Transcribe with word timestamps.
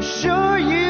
Sure 0.00 0.58
you've 0.58 0.89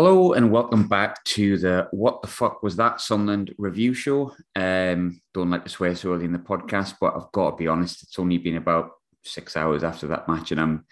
Hello 0.00 0.32
and 0.32 0.52
welcome 0.52 0.86
back 0.86 1.24
to 1.24 1.58
the 1.58 1.88
What 1.90 2.22
the 2.22 2.28
Fuck 2.28 2.62
Was 2.62 2.76
That 2.76 3.00
Sunderland 3.00 3.52
review 3.58 3.94
show. 3.94 4.32
Um, 4.54 5.20
don't 5.34 5.50
like 5.50 5.64
to 5.64 5.70
swear 5.70 5.96
so 5.96 6.14
early 6.14 6.24
in 6.24 6.32
the 6.32 6.38
podcast, 6.38 6.94
but 7.00 7.16
I've 7.16 7.32
got 7.32 7.50
to 7.50 7.56
be 7.56 7.66
honest, 7.66 8.04
it's 8.04 8.16
only 8.16 8.38
been 8.38 8.58
about 8.58 8.92
six 9.24 9.56
hours 9.56 9.82
after 9.82 10.06
that 10.06 10.28
match 10.28 10.52
and 10.52 10.60
I'm 10.60 10.86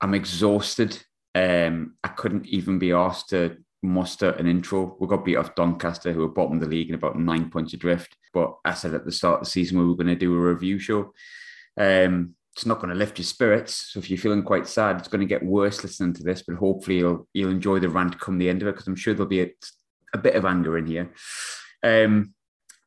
I'm 0.00 0.14
exhausted. 0.14 1.00
Um, 1.36 1.94
I 2.02 2.08
couldn't 2.08 2.48
even 2.48 2.80
be 2.80 2.90
asked 2.90 3.28
to 3.28 3.58
muster 3.80 4.30
an 4.30 4.48
intro. 4.48 4.96
We 4.98 5.06
got 5.06 5.24
beat 5.24 5.36
off 5.36 5.54
Doncaster, 5.54 6.12
who 6.12 6.22
were 6.22 6.28
bottom 6.30 6.54
of 6.54 6.62
the 6.62 6.68
league 6.68 6.88
and 6.88 6.96
about 6.96 7.16
nine 7.16 7.48
points 7.48 7.74
adrift. 7.74 8.16
But 8.34 8.56
I 8.64 8.74
said 8.74 8.92
at 8.92 9.04
the 9.04 9.12
start 9.12 9.38
of 9.38 9.44
the 9.44 9.50
season 9.50 9.78
we 9.78 9.86
were 9.86 9.94
going 9.94 10.08
to 10.08 10.16
do 10.16 10.34
a 10.34 10.52
review 10.52 10.80
show. 10.80 11.14
Um, 11.78 12.34
it's 12.60 12.66
not 12.66 12.78
going 12.78 12.90
to 12.90 12.94
lift 12.94 13.16
your 13.16 13.24
spirits. 13.24 13.90
So 13.90 14.00
if 14.00 14.10
you're 14.10 14.18
feeling 14.18 14.42
quite 14.42 14.68
sad, 14.68 14.98
it's 14.98 15.08
going 15.08 15.22
to 15.22 15.26
get 15.26 15.42
worse 15.42 15.82
listening 15.82 16.12
to 16.12 16.22
this. 16.22 16.42
But 16.42 16.56
hopefully 16.56 16.98
you'll 16.98 17.26
you'll 17.32 17.50
enjoy 17.50 17.78
the 17.78 17.88
rant 17.88 18.20
come 18.20 18.36
the 18.36 18.50
end 18.50 18.60
of 18.60 18.68
it 18.68 18.72
because 18.72 18.86
I'm 18.86 18.96
sure 18.96 19.14
there'll 19.14 19.26
be 19.26 19.40
a, 19.40 19.50
a 20.12 20.18
bit 20.18 20.34
of 20.34 20.44
anger 20.44 20.76
in 20.76 20.84
here. 20.84 21.10
Um, 21.82 22.34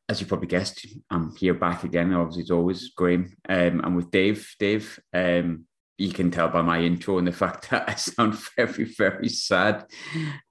as 0.08 0.20
you 0.20 0.28
probably 0.28 0.46
guessed, 0.46 0.86
I'm 1.10 1.34
here 1.34 1.54
back 1.54 1.82
again. 1.82 2.12
Obviously, 2.12 2.42
it's 2.42 2.52
always 2.52 2.90
Graham. 2.90 3.36
Um, 3.48 3.80
I'm 3.82 3.96
with 3.96 4.12
Dave. 4.12 4.48
Dave, 4.60 5.00
um, 5.12 5.64
you 5.98 6.12
can 6.12 6.30
tell 6.30 6.48
by 6.48 6.62
my 6.62 6.80
intro 6.80 7.18
and 7.18 7.26
the 7.26 7.32
fact 7.44 7.70
that 7.70 7.88
I 7.88 7.96
sound 7.96 8.38
very, 8.56 8.84
very 8.84 9.28
sad. 9.28 9.86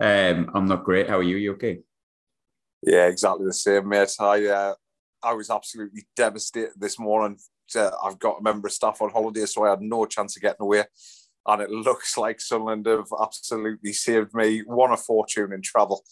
Um, 0.01 0.51
I'm 0.53 0.65
not 0.65 0.83
great. 0.83 1.09
How 1.09 1.19
are 1.19 1.23
you? 1.23 1.37
You 1.37 1.53
okay? 1.53 1.79
Yeah, 2.81 3.05
exactly 3.05 3.45
the 3.45 3.53
same, 3.53 3.87
mate. 3.87 4.13
I 4.19 4.47
uh, 4.47 4.73
I 5.23 5.31
was 5.31 5.49
absolutely 5.49 6.03
devastated 6.17 6.73
this 6.75 6.99
morning. 6.99 7.37
Uh, 7.75 7.91
I've 8.03 8.19
got 8.19 8.39
a 8.39 8.43
member 8.43 8.67
of 8.67 8.73
staff 8.73 9.01
on 9.01 9.09
holiday, 9.09 9.45
so 9.45 9.65
I 9.65 9.71
had 9.71 9.81
no 9.81 10.05
chance 10.05 10.35
of 10.35 10.41
getting 10.41 10.61
away. 10.61 10.83
And 11.45 11.61
it 11.61 11.69
looks 11.69 12.17
like 12.17 12.39
Sunderland 12.39 12.85
have 12.85 13.11
absolutely 13.21 13.93
saved 13.93 14.33
me. 14.33 14.59
One, 14.59 14.91
a 14.91 14.97
fortune 14.97 15.51
in 15.51 15.61
travel, 15.61 16.03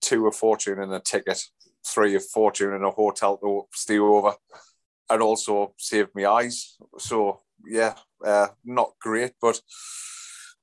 two, 0.00 0.26
a 0.26 0.32
fortune 0.32 0.80
in 0.80 0.92
a 0.92 1.00
ticket, 1.00 1.42
three, 1.86 2.14
a 2.14 2.20
fortune 2.20 2.74
in 2.74 2.84
a 2.84 2.90
hotel 2.90 3.36
to 3.38 3.64
stay 3.74 3.98
over, 3.98 4.34
and 5.08 5.22
also 5.22 5.74
saved 5.76 6.14
me 6.14 6.24
eyes. 6.24 6.76
So, 6.98 7.40
yeah, 7.66 7.94
uh, 8.24 8.48
not 8.64 8.92
great, 9.00 9.32
but 9.40 9.60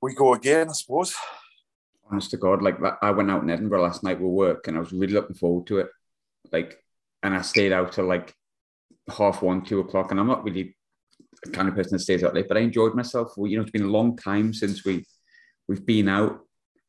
we 0.01 0.13
go 0.13 0.33
again, 0.33 0.69
I 0.69 0.73
suppose. 0.73 1.13
Honest 2.09 2.31
to 2.31 2.37
God, 2.37 2.61
like 2.61 2.77
I 3.01 3.11
went 3.11 3.29
out 3.29 3.43
in 3.43 3.49
Edinburgh 3.49 3.83
last 3.83 4.03
night 4.03 4.21
with 4.21 4.31
work, 4.31 4.67
and 4.67 4.77
I 4.77 4.79
was 4.79 4.93
really 4.93 5.13
looking 5.13 5.35
forward 5.35 5.67
to 5.67 5.79
it. 5.79 5.89
Like, 6.51 6.81
and 7.23 7.35
I 7.35 7.41
stayed 7.41 7.73
out 7.73 7.91
till 7.91 8.05
like 8.05 8.33
half 9.09 9.41
one, 9.41 9.63
two 9.63 9.79
o'clock, 9.79 10.11
and 10.11 10.19
I'm 10.19 10.27
not 10.27 10.43
really 10.43 10.75
the 11.43 11.51
kind 11.51 11.67
of 11.67 11.75
person 11.75 11.93
that 11.93 11.99
stays 11.99 12.23
out 12.23 12.33
late, 12.33 12.47
but 12.47 12.57
I 12.57 12.61
enjoyed 12.61 12.95
myself. 12.95 13.33
Well, 13.37 13.49
you 13.49 13.57
know, 13.57 13.63
it's 13.63 13.71
been 13.71 13.83
a 13.83 13.87
long 13.87 14.17
time 14.17 14.53
since 14.53 14.83
we 14.83 15.05
we've 15.67 15.85
been 15.85 16.09
out, 16.09 16.39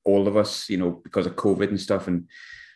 all 0.04 0.28
of 0.28 0.37
us, 0.37 0.69
you 0.69 0.76
know, 0.76 1.00
because 1.04 1.26
of 1.26 1.37
COVID 1.37 1.69
and 1.69 1.81
stuff. 1.81 2.09
And 2.09 2.28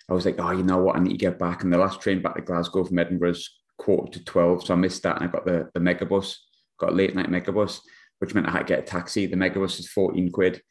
I 0.09 0.15
was 0.15 0.27
like, 0.27 0.37
oh, 0.39 0.51
you 0.51 0.63
know 0.63 0.79
what, 0.79 0.97
I 0.97 1.01
need 1.01 1.13
to 1.13 1.17
get 1.17 1.39
back. 1.39 1.63
And 1.63 1.73
the 1.73 1.79
last 1.79 2.01
train 2.01 2.21
back 2.21 2.35
to 2.35 2.43
Glasgow 2.43 2.85
from 2.85 2.99
Edinburgh 2.99 3.31
is 3.31 3.51
quarter 3.79 4.13
to 4.13 4.25
twelve, 4.25 4.65
so 4.65 4.75
I 4.75 4.77
missed 4.77 5.03
that, 5.03 5.17
and 5.21 5.29
I 5.29 5.33
got 5.33 5.45
the 5.45 5.71
the 5.75 5.81
megabus, 5.81 6.37
got 6.79 6.91
a 6.91 6.95
late 6.95 7.15
night 7.15 7.31
megabus, 7.31 7.81
which 8.19 8.35
meant 8.35 8.47
I 8.47 8.53
had 8.53 8.67
to 8.67 8.75
get 8.75 8.81
a 8.81 8.83
taxi. 8.83 9.27
The 9.27 9.37
megabus 9.37 9.81
is 9.81 9.89
fourteen 9.89 10.31
quid. 10.31 10.63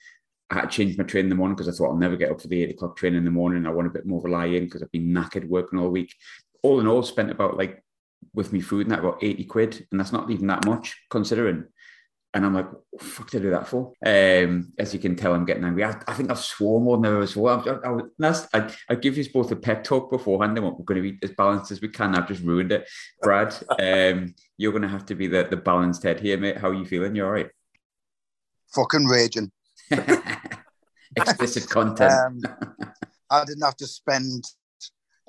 I 0.50 0.56
had 0.56 0.62
to 0.63 0.68
change 0.68 0.97
my 0.97 1.06
train 1.06 1.25
in 1.25 1.29
the 1.29 1.35
morning 1.35 1.56
because 1.56 1.69
I 1.69 1.78
thought 1.78 1.91
I'll 1.91 1.97
never 1.97 2.18
get 2.18 2.31
up 2.31 2.41
for 2.41 2.47
the 2.47 2.62
eight 2.62 2.72
o'clock 2.72 2.97
train 2.97 3.16
in 3.16 3.25
the 3.25 3.31
morning. 3.31 3.66
I 3.66 3.69
want 3.69 3.88
a 3.88 3.91
bit 3.91 4.06
more 4.06 4.19
of 4.19 4.25
a 4.25 4.29
lie 4.29 4.47
in 4.47 4.66
because 4.66 4.84
I've 4.84 4.91
been 4.91 5.13
knackered 5.13 5.47
working 5.47 5.79
all 5.79 5.90
week. 5.90 6.13
All 6.62 6.79
in 6.79 6.88
all, 6.88 7.03
spent 7.03 7.31
about 7.31 7.57
like 7.57 7.81
with 8.33 8.53
me 8.53 8.61
food 8.61 8.85
and 8.85 8.91
that 8.91 8.99
about 8.99 9.23
80 9.23 9.45
quid. 9.45 9.87
And 9.91 9.99
that's 9.99 10.11
not 10.11 10.29
even 10.29 10.47
that 10.47 10.65
much 10.65 10.97
considering. 11.09 11.65
And 12.33 12.45
I'm 12.45 12.53
like, 12.53 12.71
what 12.71 13.01
the 13.01 13.05
fuck 13.05 13.29
did 13.29 13.41
I 13.41 13.43
do 13.43 13.49
that 13.51 13.67
for? 13.67 13.91
Um, 14.05 14.71
as 14.79 14.93
you 14.93 14.99
can 15.01 15.17
tell, 15.17 15.33
I'm 15.33 15.43
getting 15.43 15.65
angry. 15.65 15.83
I, 15.83 16.01
I 16.07 16.13
think 16.13 16.31
I've 16.31 16.39
sworn 16.39 16.83
more 16.83 16.95
than 16.95 17.07
ever 17.07 17.27
swore. 17.27 17.51
I, 17.51 18.23
I, 18.23 18.57
I, 18.57 18.75
I 18.89 18.95
give 18.95 19.17
you 19.17 19.25
both 19.33 19.51
a 19.51 19.55
pep 19.57 19.83
talk 19.83 20.09
beforehand 20.09 20.57
and 20.57 20.65
what 20.65 20.79
we're 20.79 20.85
going 20.85 21.03
to 21.03 21.11
be 21.11 21.19
as 21.23 21.31
balanced 21.31 21.71
as 21.71 21.81
we 21.81 21.89
can. 21.89 22.15
I've 22.15 22.29
just 22.29 22.43
ruined 22.43 22.71
it. 22.71 22.87
Brad, 23.21 23.53
um, 23.79 24.33
you're 24.57 24.71
going 24.71 24.83
to 24.83 24.88
have 24.88 25.05
to 25.07 25.15
be 25.15 25.27
the, 25.27 25.45
the 25.49 25.57
balanced 25.57 26.03
head 26.03 26.21
here, 26.21 26.38
mate. 26.38 26.57
How 26.57 26.69
are 26.69 26.73
you 26.73 26.85
feeling? 26.85 27.15
You're 27.15 27.25
all 27.25 27.33
right? 27.33 27.49
fucking 28.73 29.05
raging. 29.05 29.51
Explicit 31.17 31.69
content. 31.69 32.11
Um, 32.11 32.41
I 33.29 33.45
didn't 33.45 33.63
have 33.63 33.77
to 33.77 33.88
spend 33.88 34.43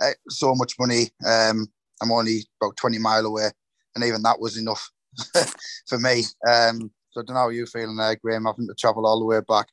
uh, 0.00 0.10
so 0.28 0.54
much 0.54 0.74
money. 0.78 1.10
Um, 1.26 1.66
I'm 2.02 2.12
only 2.12 2.44
about 2.60 2.76
20 2.76 2.98
mile 2.98 3.24
away, 3.24 3.50
and 3.94 4.04
even 4.04 4.22
that 4.22 4.40
was 4.40 4.58
enough 4.58 4.90
for 5.86 5.98
me. 5.98 6.24
Um, 6.48 6.90
so 7.10 7.20
I 7.20 7.24
don't 7.24 7.34
know 7.34 7.34
how 7.34 7.48
you're 7.50 7.66
feeling 7.66 7.96
there, 7.96 8.16
Graham, 8.16 8.44
having 8.44 8.66
to 8.66 8.74
travel 8.74 9.06
all 9.06 9.20
the 9.20 9.26
way 9.26 9.40
back. 9.46 9.68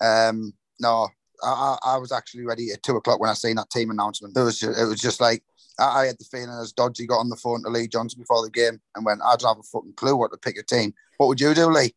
Um, 0.00 0.54
no, 0.80 1.08
I, 1.42 1.76
I 1.84 1.96
was 1.98 2.12
actually 2.12 2.46
ready 2.46 2.70
at 2.70 2.82
two 2.82 2.96
o'clock 2.96 3.20
when 3.20 3.30
I 3.30 3.34
seen 3.34 3.56
that 3.56 3.70
team 3.70 3.90
announcement. 3.90 4.36
It 4.36 4.42
was 4.42 4.58
just, 4.58 4.78
it 4.78 4.84
was 4.84 5.00
just 5.00 5.20
like 5.20 5.42
I, 5.78 6.02
I 6.02 6.06
had 6.06 6.18
the 6.18 6.24
feeling 6.24 6.50
as 6.50 6.72
Dodgy 6.72 7.06
got 7.06 7.18
on 7.18 7.28
the 7.28 7.36
phone 7.36 7.62
to 7.64 7.70
Lee 7.70 7.88
Johnson 7.88 8.20
before 8.20 8.42
the 8.44 8.50
game 8.50 8.80
and 8.94 9.04
went, 9.04 9.20
I 9.24 9.36
don't 9.36 9.56
have 9.56 9.58
a 9.58 9.62
fucking 9.62 9.94
clue 9.94 10.16
what 10.16 10.30
to 10.32 10.38
pick 10.38 10.58
a 10.58 10.62
team. 10.62 10.94
What 11.18 11.26
would 11.26 11.40
you 11.40 11.54
do, 11.54 11.66
Lee? 11.66 11.94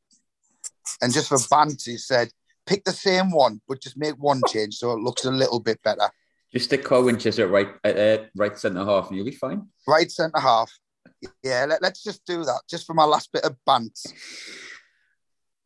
And 1.01 1.13
just 1.13 1.29
for 1.29 1.37
bants, 1.37 1.85
he 1.85 1.97
said, 1.97 2.29
pick 2.65 2.83
the 2.83 2.91
same 2.91 3.31
one, 3.31 3.61
but 3.67 3.81
just 3.81 3.97
make 3.97 4.15
one 4.15 4.41
change 4.47 4.75
so 4.75 4.91
it 4.91 4.99
looks 4.99 5.25
a 5.25 5.31
little 5.31 5.59
bit 5.59 5.81
better. 5.83 6.09
Just 6.53 6.65
stick 6.65 6.89
Winchester 6.89 7.45
at 7.45 7.51
right, 7.51 7.67
uh, 7.83 8.25
right 8.35 8.57
centre 8.57 8.85
half 8.85 9.07
and 9.07 9.17
you'll 9.17 9.25
be 9.25 9.31
fine. 9.31 9.67
Right 9.87 10.11
centre 10.11 10.39
half. 10.39 10.71
Yeah, 11.43 11.65
let, 11.65 11.83
us 11.83 12.03
just 12.03 12.25
do 12.25 12.43
that, 12.43 12.61
just 12.69 12.85
for 12.85 12.93
my 12.93 13.05
last 13.05 13.31
bit 13.31 13.43
of 13.43 13.55
bant. 13.65 13.97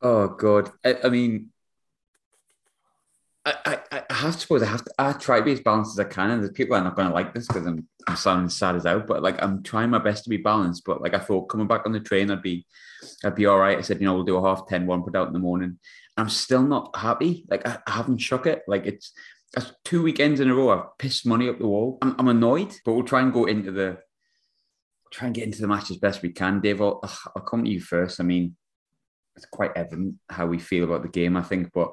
Oh 0.01 0.27
God! 0.27 0.71
I, 0.85 0.97
I 1.03 1.09
mean, 1.09 1.49
I, 3.45 3.79
I, 3.91 4.03
I 4.09 4.13
have 4.13 4.35
to 4.35 4.39
suppose 4.39 4.61
I 4.61 4.67
have 4.67 4.85
to. 4.85 4.91
I 4.99 5.13
try 5.13 5.39
to 5.39 5.45
be 5.45 5.53
as 5.53 5.61
balanced 5.61 5.97
as 5.97 6.05
I 6.05 6.09
can, 6.09 6.31
and 6.31 6.43
the 6.43 6.51
people 6.51 6.75
are 6.75 6.83
not 6.83 6.95
going 6.95 7.07
to 7.07 7.13
like 7.13 7.33
this 7.33 7.47
because 7.47 7.65
I'm 7.65 7.87
I'm 8.07 8.15
sounding 8.15 8.49
sad 8.49 8.75
as 8.75 8.85
out. 8.85 9.07
But 9.07 9.23
like 9.23 9.41
I'm 9.41 9.63
trying 9.63 9.89
my 9.89 9.99
best 9.99 10.25
to 10.25 10.29
be 10.29 10.37
balanced. 10.37 10.83
But 10.85 11.01
like 11.01 11.13
I 11.13 11.19
thought, 11.19 11.49
coming 11.49 11.67
back 11.67 11.85
on 11.85 11.93
the 11.93 11.99
train, 11.99 12.29
I'd 12.29 12.41
be, 12.41 12.65
I'd 13.23 13.35
be 13.35 13.45
all 13.45 13.57
right. 13.57 13.77
I 13.77 13.81
said, 13.81 13.99
you 13.99 14.05
know, 14.05 14.13
we'll 14.13 14.23
do 14.23 14.37
a 14.37 14.41
half 14.41 14.67
ten 14.67 14.85
one, 14.85 15.03
put 15.03 15.15
out 15.15 15.27
in 15.27 15.33
the 15.33 15.39
morning. 15.39 15.79
I'm 16.17 16.29
still 16.29 16.63
not 16.63 16.95
happy. 16.95 17.45
Like 17.49 17.67
I, 17.67 17.79
I 17.87 17.91
haven't 17.91 18.17
shook 18.17 18.45
it. 18.45 18.63
Like 18.67 18.85
it's 18.85 19.13
that's 19.53 19.71
two 19.85 20.03
weekends 20.03 20.39
in 20.39 20.49
a 20.49 20.55
row. 20.55 20.69
I've 20.69 20.97
pissed 20.97 21.25
money 21.25 21.49
up 21.49 21.59
the 21.59 21.67
wall. 21.67 21.97
I'm, 22.01 22.15
I'm 22.19 22.27
annoyed, 22.27 22.73
but 22.85 22.93
we'll 22.93 23.03
try 23.03 23.21
and 23.21 23.33
go 23.33 23.45
into 23.45 23.71
the 23.71 23.97
try 25.11 25.27
and 25.27 25.35
get 25.35 25.45
into 25.45 25.61
the 25.61 25.67
match 25.67 25.89
as 25.89 25.97
best 25.97 26.21
we 26.21 26.31
can. 26.31 26.59
Dave, 26.59 26.81
I'll, 26.81 26.99
I'll 27.35 27.43
come 27.43 27.63
to 27.63 27.69
you 27.69 27.79
first. 27.79 28.19
I 28.19 28.23
mean, 28.23 28.55
it's 29.35 29.45
quite 29.45 29.71
evident 29.75 30.15
how 30.29 30.47
we 30.47 30.59
feel 30.59 30.83
about 30.83 31.03
the 31.03 31.07
game, 31.07 31.37
I 31.37 31.43
think, 31.43 31.71
but 31.73 31.91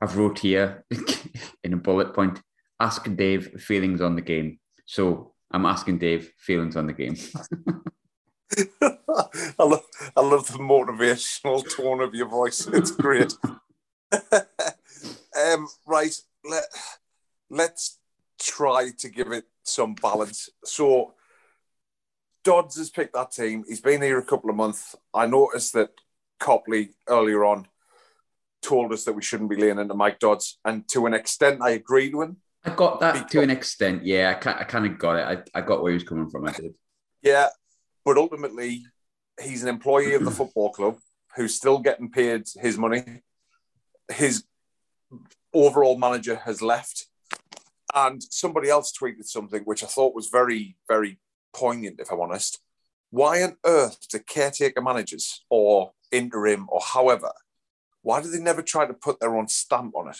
I've 0.00 0.16
wrote 0.16 0.38
here 0.40 0.84
in 1.64 1.74
a 1.74 1.76
bullet 1.76 2.14
point, 2.14 2.40
ask 2.80 3.04
Dave 3.16 3.60
feelings 3.60 4.00
on 4.00 4.16
the 4.16 4.22
game. 4.22 4.58
So 4.86 5.34
I'm 5.50 5.66
asking 5.66 5.98
Dave 5.98 6.32
feelings 6.38 6.76
on 6.76 6.86
the 6.86 6.92
game. 6.92 7.16
I 8.82 9.62
love, 9.62 9.84
I 10.16 10.20
love 10.20 10.46
the 10.48 10.58
motivational 10.58 11.64
tone 11.76 12.00
of 12.00 12.14
your 12.14 12.28
voice. 12.28 12.66
It's 12.66 12.90
great. 12.90 13.34
um, 14.12 15.68
right, 15.86 16.14
let, 16.44 16.64
let's 17.48 17.98
try 18.40 18.90
to 18.98 19.08
give 19.08 19.32
it 19.32 19.44
some 19.64 19.94
balance. 19.94 20.48
So, 20.64 21.14
Dodds 22.42 22.78
has 22.78 22.90
picked 22.90 23.14
that 23.14 23.32
team. 23.32 23.64
He's 23.68 23.82
been 23.82 24.00
here 24.00 24.18
a 24.18 24.24
couple 24.24 24.48
of 24.48 24.56
months. 24.56 24.96
I 25.12 25.26
noticed 25.26 25.74
that 25.74 25.90
Copley 26.38 26.90
earlier 27.06 27.44
on 27.44 27.66
told 28.62 28.92
us 28.92 29.04
that 29.04 29.12
we 29.12 29.22
shouldn't 29.22 29.50
be 29.50 29.56
leaning 29.56 29.78
into 29.78 29.94
Mike 29.94 30.18
Dodds, 30.18 30.58
and 30.64 30.86
to 30.88 31.06
an 31.06 31.14
extent, 31.14 31.60
I 31.62 31.70
agreed 31.70 32.14
with 32.14 32.30
him. 32.30 32.36
I 32.64 32.70
got 32.70 33.00
that 33.00 33.30
to 33.30 33.40
an 33.40 33.50
extent. 33.50 34.04
Yeah, 34.04 34.38
I, 34.44 34.60
I 34.60 34.64
kind 34.64 34.86
of 34.86 34.98
got 34.98 35.16
it. 35.16 35.44
I, 35.54 35.58
I 35.58 35.62
got 35.62 35.82
where 35.82 35.92
he 35.92 35.94
was 35.94 36.04
coming 36.04 36.28
from. 36.28 36.46
I 36.46 36.52
did. 36.52 36.74
Yeah, 37.22 37.48
but 38.04 38.18
ultimately, 38.18 38.84
he's 39.42 39.62
an 39.62 39.68
employee 39.68 40.14
of 40.14 40.24
the 40.24 40.30
football 40.30 40.70
club 40.70 40.98
who's 41.36 41.54
still 41.54 41.78
getting 41.78 42.10
paid 42.10 42.44
his 42.60 42.76
money. 42.76 43.22
His 44.12 44.44
overall 45.52 45.98
manager 45.98 46.36
has 46.36 46.62
left, 46.62 47.06
And 47.94 48.22
somebody 48.22 48.68
else 48.68 48.92
tweeted 48.92 49.24
something 49.24 49.62
which 49.62 49.82
I 49.82 49.86
thought 49.86 50.14
was 50.14 50.28
very, 50.28 50.76
very 50.88 51.18
poignant, 51.52 52.00
if 52.00 52.10
I'm 52.12 52.20
honest. 52.20 52.60
Why 53.10 53.42
on 53.42 53.56
earth 53.64 54.08
do 54.08 54.20
caretaker 54.20 54.80
managers 54.80 55.44
or 55.50 55.92
interim 56.12 56.66
or 56.68 56.80
however, 56.80 57.32
why 58.02 58.22
do 58.22 58.30
they 58.30 58.38
never 58.38 58.62
try 58.62 58.86
to 58.86 58.94
put 58.94 59.18
their 59.18 59.36
own 59.36 59.48
stamp 59.48 59.96
on 59.96 60.08
it? 60.08 60.18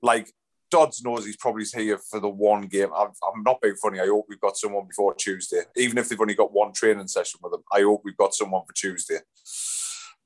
Like 0.00 0.32
Dodds 0.70 1.02
knows 1.04 1.24
he's 1.24 1.36
probably 1.36 1.64
here 1.64 1.98
for 1.98 2.20
the 2.20 2.28
one 2.28 2.62
game. 2.62 2.88
I'm, 2.96 3.08
I'm 3.08 3.42
not 3.42 3.60
being 3.60 3.76
funny. 3.76 4.00
I 4.00 4.06
hope 4.06 4.26
we've 4.28 4.40
got 4.40 4.56
someone 4.56 4.86
before 4.86 5.14
Tuesday. 5.14 5.62
Even 5.76 5.98
if 5.98 6.08
they've 6.08 6.20
only 6.20 6.34
got 6.34 6.52
one 6.52 6.72
training 6.72 7.08
session 7.08 7.40
with 7.42 7.52
them, 7.52 7.62
I 7.72 7.82
hope 7.82 8.02
we've 8.04 8.16
got 8.16 8.34
someone 8.34 8.62
for 8.66 8.72
Tuesday. 8.72 9.18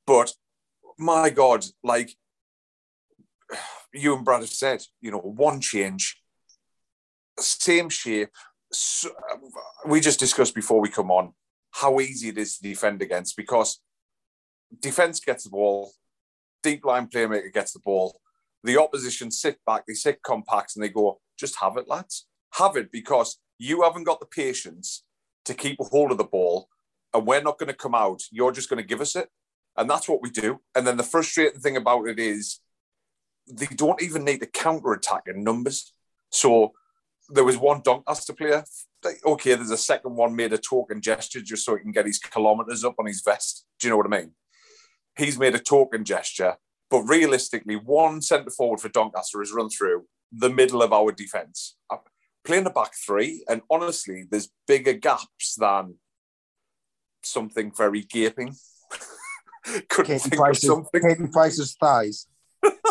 But 0.07 0.33
my 0.99 1.31
God, 1.31 1.65
like 1.83 2.17
you 3.93 4.15
and 4.15 4.25
Brad 4.25 4.41
have 4.41 4.51
said, 4.51 4.83
you 5.01 5.11
know, 5.11 5.19
one 5.19 5.61
change, 5.61 6.17
same 7.39 7.89
shape. 7.89 8.31
So, 8.73 9.11
um, 9.33 9.41
we 9.87 10.01
just 10.01 10.21
discussed 10.21 10.55
before 10.55 10.81
we 10.81 10.89
come 10.89 11.11
on 11.11 11.33
how 11.73 12.01
easy 12.01 12.29
it 12.29 12.39
is 12.39 12.57
to 12.57 12.63
defend 12.63 13.03
against 13.03 13.37
because 13.37 13.81
defense 14.81 15.21
gets 15.21 15.45
the 15.45 15.51
ball, 15.51 15.93
deep 16.63 16.85
line 16.85 17.07
playmaker 17.07 17.53
gets 17.53 17.73
the 17.73 17.81
ball, 17.81 18.21
the 18.63 18.81
opposition 18.81 19.31
sit 19.31 19.59
back, 19.67 19.87
they 19.87 19.95
sit 19.95 20.23
compact, 20.23 20.73
and 20.75 20.85
they 20.85 20.89
go, 20.89 21.21
just 21.39 21.57
have 21.61 21.77
it, 21.77 21.89
lads. 21.89 22.27
Have 22.55 22.77
it 22.77 22.93
because 22.93 23.39
you 23.59 23.83
haven't 23.83 24.05
got 24.05 24.21
the 24.21 24.27
patience 24.27 25.05
to 25.45 25.55
keep 25.55 25.79
hold 25.81 26.11
of 26.13 26.19
the 26.19 26.25
ball, 26.25 26.69
and 27.15 27.27
we're 27.27 27.43
not 27.43 27.59
going 27.59 27.69
to 27.69 27.75
come 27.75 27.95
out. 27.95 28.23
You're 28.31 28.53
just 28.53 28.69
going 28.69 28.83
to 28.83 28.87
give 28.87 29.01
us 29.01 29.17
it. 29.17 29.29
And 29.77 29.89
that's 29.89 30.09
what 30.09 30.21
we 30.21 30.31
do. 30.31 30.61
And 30.75 30.87
then 30.87 30.97
the 30.97 31.03
frustrating 31.03 31.61
thing 31.61 31.77
about 31.77 32.09
it 32.09 32.19
is 32.19 32.61
they 33.49 33.67
don't 33.67 34.03
even 34.03 34.25
need 34.25 34.41
to 34.41 34.47
counter 34.47 34.93
attack 34.93 35.23
in 35.27 35.45
numbers. 35.45 35.93
So 36.31 36.73
there 37.29 37.45
was 37.45 37.57
one 37.57 37.81
Doncaster 37.83 38.33
player. 38.33 38.65
Okay, 39.25 39.55
there's 39.55 39.71
a 39.71 39.77
second 39.77 40.17
one 40.17 40.37
made 40.37 40.53
a 40.53 40.59
token 40.59 41.01
gesture 41.01 41.41
just 41.41 41.65
so 41.65 41.77
he 41.77 41.83
can 41.83 41.93
get 41.93 42.07
his 42.07 42.19
kilometers 42.19 42.85
up 42.85 42.97
on 42.99 43.07
his 43.07 43.23
vest. 43.23 43.67
Do 43.79 43.87
you 43.87 43.91
know 43.91 43.97
what 43.97 44.07
I 44.07 44.21
mean? 44.21 44.33
He's 45.17 45.39
made 45.39 45.55
a 45.55 45.59
token 45.59 46.05
gesture, 46.05 46.57
but 46.91 47.03
realistically, 47.03 47.77
one 47.77 48.21
centre 48.23 48.51
forward 48.51 48.81
for 48.81 48.89
Doncaster 48.89 49.41
has 49.41 49.53
run 49.53 49.71
through 49.71 50.05
the 50.33 50.51
middle 50.51 50.83
of 50.83 50.93
our 50.93 51.13
defence. 51.13 51.77
Uh, 51.89 51.97
playing 52.45 52.67
a 52.67 52.71
back 52.71 52.93
three, 52.95 53.45
and 53.49 53.63
honestly, 53.71 54.27
there's 54.31 54.51
bigger 54.67 54.93
gaps 54.93 55.57
than 55.59 55.95
something 57.23 57.73
very 57.77 58.03
gaping. 58.03 58.55
Couldn't 59.89 60.19
Katie 60.19 60.31
think 60.31 60.49
of 60.49 60.59
something. 60.59 61.03
Katie 61.03 61.31
Price's 61.33 61.77
thighs. 61.79 62.27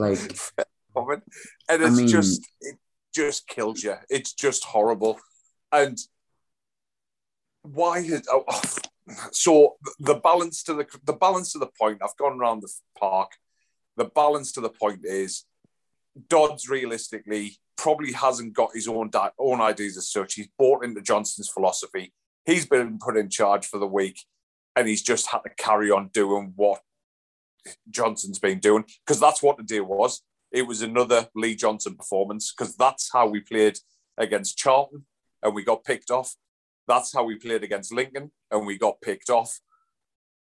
Like, 0.00 0.18
and 1.68 1.82
I 1.82 1.86
it's 1.86 1.96
mean- 1.96 2.08
just 2.08 2.46
it 2.60 2.76
just 3.14 3.46
kills 3.46 3.82
you. 3.82 3.94
It's 4.08 4.32
just 4.32 4.64
horrible. 4.64 5.18
And 5.72 5.98
why 7.62 7.98
is 7.98 8.26
oh, 8.30 8.44
oh, 8.48 8.62
so 9.32 9.76
the 9.98 10.14
balance 10.14 10.62
to 10.64 10.74
the 10.74 10.86
the 11.04 11.12
balance 11.12 11.52
to 11.52 11.58
the 11.58 11.68
point? 11.78 12.00
I've 12.02 12.16
gone 12.16 12.38
around 12.38 12.62
the 12.62 12.72
park. 12.98 13.32
The 13.96 14.04
balance 14.06 14.52
to 14.52 14.60
the 14.60 14.70
point 14.70 15.00
is 15.04 15.44
Dodds 16.28 16.68
realistically 16.68 17.56
probably 17.76 18.12
hasn't 18.12 18.52
got 18.54 18.70
his 18.74 18.88
own 18.88 19.10
di- 19.10 19.30
own 19.38 19.60
ideas 19.60 19.96
as 19.96 20.10
such. 20.10 20.34
He's 20.34 20.48
bought 20.58 20.84
into 20.84 21.00
Johnson's 21.02 21.48
philosophy. 21.48 22.12
He's 22.46 22.66
been 22.66 22.98
put 22.98 23.16
in 23.16 23.28
charge 23.28 23.66
for 23.66 23.78
the 23.78 23.86
week, 23.86 24.20
and 24.76 24.88
he's 24.88 25.02
just 25.02 25.28
had 25.28 25.40
to 25.40 25.50
carry 25.56 25.90
on 25.90 26.08
doing 26.08 26.52
what 26.56 26.80
Johnson's 27.90 28.38
been 28.38 28.58
doing 28.58 28.84
because 29.06 29.20
that's 29.20 29.42
what 29.42 29.56
the 29.56 29.62
deal 29.62 29.84
was. 29.84 30.22
It 30.52 30.66
was 30.66 30.82
another 30.82 31.28
Lee 31.34 31.54
Johnson 31.54 31.94
performance 31.94 32.52
because 32.52 32.76
that's 32.76 33.10
how 33.12 33.28
we 33.28 33.40
played 33.40 33.78
against 34.18 34.58
Charlton 34.58 35.06
and 35.42 35.54
we 35.54 35.64
got 35.64 35.84
picked 35.84 36.10
off. 36.10 36.34
That's 36.88 37.12
how 37.12 37.24
we 37.24 37.36
played 37.36 37.62
against 37.62 37.92
Lincoln 37.92 38.32
and 38.50 38.66
we 38.66 38.78
got 38.78 39.00
picked 39.00 39.30
off. 39.30 39.60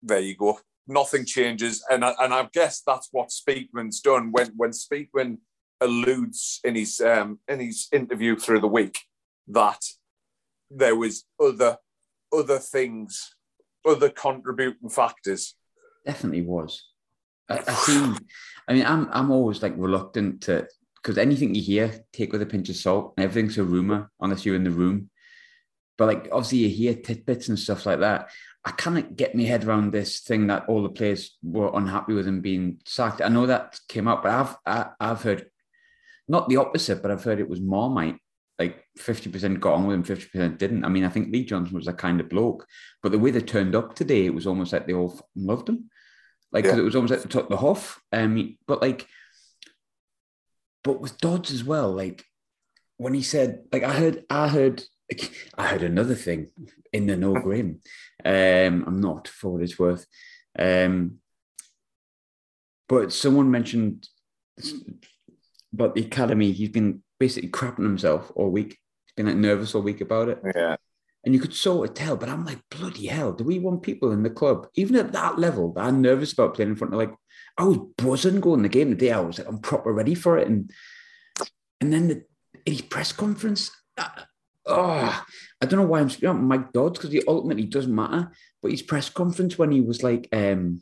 There 0.03 0.19
you 0.19 0.35
go. 0.35 0.59
Nothing 0.87 1.25
changes, 1.25 1.83
and 1.89 2.05
I, 2.05 2.13
and 2.19 2.33
I 2.33 2.47
guess 2.53 2.81
that's 2.85 3.09
what 3.11 3.29
Speakman's 3.29 3.99
done 3.99 4.31
when 4.31 4.53
when 4.55 4.69
Speakman 4.69 5.39
alludes 5.81 6.61
in 6.63 6.75
his 6.75 7.01
um, 7.01 7.39
in 7.49 7.59
his 7.59 7.89
interview 7.91 8.37
through 8.37 8.61
the 8.61 8.69
week 8.69 8.97
that 9.49 9.81
there 10.71 10.95
was 10.95 11.25
other 11.43 11.77
other 12.31 12.59
things, 12.59 13.35
other 13.85 14.09
contributing 14.09 14.89
factors 14.89 15.55
definitely 16.07 16.41
was. 16.41 16.85
I, 17.49 17.63
I. 17.67 18.17
I 18.67 18.73
mean, 18.73 18.85
I'm 18.85 19.07
I'm 19.11 19.31
always 19.31 19.61
like 19.61 19.73
reluctant 19.77 20.41
to 20.43 20.67
because 20.95 21.17
anything 21.17 21.55
you 21.55 21.61
hear, 21.61 22.03
take 22.11 22.33
with 22.33 22.41
a 22.41 22.45
pinch 22.45 22.69
of 22.69 22.75
salt. 22.75 23.13
And 23.15 23.23
everything's 23.23 23.57
a 23.57 23.63
rumor 23.63 24.11
unless 24.19 24.45
you're 24.45 24.55
in 24.55 24.65
the 24.65 24.71
room. 24.71 25.09
But 25.97 26.07
like, 26.07 26.29
obviously, 26.31 26.59
you 26.59 26.69
hear 26.69 26.93
tidbits 26.93 27.47
and 27.47 27.57
stuff 27.57 27.85
like 27.85 27.99
that. 28.01 28.29
I 28.65 28.71
can't 28.71 29.15
get 29.15 29.33
my 29.33 29.43
head 29.43 29.63
around 29.63 29.91
this 29.91 30.19
thing 30.19 30.47
that 30.47 30.67
all 30.67 30.83
the 30.83 30.89
players 30.89 31.37
were 31.41 31.71
unhappy 31.73 32.13
with 32.13 32.27
him 32.27 32.41
being 32.41 32.79
sacked. 32.85 33.21
I 33.21 33.29
know 33.29 33.45
that 33.45 33.79
came 33.87 34.07
up, 34.07 34.23
but 34.23 34.31
I've 34.31 34.57
I, 34.65 34.89
I've 34.99 35.21
heard 35.23 35.49
not 36.27 36.49
the 36.49 36.57
opposite, 36.57 37.01
but 37.01 37.09
I've 37.09 37.23
heard 37.23 37.39
it 37.39 37.49
was 37.49 37.61
Marmite. 37.61 38.17
Like 38.59 38.83
fifty 38.97 39.29
percent 39.29 39.61
got 39.61 39.75
on 39.75 39.87
with 39.87 39.95
him, 39.95 40.03
fifty 40.03 40.27
percent 40.27 40.59
didn't. 40.59 40.83
I 40.83 40.89
mean, 40.89 41.05
I 41.05 41.09
think 41.09 41.31
Lee 41.31 41.45
Johnson 41.45 41.75
was 41.75 41.87
a 41.87 41.93
kind 41.93 42.19
of 42.19 42.27
bloke, 42.27 42.65
but 43.01 43.11
the 43.11 43.19
way 43.19 43.31
they 43.31 43.39
turned 43.39 43.75
up 43.75 43.95
today, 43.95 44.25
it 44.25 44.33
was 44.33 44.47
almost 44.47 44.73
like 44.73 44.87
they 44.87 44.93
all 44.93 45.17
loved 45.35 45.69
him. 45.69 45.89
Like 46.51 46.63
'cause 46.65 46.73
Yeah. 46.75 46.79
it 46.81 46.85
was 46.85 46.95
almost 46.95 47.13
at 47.13 47.21
the 47.21 47.27
top 47.27 47.43
of 47.43 47.49
the 47.49 47.57
huff. 47.57 48.01
Um, 48.11 48.57
but 48.67 48.81
like, 48.81 49.07
but 50.83 51.01
with 51.01 51.17
Dodds 51.17 51.51
as 51.51 51.63
well, 51.63 51.91
like 51.91 52.23
when 52.97 53.13
he 53.13 53.21
said, 53.21 53.65
like 53.71 53.83
I 53.83 53.93
heard, 53.93 54.25
I 54.29 54.47
heard, 54.47 54.83
I 55.57 55.67
heard 55.67 55.83
another 55.83 56.15
thing 56.15 56.47
in 56.93 57.07
the 57.07 57.17
no 57.17 57.33
grim. 57.33 57.81
Um, 58.23 58.83
I'm 58.87 58.99
not 59.01 59.27
for 59.27 59.53
what 59.53 59.61
it's 59.63 59.77
worth. 59.77 60.05
Um, 60.57 61.19
but 62.89 63.11
someone 63.11 63.51
mentioned 63.51 64.07
about 65.73 65.93
the 65.95 66.01
academy. 66.05 66.51
He's 66.53 66.69
been 66.69 67.03
basically 67.19 67.49
crapping 67.49 67.83
himself 67.83 68.31
all 68.35 68.49
week. 68.49 68.79
He's 69.05 69.13
been 69.15 69.25
like 69.27 69.35
nervous 69.35 69.75
all 69.75 69.81
week 69.81 70.01
about 70.01 70.29
it. 70.29 70.41
Yeah. 70.55 70.77
And 71.27 71.33
you 71.33 71.41
could 71.41 71.53
sort 71.53 71.89
of 71.89 71.93
tell, 71.93 72.15
but 72.15 72.29
I'm 72.29 72.45
like, 72.45 72.61
bloody 72.71 73.07
hell, 73.07 73.33
do 73.33 73.43
we 73.43 73.59
want 73.59 73.83
people 73.83 74.13
in 74.13 74.23
the 74.23 74.29
club, 74.29 74.65
even 74.75 74.95
at 74.95 75.11
that 75.11 75.37
level, 75.37 75.73
are 75.75 75.91
nervous 75.91 76.31
about 76.31 76.53
playing 76.53 76.69
in 76.69 76.77
front 76.77 76.93
of 76.93 76.99
like, 77.01 77.13
I 77.57 77.65
was 77.65 77.79
buzzing 77.97 78.39
going 78.39 78.61
the 78.61 78.69
game 78.69 78.91
today. 78.91 79.11
I 79.11 79.19
was 79.19 79.37
like, 79.37 79.45
I'm 79.45 79.59
proper 79.59 79.91
ready 79.91 80.15
for 80.15 80.37
it. 80.37 80.47
And 80.47 80.71
and 81.81 81.91
then 81.91 82.07
the 82.07 82.23
his 82.65 82.81
press 82.81 83.11
conference, 83.11 83.71
uh, 83.97 84.07
oh, 84.67 85.25
I 85.61 85.65
don't 85.65 85.81
know 85.81 85.85
why 85.85 85.99
I'm 85.99 86.09
speaking 86.09 86.29
about 86.29 86.43
Mike 86.43 86.71
Dodds 86.71 86.97
because 86.97 87.11
he 87.11 87.21
ultimately 87.27 87.65
doesn't 87.65 87.93
matter. 87.93 88.31
But 88.61 88.71
his 88.71 88.81
press 88.81 89.09
conference 89.09 89.57
when 89.57 89.71
he 89.71 89.81
was 89.81 90.03
like, 90.03 90.29
um, 90.31 90.79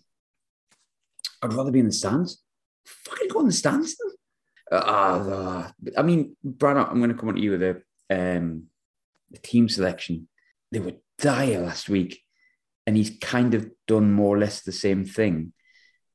I'd 1.41 1.53
rather 1.53 1.71
be 1.71 1.79
in 1.79 1.87
the 1.87 1.91
stands. 1.91 2.43
Fucking 2.85 3.29
go 3.29 3.39
in 3.39 3.47
the 3.47 3.51
stands. 3.51 3.95
Uh, 4.71 4.75
uh, 4.75 5.71
I 5.97 6.03
mean, 6.03 6.37
Brad, 6.43 6.77
I'm 6.77 6.99
going 6.99 7.09
to 7.09 7.17
come 7.17 7.29
on 7.29 7.35
to 7.35 7.41
you 7.41 7.57
with 7.57 7.63
a, 7.63 7.81
um, 8.11 8.65
the 9.31 9.39
team 9.39 9.67
selection. 9.67 10.27
They 10.75 10.81
were 10.81 10.97
dire 11.19 11.61
last 11.61 11.87
week, 11.87 12.21
and 12.85 12.97
he's 12.97 13.17
kind 13.21 13.53
of 13.53 13.71
done 13.87 14.11
more 14.11 14.35
or 14.35 14.39
less 14.39 14.61
the 14.61 14.73
same 14.73 15.05
thing 15.05 15.53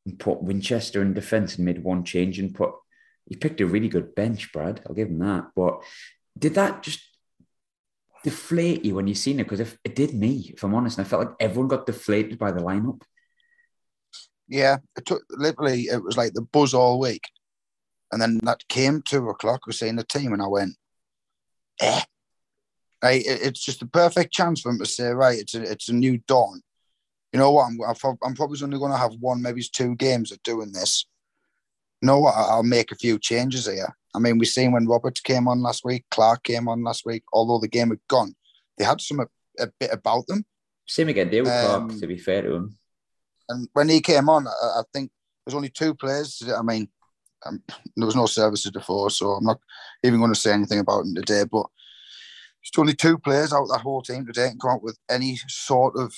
and 0.05 0.19
put 0.19 0.43
Winchester 0.43 1.01
in 1.01 1.15
defence 1.15 1.57
and 1.57 1.65
made 1.65 1.83
one 1.83 2.05
change 2.05 2.39
and 2.39 2.55
put. 2.55 2.73
He 3.25 3.37
picked 3.37 3.63
a 3.63 3.67
really 3.67 3.89
good 3.89 4.15
bench, 4.15 4.53
Brad. 4.53 4.83
I'll 4.87 4.95
give 4.95 5.09
him 5.09 5.21
that. 5.21 5.53
But 5.57 5.83
did 6.39 6.57
that 6.57 6.83
just 6.83 7.01
deflate 8.23 8.85
you 8.85 8.97
when 8.97 9.07
you 9.07 9.15
seen 9.15 9.41
it? 9.41 9.45
Because 9.45 9.61
if 9.61 9.79
it 9.83 9.97
did 9.97 10.13
me, 10.13 10.51
if 10.53 10.63
I'm 10.63 10.75
honest, 10.75 10.99
and 10.99 11.07
I 11.07 11.09
felt 11.09 11.25
like 11.25 11.37
everyone 11.41 11.69
got 11.69 11.87
deflated 11.87 12.39
by 12.39 12.53
the 12.53 12.61
lineup. 12.61 13.01
Yeah, 14.47 14.77
it 14.95 15.07
took 15.07 15.23
literally. 15.31 15.85
It 15.85 16.05
was 16.05 16.19
like 16.19 16.35
the 16.35 16.43
buzz 16.43 16.75
all 16.75 17.01
week, 17.01 17.23
and 18.13 18.21
then 18.21 18.41
that 18.43 18.69
came 18.69 19.01
two 19.01 19.27
o'clock. 19.31 19.63
We're 19.67 19.73
seeing 19.73 19.97
the 19.97 20.05
team, 20.05 20.35
and 20.35 20.43
I 20.43 20.49
went, 20.49 20.77
eh. 21.81 22.03
Right, 23.03 23.23
it's 23.25 23.65
just 23.65 23.81
a 23.81 23.87
perfect 23.87 24.31
chance 24.31 24.61
for 24.61 24.71
him 24.71 24.79
to 24.79 24.85
say, 24.85 25.09
right, 25.09 25.39
it's 25.39 25.55
a, 25.55 25.63
it's 25.63 25.89
a 25.89 25.95
new 25.95 26.19
dawn. 26.27 26.61
You 27.33 27.39
know 27.39 27.51
what? 27.53 27.69
I'm, 27.69 27.79
I'm 28.23 28.35
probably 28.35 28.59
only 28.63 28.79
going 28.79 28.93
to 28.93 28.99
have 28.99 29.15
one, 29.21 29.41
maybe 29.41 29.63
two 29.63 29.97
games 29.97 30.33
of 30.33 30.43
doing 30.43 30.73
this. 30.73 31.07
You 32.03 32.09
know 32.09 32.19
what? 32.19 32.35
I'll 32.35 32.63
make 32.63 32.93
a 32.93 32.97
few 32.97 33.19
changes 33.19 33.67
here. 33.67 33.97
I 34.15 34.19
mean, 34.19 34.37
we 34.37 34.45
seen 34.45 34.73
when 34.73 34.87
Roberts 34.87 35.21
came 35.21 35.49
on 35.49 35.63
last 35.63 35.85
week, 35.85 36.05
Clarke 36.11 36.43
came 36.43 36.69
on 36.69 36.83
last 36.83 37.07
week. 37.07 37.23
Although 37.33 37.61
the 37.61 37.69
game 37.69 37.91
had 37.91 38.01
gone, 38.09 38.35
they 38.77 38.85
had 38.85 39.01
some 39.01 39.21
a, 39.21 39.27
a 39.59 39.69
bit 39.79 39.91
about 39.93 40.27
them. 40.27 40.45
Same 40.87 41.09
again, 41.09 41.31
David 41.31 41.49
Um, 41.49 41.89
Clarke, 41.89 42.01
to 42.01 42.07
be 42.07 42.19
fair 42.19 42.43
to 42.43 42.55
him. 42.55 42.79
And 43.49 43.69
when 43.73 43.89
he 43.89 44.01
came 44.01 44.29
on, 44.29 44.47
I, 44.47 44.51
I 44.51 44.83
think 44.93 45.11
there's 45.47 45.55
only 45.55 45.71
two 45.71 45.95
players. 45.95 46.43
I 46.55 46.63
mean, 46.63 46.89
um, 47.47 47.63
there 47.97 48.07
was 48.07 48.17
no 48.17 48.27
services 48.27 48.73
before, 48.73 49.11
so 49.11 49.31
I'm 49.31 49.45
not 49.45 49.61
even 50.03 50.19
going 50.19 50.35
to 50.35 50.39
say 50.39 50.53
anything 50.53 50.81
about 50.81 51.05
him 51.05 51.15
today. 51.15 51.45
But 51.51 51.67
there's 52.63 52.79
only 52.81 52.95
two 52.95 53.19
players 53.19 53.53
out 53.53 53.63
of 53.63 53.69
that 53.71 53.81
whole 53.81 54.03
team 54.03 54.27
today 54.27 54.49
and 54.49 54.61
come 54.61 54.71
out 54.73 54.83
with 54.83 54.99
any 55.09 55.37
sort 55.49 55.97
of 55.97 56.15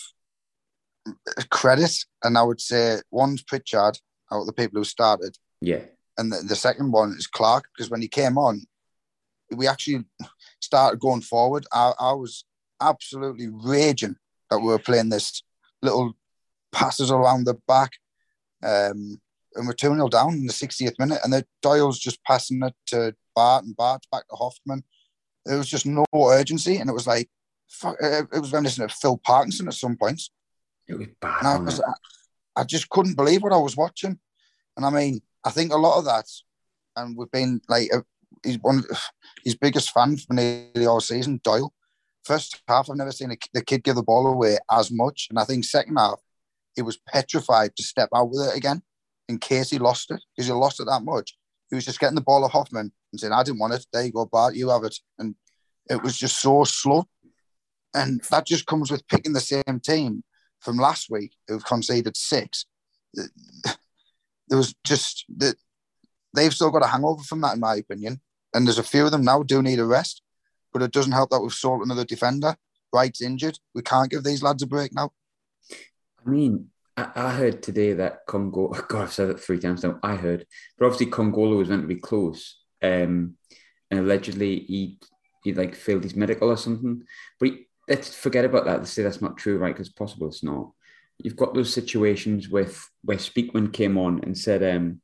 credit. 1.50 1.92
And 2.22 2.36
I 2.38 2.42
would 2.42 2.60
say 2.60 3.00
one's 3.10 3.42
Pritchard 3.42 3.98
out 4.30 4.40
of 4.40 4.46
the 4.46 4.52
people 4.52 4.78
who 4.80 4.84
started, 4.84 5.36
Yeah. 5.60 5.82
and 6.18 6.32
the, 6.32 6.38
the 6.42 6.56
second 6.56 6.92
one 6.92 7.14
is 7.16 7.26
Clarke 7.26 7.68
because 7.76 7.90
when 7.90 8.00
he 8.02 8.08
came 8.08 8.38
on, 8.38 8.62
we 9.54 9.66
actually 9.68 10.04
started 10.60 10.98
going 11.00 11.20
forward, 11.20 11.66
I, 11.72 11.92
I 11.98 12.12
was 12.12 12.44
absolutely 12.80 13.48
raging 13.52 14.16
that 14.50 14.58
we 14.58 14.66
were 14.66 14.78
playing 14.78 15.10
this 15.10 15.42
little 15.82 16.14
passes 16.72 17.10
around 17.10 17.44
the 17.44 17.54
back. 17.68 17.92
Um, 18.62 19.20
and 19.54 19.66
we're 19.66 19.74
2 19.74 19.88
0 19.94 20.08
down 20.08 20.32
in 20.32 20.46
the 20.46 20.52
60th 20.52 20.98
minute, 20.98 21.18
and 21.22 21.32
the 21.32 21.44
Doyle's 21.60 21.98
just 21.98 22.24
passing 22.24 22.62
it 22.62 22.74
to 22.86 23.14
Batth 23.36 23.64
and 23.64 23.76
Batth's 23.76 24.06
back 24.10 24.26
to 24.28 24.36
Hoffmann. 24.36 24.82
There 25.44 25.58
was 25.58 25.68
just 25.68 25.86
no 25.86 26.04
urgency, 26.14 26.76
and 26.76 26.88
it 26.88 26.92
was 26.92 27.06
like, 27.06 27.28
fuck, 27.68 27.96
it 28.00 28.40
was 28.40 28.52
reminiscent 28.52 28.90
of 28.90 28.96
Phil 28.96 29.18
Parkinson 29.18 29.68
at 29.68 29.74
some 29.74 29.96
points. 29.96 30.30
It 30.88 30.98
was 30.98 31.08
bad. 31.20 31.44
I, 31.44 31.64
it? 31.64 31.80
I, 31.86 32.60
I 32.60 32.64
just 32.64 32.88
couldn't 32.88 33.16
believe 33.16 33.42
what 33.42 33.52
I 33.52 33.58
was 33.58 33.76
watching. 33.76 34.18
And 34.76 34.86
I 34.86 34.90
mean, 34.90 35.20
I 35.44 35.50
think 35.50 35.72
a 35.72 35.76
lot 35.76 35.98
of 35.98 36.04
that, 36.04 36.26
and 36.96 37.16
we've 37.16 37.30
been 37.30 37.60
like, 37.68 37.92
uh, 37.94 38.02
he's 38.44 38.58
one 38.60 38.78
of 38.78 39.10
his 39.44 39.56
biggest 39.56 39.90
fan 39.90 40.16
for 40.16 40.34
nearly 40.34 40.86
all 40.86 41.00
season, 41.00 41.40
Doyle. 41.42 41.72
First 42.24 42.62
half, 42.68 42.88
I've 42.88 42.96
never 42.96 43.12
seen 43.12 43.32
a, 43.32 43.36
the 43.52 43.64
kid 43.64 43.82
give 43.82 43.96
the 43.96 44.02
ball 44.02 44.26
away 44.28 44.58
as 44.70 44.92
much. 44.92 45.26
And 45.28 45.38
I 45.38 45.44
think 45.44 45.64
second 45.64 45.96
half, 45.96 46.20
he 46.76 46.82
was 46.82 46.98
petrified 47.08 47.74
to 47.76 47.82
step 47.82 48.08
out 48.14 48.30
with 48.30 48.48
it 48.48 48.56
again 48.56 48.82
in 49.28 49.38
case 49.38 49.70
he 49.70 49.78
lost 49.78 50.10
it, 50.10 50.22
because 50.36 50.46
he 50.46 50.52
lost 50.52 50.80
it 50.80 50.86
that 50.86 51.02
much. 51.02 51.36
He 51.72 51.74
was 51.74 51.86
just 51.86 51.98
getting 51.98 52.16
the 52.16 52.20
ball 52.20 52.44
at 52.44 52.50
Hoffmann 52.50 52.92
and 53.12 53.18
saying, 53.18 53.32
I 53.32 53.42
didn't 53.42 53.58
want 53.58 53.72
it. 53.72 53.86
There 53.90 54.04
you 54.04 54.12
go, 54.12 54.26
Batth, 54.26 54.54
you 54.54 54.68
have 54.68 54.84
it. 54.84 54.94
And 55.18 55.34
it 55.88 56.02
was 56.02 56.18
just 56.18 56.38
so 56.38 56.64
slow. 56.64 57.06
And 57.94 58.20
that 58.30 58.44
just 58.44 58.66
comes 58.66 58.90
with 58.90 59.08
picking 59.08 59.32
the 59.32 59.40
same 59.40 59.80
team 59.82 60.22
from 60.60 60.76
last 60.76 61.08
week 61.08 61.32
who've 61.48 61.64
conceded 61.64 62.14
six. 62.14 62.66
There 63.14 64.58
was 64.58 64.74
just 64.84 65.24
that 65.38 65.56
they've 66.34 66.52
still 66.52 66.70
got 66.70 66.84
a 66.84 66.88
hangover 66.88 67.22
from 67.22 67.40
that, 67.40 67.54
in 67.54 67.60
my 67.60 67.76
opinion. 67.76 68.20
And 68.52 68.66
there's 68.66 68.78
a 68.78 68.82
few 68.82 69.06
of 69.06 69.10
them 69.10 69.24
now 69.24 69.42
do 69.42 69.62
need 69.62 69.78
a 69.78 69.86
rest, 69.86 70.20
but 70.74 70.82
it 70.82 70.92
doesn't 70.92 71.12
help 71.12 71.30
that 71.30 71.40
we've 71.40 71.54
sold 71.54 71.80
another 71.80 72.04
defender. 72.04 72.54
Wright's 72.92 73.22
injured. 73.22 73.58
We 73.74 73.80
can't 73.80 74.10
give 74.10 74.24
these 74.24 74.42
lads 74.42 74.62
a 74.62 74.66
break 74.66 74.92
now. 74.92 75.12
I 75.70 76.28
mean, 76.28 76.68
I, 76.96 77.10
I 77.14 77.30
heard 77.30 77.62
today 77.62 77.94
that 77.94 78.26
Congo, 78.26 78.68
God, 78.88 79.02
I've 79.02 79.12
said 79.12 79.30
it 79.30 79.40
three 79.40 79.58
times 79.58 79.82
now. 79.82 79.98
I 80.02 80.16
heard, 80.16 80.46
but 80.78 80.86
obviously 80.86 81.06
Kongolo 81.06 81.58
was 81.58 81.68
meant 81.68 81.82
to 81.82 81.88
be 81.88 81.96
close, 81.96 82.60
um, 82.82 83.36
and 83.90 84.00
allegedly 84.00 84.60
he 84.60 84.98
he 85.44 85.52
like 85.52 85.74
failed 85.74 86.04
his 86.04 86.16
medical 86.16 86.50
or 86.50 86.56
something. 86.56 87.02
But 87.38 87.48
he, 87.48 87.66
let's 87.88 88.14
forget 88.14 88.44
about 88.44 88.64
that. 88.66 88.78
Let's 88.78 88.90
say 88.90 89.02
that's 89.02 89.22
not 89.22 89.36
true, 89.36 89.58
right? 89.58 89.74
Because 89.74 89.88
possible 89.88 90.28
it's 90.28 90.42
not. 90.42 90.70
You've 91.18 91.36
got 91.36 91.54
those 91.54 91.72
situations 91.72 92.48
with 92.48 92.88
where 93.02 93.18
Speakman 93.18 93.72
came 93.72 93.96
on 93.98 94.20
and 94.22 94.36
said 94.36 94.62
um, 94.76 95.00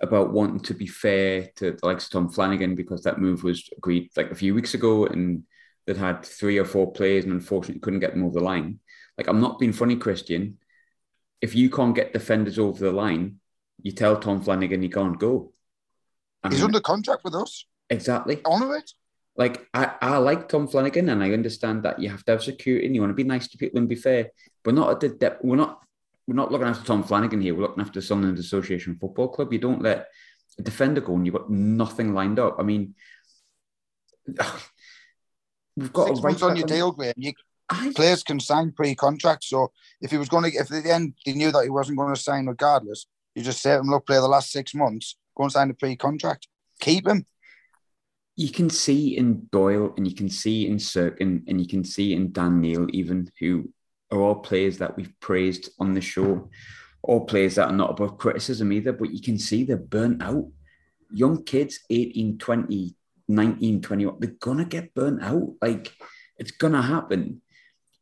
about 0.00 0.32
wanting 0.32 0.60
to 0.60 0.74
be 0.74 0.86
fair 0.86 1.50
to 1.56 1.76
of 1.82 2.10
Tom 2.10 2.28
Flanagan 2.28 2.74
because 2.74 3.02
that 3.02 3.20
move 3.20 3.42
was 3.42 3.68
agreed 3.76 4.10
like 4.16 4.30
a 4.30 4.36
few 4.36 4.54
weeks 4.54 4.74
ago 4.74 5.06
and 5.06 5.44
that 5.86 5.96
had 5.96 6.24
three 6.24 6.58
or 6.58 6.64
four 6.64 6.92
players 6.92 7.24
and 7.24 7.32
unfortunately 7.32 7.80
couldn't 7.80 8.00
get 8.00 8.12
them 8.12 8.24
over 8.24 8.38
the 8.38 8.44
line. 8.44 8.78
Like 9.16 9.28
I'm 9.28 9.40
not 9.40 9.58
being 9.58 9.72
funny, 9.72 9.96
Kristjaan. 9.96 10.54
If 11.40 11.54
you 11.54 11.70
can't 11.70 11.94
get 11.94 12.12
defenders 12.12 12.58
over 12.58 12.84
the 12.84 12.92
line, 12.92 13.40
you 13.82 13.92
tell 13.92 14.16
Tom 14.18 14.42
Flanagan 14.42 14.82
he 14.82 14.88
can't 14.88 15.18
go. 15.18 15.52
I 16.42 16.48
He's 16.48 16.58
mean, 16.58 16.66
under 16.66 16.80
contract 16.80 17.22
with 17.24 17.34
us. 17.34 17.64
exactly. 17.90 18.40
Honour 18.44 18.76
it. 18.76 18.92
Like 19.36 19.68
I, 19.72 19.92
I 20.00 20.16
like 20.18 20.48
Tom 20.48 20.66
Flanagan 20.66 21.08
and 21.08 21.22
I 21.22 21.32
understand 21.32 21.84
that 21.84 22.00
you 22.00 22.08
have 22.08 22.24
to 22.24 22.32
have 22.32 22.42
security 22.42 22.86
and 22.86 22.94
you 22.94 23.00
want 23.00 23.10
to 23.12 23.14
be 23.14 23.22
nice 23.24 23.46
to 23.48 23.58
people 23.58 23.78
and 23.78 23.88
be 23.88 23.94
fair, 23.94 24.30
but 24.64 24.74
not 24.74 24.90
at 24.90 25.00
the 25.00 25.08
depth. 25.10 25.44
We're 25.44 25.56
not 25.56 25.80
we're 26.26 26.34
not 26.34 26.50
looking 26.52 26.66
after 26.66 26.84
Tom 26.84 27.04
Flanagan 27.04 27.40
here. 27.40 27.54
We're 27.54 27.62
looking 27.62 27.82
after 27.82 28.00
Sunderland 28.00 28.38
Association 28.38 28.98
Football 29.00 29.28
Club. 29.28 29.52
You 29.52 29.60
don't 29.60 29.80
let 29.80 30.08
a 30.58 30.62
defender 30.62 31.00
go 31.00 31.14
and 31.14 31.24
you've 31.24 31.36
got 31.36 31.50
nothing 31.50 32.14
lined 32.14 32.38
up. 32.38 32.56
I 32.58 32.64
mean, 32.64 32.94
we've 35.76 35.92
got 35.92 36.08
Six 36.08 36.18
a 36.18 36.22
right 36.22 36.30
months 36.30 36.42
on 36.42 36.56
your 36.56 36.66
deal, 36.66 36.92
Graham. 36.92 37.14
You, 37.16 37.32
I, 37.70 37.92
players 37.94 38.22
can 38.22 38.40
sign 38.40 38.72
pre-contract. 38.72 39.44
So 39.44 39.72
if 40.00 40.10
he 40.10 40.16
was 40.16 40.28
going 40.28 40.50
to, 40.50 40.56
if 40.56 40.70
at 40.70 40.84
the 40.84 40.92
end 40.92 41.14
he 41.18 41.32
knew 41.32 41.52
that 41.52 41.64
he 41.64 41.70
wasn't 41.70 41.98
going 41.98 42.14
to 42.14 42.20
sign 42.20 42.46
regardless, 42.46 43.06
you 43.34 43.42
just 43.42 43.60
say 43.60 43.74
to 43.74 43.80
him, 43.80 43.88
look, 43.88 44.06
play 44.06 44.16
the 44.16 44.26
last 44.26 44.50
six 44.50 44.74
months, 44.74 45.16
go 45.36 45.44
and 45.44 45.52
sign 45.52 45.70
a 45.70 45.74
pre-contract. 45.74 46.48
Keep 46.80 47.08
him. 47.08 47.26
you 48.36 48.50
can 48.50 48.70
see 48.70 49.16
in 49.16 49.48
Doyle 49.50 49.92
and 49.96 50.06
you 50.06 50.14
can 50.14 50.28
see 50.28 50.68
in 50.68 50.76
Cirkin 50.76 51.42
and 51.48 51.60
you 51.60 51.66
can 51.66 51.84
see 51.84 52.14
in 52.14 52.30
Dan 52.32 52.60
Neil, 52.60 52.86
even 52.90 53.28
who 53.40 53.68
are 54.12 54.20
all 54.20 54.36
players 54.36 54.78
that 54.78 54.96
we've 54.96 55.12
praised 55.20 55.70
on 55.80 55.92
the 55.92 56.00
show, 56.00 56.48
all 57.02 57.26
players 57.26 57.56
that 57.56 57.68
are 57.68 57.76
not 57.76 57.90
above 57.90 58.16
criticism 58.16 58.72
either, 58.72 58.92
but 58.92 59.12
you 59.12 59.20
can 59.20 59.38
see 59.38 59.64
they're 59.64 59.76
burnt 59.76 60.22
out. 60.22 60.46
Young 61.12 61.42
kids, 61.44 61.80
18, 61.90 62.38
20, 62.38 62.94
19, 63.28 63.80
21, 63.82 64.16
they're 64.20 64.30
going 64.40 64.58
to 64.58 64.64
get 64.64 64.94
burnt 64.94 65.22
out. 65.22 65.54
Like 65.60 65.92
it's 66.36 66.52
going 66.52 66.74
to 66.74 66.82
happen. 66.82 67.42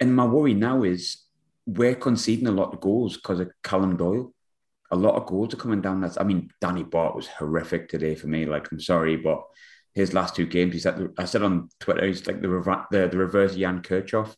And 0.01 0.15
my 0.15 0.25
worry 0.25 0.55
now 0.55 0.83
is 0.83 1.23
we're 1.67 1.95
conceding 1.95 2.47
a 2.47 2.53
lot 2.53 2.73
of 2.73 2.81
goals 2.81 3.17
because 3.17 3.41
of 3.41 3.51
Callum 3.63 3.97
Doyle. 3.97 4.33
A 4.91 4.97
lot 4.97 5.17
of 5.17 5.27
goals 5.27 5.53
are 5.53 5.59
coming 5.59 5.81
down. 5.81 6.01
That's, 6.01 6.19
I 6.19 6.23
mean, 6.23 6.51
Danny 6.61 6.85
Batth 6.85 7.17
was 7.17 7.27
horrific 7.27 7.89
today 7.89 8.15
for 8.15 8.29
me. 8.29 8.47
Like, 8.47 8.71
I'm 8.71 8.81
sorry, 8.81 9.17
but 9.17 9.43
his 9.95 10.15
last 10.15 10.37
two 10.37 10.47
games, 10.47 10.75
he 10.75 10.79
said, 10.79 11.09
I 11.19 11.25
said 11.25 11.43
on 11.43 11.71
Twitter, 11.81 12.07
he's 12.07 12.27
like 12.27 12.41
the, 12.41 12.49
the, 12.91 13.09
the 13.09 13.19
reverse 13.19 13.57
Jan 13.57 13.81
Kirchhoff. 13.83 14.37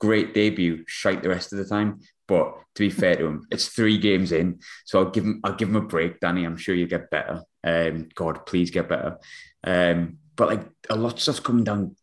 Great 0.00 0.34
debut, 0.34 0.82
shite 0.86 1.22
the 1.22 1.28
rest 1.28 1.52
of 1.52 1.58
the 1.58 1.64
time. 1.64 2.00
But 2.26 2.54
to 2.74 2.80
be 2.80 2.90
fair 2.90 3.14
to 3.16 3.26
him, 3.26 3.46
it's 3.50 3.68
three 3.68 3.98
games 3.98 4.32
in, 4.32 4.60
so 4.84 4.98
I'll 4.98 5.10
give 5.10 5.24
him 5.24 5.40
I'll 5.44 5.54
give 5.54 5.68
him 5.68 5.76
a 5.76 5.82
break, 5.82 6.20
Danny. 6.20 6.44
I'm 6.44 6.56
sure 6.56 6.74
you'll 6.74 6.88
get 6.88 7.10
better. 7.10 7.42
Um, 7.62 8.08
God, 8.14 8.46
please 8.46 8.70
get 8.70 8.88
better. 8.88 9.18
Um, 9.62 10.18
but 10.36 10.48
like 10.48 10.68
a 10.90 10.96
lot 10.96 11.14
of 11.14 11.20
stuff's 11.20 11.40
coming 11.40 11.64
down 11.64 11.96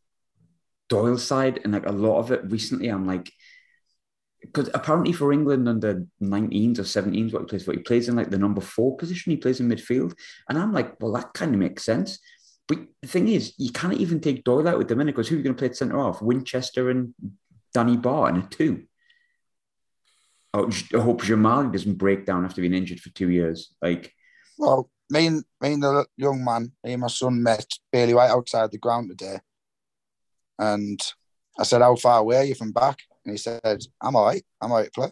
Doyle's 0.91 1.25
side, 1.25 1.61
and 1.63 1.71
like 1.71 1.85
a 1.85 1.91
lot 1.91 2.19
of 2.19 2.31
it 2.31 2.41
recently, 2.51 2.89
I'm 2.89 3.07
like, 3.07 3.31
because 4.41 4.69
apparently 4.73 5.13
for 5.13 5.31
England 5.31 5.69
under 5.69 6.05
19s 6.21 6.79
or 6.79 6.83
17s, 6.83 7.31
what 7.31 7.43
he 7.43 7.47
plays 7.47 7.63
for, 7.63 7.71
he 7.71 7.79
plays 7.79 8.09
in 8.09 8.15
like 8.17 8.29
the 8.29 8.37
number 8.37 8.59
four 8.59 8.97
position. 8.97 9.31
He 9.31 9.37
plays 9.37 9.61
in 9.61 9.69
midfield, 9.69 10.13
and 10.49 10.59
I'm 10.59 10.73
like, 10.73 10.99
well, 10.99 11.13
that 11.13 11.33
kind 11.33 11.53
of 11.53 11.59
makes 11.59 11.85
sense. 11.85 12.19
But 12.67 12.79
the 13.01 13.07
thing 13.07 13.29
is, 13.29 13.53
you 13.57 13.71
can't 13.71 14.01
even 14.01 14.19
take 14.19 14.43
Doyle 14.43 14.67
out 14.67 14.77
with 14.77 14.89
the 14.89 14.95
minute 14.97 15.15
because 15.15 15.29
who 15.29 15.35
are 15.35 15.37
you 15.37 15.43
going 15.43 15.55
to 15.55 15.59
play 15.59 15.69
at 15.69 15.77
centre 15.77 15.97
half? 15.97 16.21
Winchester 16.21 16.89
and 16.89 17.13
Danny 17.73 17.95
Batth 17.95 18.29
in 18.29 18.37
a 18.37 18.47
two. 18.47 18.83
I 20.53 20.59
hope 20.59 21.21
Xhemajli 21.21 21.71
doesn't 21.71 21.95
break 21.95 22.25
down 22.25 22.43
after 22.43 22.61
being 22.61 22.73
injured 22.73 22.99
for 22.99 23.09
two 23.11 23.29
years. 23.29 23.73
Like, 23.81 24.13
Well, 24.57 24.89
me 25.09 25.27
and 25.27 25.43
me 25.61 25.73
and 25.73 25.83
the 25.83 26.05
young 26.17 26.43
man, 26.43 26.73
me 26.83 26.93
and 26.93 27.01
my 27.01 27.07
son 27.07 27.41
met 27.41 27.65
Bailey 27.91 28.13
Wright 28.13 28.29
outside 28.29 28.71
the 28.71 28.77
ground 28.77 29.09
today, 29.09 29.39
and 30.61 31.01
I 31.59 31.63
said, 31.63 31.81
"How 31.81 31.95
far 31.95 32.19
away 32.19 32.37
are 32.37 32.43
you 32.43 32.55
from 32.55 32.71
back?" 32.71 32.99
And 33.25 33.33
he 33.33 33.37
said, 33.37 33.81
"I'm 33.99 34.15
all 34.15 34.25
right. 34.25 34.43
I'm 34.61 34.71
all 34.71 34.77
right 34.77 34.85
to 34.85 34.91
play." 34.91 35.11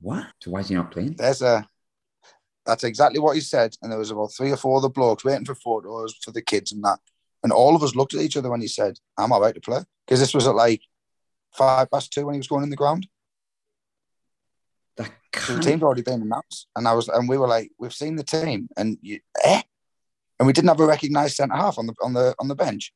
what? 0.00 0.26
So 0.40 0.50
why 0.50 0.60
is 0.60 0.68
he 0.68 0.74
not 0.74 0.90
playing? 0.90 1.14
There's 1.14 1.42
a. 1.42 1.68
That's 2.66 2.84
exactly 2.84 3.20
what 3.20 3.34
he 3.34 3.40
said, 3.40 3.74
and 3.80 3.90
there 3.90 3.98
was 3.98 4.10
about 4.10 4.32
three 4.32 4.50
or 4.50 4.56
four 4.56 4.78
other 4.78 4.88
blokes 4.88 5.24
waiting 5.24 5.44
for 5.44 5.54
photos 5.54 6.14
for 6.22 6.30
the 6.30 6.42
kids 6.42 6.72
and 6.72 6.82
that, 6.84 6.98
and 7.42 7.52
all 7.52 7.74
of 7.76 7.82
us 7.82 7.94
looked 7.94 8.14
at 8.14 8.20
each 8.20 8.36
other 8.36 8.50
when 8.50 8.60
he 8.60 8.68
said, 8.68 8.98
"I'm 9.18 9.32
all 9.32 9.40
right 9.40 9.54
to 9.54 9.60
play," 9.60 9.82
because 10.06 10.20
this 10.20 10.34
was 10.34 10.46
at 10.46 10.54
like 10.54 10.82
five 11.52 11.90
past 11.90 12.12
two 12.12 12.26
when 12.26 12.34
he 12.34 12.38
was 12.38 12.48
going 12.48 12.64
in 12.64 12.70
the 12.70 12.76
ground. 12.76 13.06
That 14.96 15.12
So 15.36 15.54
the 15.54 15.60
team's 15.60 15.82
already 15.82 16.02
been 16.02 16.22
announced, 16.22 16.68
and 16.76 16.86
I 16.86 16.94
was, 16.94 17.08
and 17.08 17.28
we 17.28 17.38
were 17.38 17.48
like, 17.48 17.70
we've 17.78 17.94
seen 17.94 18.16
the 18.16 18.24
team, 18.24 18.68
and 18.76 18.98
you, 19.02 19.20
eh, 19.44 19.62
and 20.38 20.46
we 20.46 20.52
didn't 20.52 20.68
have 20.68 20.80
a 20.80 20.86
recognised 20.86 21.36
centre 21.36 21.56
half 21.56 21.78
on 21.78 21.86
the 21.86 21.94
on 22.02 22.12
the 22.14 22.34
on 22.38 22.48
the 22.48 22.54
bench. 22.54 22.92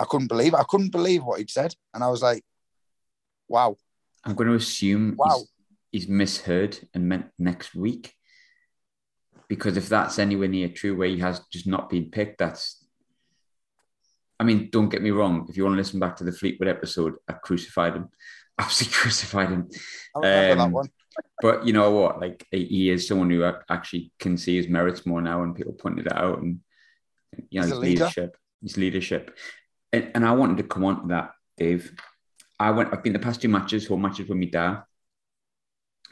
I 0.00 0.04
couldn't 0.08 0.28
believe, 0.28 0.54
I 0.54 0.64
couldn't 0.68 0.90
believe 0.92 1.22
what 1.24 1.38
he'd 1.38 1.50
said, 1.50 1.74
and 1.94 2.02
I 2.02 2.08
was 2.08 2.22
like, 2.22 2.42
wow, 3.48 3.76
I'm 4.24 4.34
going 4.34 4.48
to 4.48 4.54
assume 4.56 5.14
Wow. 5.16 5.38
he's, 5.38 5.48
he's 6.04 6.08
misheard 6.08 6.78
and 6.94 7.08
meant 7.08 7.26
next 7.38 7.74
week. 7.74 8.14
Because 9.48 9.76
if 9.76 9.88
that's 9.88 10.18
anywhere 10.18 10.46
near 10.48 10.68
true, 10.68 10.96
where 10.96 11.08
he 11.08 11.18
has 11.18 11.40
just 11.52 11.66
not 11.66 11.90
been 11.90 12.10
picked, 12.10 12.38
that's. 12.38 12.84
I 14.38 14.44
mean, 14.44 14.70
don't 14.70 14.88
get 14.88 15.02
me 15.02 15.10
wrong. 15.10 15.46
If 15.48 15.56
you 15.56 15.64
want 15.64 15.74
to 15.74 15.78
listen 15.78 15.98
back 16.00 16.16
to 16.16 16.24
the 16.24 16.32
Fleetwood 16.32 16.68
episode, 16.68 17.14
I 17.28 17.32
crucified 17.34 17.94
him, 17.94 18.08
absolutely 18.58 18.94
crucified 18.96 19.48
him. 19.50 19.68
I 20.16 20.18
remember 20.20 20.52
Um, 20.52 20.58
that 20.70 20.74
one. 20.74 20.88
But 21.42 21.66
you 21.66 21.72
know 21.72 21.90
what? 21.90 22.20
Like 22.20 22.46
he 22.52 22.88
is 22.90 23.08
someone 23.08 23.28
who 23.28 23.42
actually 23.68 24.12
can 24.20 24.36
see 24.38 24.56
his 24.56 24.68
merits 24.68 25.04
more 25.04 25.20
now, 25.20 25.42
and 25.42 25.54
people 25.56 25.72
pointed 25.72 26.06
it 26.06 26.16
out, 26.16 26.38
and 26.40 26.60
you 27.50 27.60
know 27.60 27.66
his 27.66 27.76
leader. 27.76 28.04
leadership, 28.04 28.36
his 28.62 28.76
leadership, 28.76 29.36
and, 29.92 30.10
and 30.14 30.26
I 30.26 30.32
wanted 30.32 30.58
to 30.58 30.64
come 30.64 30.84
on 30.84 31.02
to 31.02 31.08
that, 31.08 31.32
Dave. 31.56 31.92
I 32.58 32.70
went. 32.70 32.92
I've 32.92 33.02
been 33.02 33.12
the 33.12 33.18
past 33.18 33.40
two 33.40 33.48
matches, 33.48 33.86
home 33.86 34.02
matches 34.02 34.28
with 34.28 34.38
my 34.38 34.46
dad. 34.46 34.82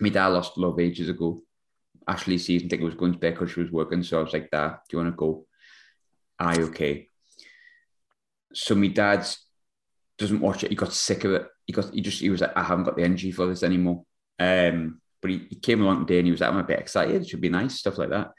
My 0.00 0.08
dad 0.08 0.28
lost 0.28 0.56
love 0.56 0.80
ages 0.80 1.08
ago. 1.08 1.42
Ashley's 2.06 2.47
season 2.47 2.68
ticket 2.68 2.85
was 2.85 2.94
going 2.94 3.12
to 3.12 3.18
bed 3.18 3.35
because 3.35 3.50
she 3.52 3.61
was 3.61 3.70
working, 3.70 4.02
so 4.02 4.18
I 4.18 4.23
was 4.23 4.32
like, 4.32 4.50
"Dad, 4.50 4.78
do 4.88 4.97
you 4.97 5.02
want 5.02 5.12
to 5.12 5.16
go?" 5.16 5.47
Aye, 6.38 6.61
okay. 6.61 7.08
So 8.54 8.75
my 8.75 8.87
dad's 8.87 9.44
doesn't 10.16 10.40
watch 10.40 10.64
it. 10.64 10.70
He 10.70 10.76
got 10.76 10.92
sick 10.92 11.25
of 11.25 11.32
it. 11.32 11.47
He 11.66 11.73
got. 11.73 11.92
He 11.92 12.00
just. 12.00 12.20
He 12.20 12.30
was 12.30 12.40
like, 12.40 12.56
"I 12.56 12.62
haven't 12.62 12.85
got 12.85 12.97
the 12.97 13.04
energy 13.04 13.30
for 13.30 13.47
this 13.47 13.62
anymore." 13.62 14.04
Um, 14.38 15.00
but 15.20 15.30
he, 15.30 15.47
he 15.50 15.56
came 15.56 15.82
along 15.82 16.06
today 16.06 16.18
and 16.18 16.26
he 16.26 16.30
was 16.30 16.40
like, 16.40 16.50
I'm 16.50 16.58
a 16.58 16.64
bit 16.64 16.78
excited. 16.78 17.23
It 17.23 17.28
should 17.28 17.40
be 17.40 17.49
nice, 17.49 17.75
stuff 17.75 17.99
like 17.99 18.11
that. 18.11 18.30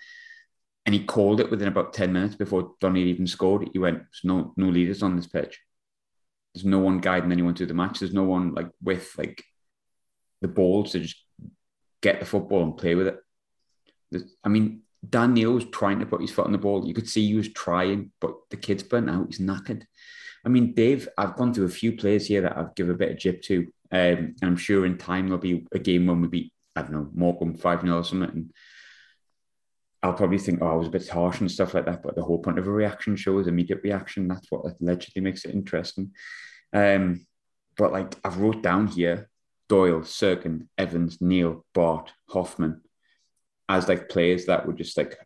And 0.90 0.96
he 0.96 1.06
called 1.06 1.40
it 1.40 1.52
within 1.52 1.68
about 1.68 1.94
10 1.94 2.12
minutes 2.12 2.34
before 2.34 2.72
Donny 2.82 3.04
even 3.04 3.28
scored. 3.28 3.70
He 3.72 3.78
went, 3.78 4.00
There's 4.00 4.22
no 4.24 4.56
no 4.58 4.70
leaders 4.70 5.04
on 5.04 5.16
this 5.16 5.28
pitch. 5.28 5.60
There's 6.56 6.66
no 6.66 6.80
one 6.80 6.98
guiding 6.98 7.32
anyone 7.32 7.54
through 7.54 7.68
the 7.68 7.76
match. 7.76 8.00
There's 8.00 8.12
no 8.12 8.24
one 8.24 8.56
like 8.56 8.70
with 8.82 9.14
like 9.16 9.44
the 10.42 10.48
balls 10.48 10.94
to 10.94 11.00
just 11.02 11.24
get 12.02 12.20
the 12.20 12.26
football 12.26 12.64
and 12.64 12.76
play 12.76 12.96
with 12.96 13.06
it. 13.06 13.20
There's- 14.10 14.32
I 14.44 14.50
mean, 14.50 14.82
Dan 15.08 15.36
Neil 15.36 15.54
was 15.54 15.66
trying 15.66 16.00
to 16.00 16.08
put 16.08 16.22
his 16.22 16.32
foot 16.32 16.48
on 16.48 16.54
the 16.54 16.58
ball. 16.58 16.88
You 16.88 16.96
could 16.96 17.08
see 17.08 17.28
he 17.28 17.36
was 17.36 17.54
trying, 17.54 18.12
but 18.20 18.34
the 18.50 18.58
kid's 18.58 18.82
burnt 18.82 19.12
out. 19.12 19.28
He's 19.28 19.40
knackered. 19.40 19.84
I 20.44 20.50
mean, 20.50 20.74
Dave, 20.74 21.08
I've 21.20 21.36
gone 21.36 21.54
through 21.54 21.66
a 21.66 21.70
few 21.70 21.98
players 21.98 22.26
here 22.26 22.42
that 22.42 22.58
I've 22.58 22.74
given 22.74 22.96
a 22.96 22.98
bit 22.98 23.12
of 23.12 23.20
jip 23.20 23.44
to. 23.44 23.58
Um, 23.92 24.34
and 24.42 24.42
I'm 24.42 24.58
sure 24.58 24.88
in 24.88 24.98
time 24.98 25.28
there'll 25.28 25.38
be 25.38 25.68
a 25.72 25.78
game 25.78 26.08
when 26.08 26.20
we 26.20 26.30
beat, 26.30 26.52
I 26.76 26.82
don't 26.82 26.94
know, 26.94 27.10
Morecambe 27.14 27.58
5 27.58 27.82
0 27.82 27.96
or 27.96 28.04
something. 28.04 28.30
And 28.32 28.54
I'll 30.02 30.14
probably 30.14 30.38
think, 30.38 30.62
oh, 30.62 30.68
I 30.68 30.76
was 30.76 30.88
a 30.88 30.92
bit 30.92 31.08
harsh 31.10 31.42
and 31.42 31.52
stuff 31.52 31.74
like 31.74 31.86
that. 31.86 32.04
But 32.04 32.16
the 32.16 32.24
whole 32.24 32.40
point 32.40 32.58
of 32.58 32.68
a 32.68 32.72
reaction 32.72 33.16
show 33.16 33.38
is 33.40 33.48
immediate 33.48 33.82
reaction. 33.84 34.28
That's 34.28 34.50
what 34.50 34.66
allegedly 34.80 35.22
makes 35.22 35.44
it 35.44 35.54
interesting. 35.54 36.12
Um, 36.72 37.26
but 37.78 37.92
like 37.92 38.16
I've 38.24 38.38
wrote 38.38 38.64
down 38.64 38.88
here 38.88 39.30
Doyle, 39.68 40.02
Cirkin, 40.02 40.68
Evans, 40.78 41.20
Neil, 41.22 41.66
Batth, 41.74 42.10
Hoffmann 42.30 42.82
as 43.68 43.88
like 43.88 44.10
players 44.10 44.46
that 44.46 44.66
were 44.66 44.74
just 44.74 44.98
like 44.98 45.18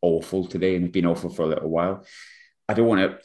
awful 0.00 0.46
today 0.46 0.76
and 0.76 0.84
have 0.84 0.92
been 0.92 1.06
awful 1.06 1.30
for 1.30 1.42
a 1.42 1.46
little 1.46 1.68
while. 1.68 2.06
I 2.68 2.74
don't 2.74 2.86
want 2.86 3.00
to. 3.00 3.18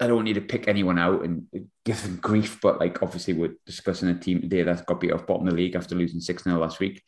I 0.00 0.08
don't 0.08 0.24
need 0.24 0.34
to 0.34 0.40
pick 0.40 0.66
anyone 0.66 0.98
out 0.98 1.24
and 1.24 1.46
give 1.84 2.02
them 2.02 2.16
grief, 2.16 2.58
but 2.60 2.80
like 2.80 3.02
obviously 3.02 3.34
we're 3.34 3.54
discussing 3.64 4.08
a 4.08 4.18
team 4.18 4.40
today 4.40 4.62
that 4.62 4.86
got 4.86 5.00
beat 5.00 5.12
off 5.12 5.26
bottom 5.26 5.46
of 5.46 5.54
the 5.54 5.56
league 5.56 5.76
after 5.76 5.94
losing 5.94 6.20
6 6.20 6.42
0 6.42 6.58
last 6.58 6.80
week. 6.80 7.02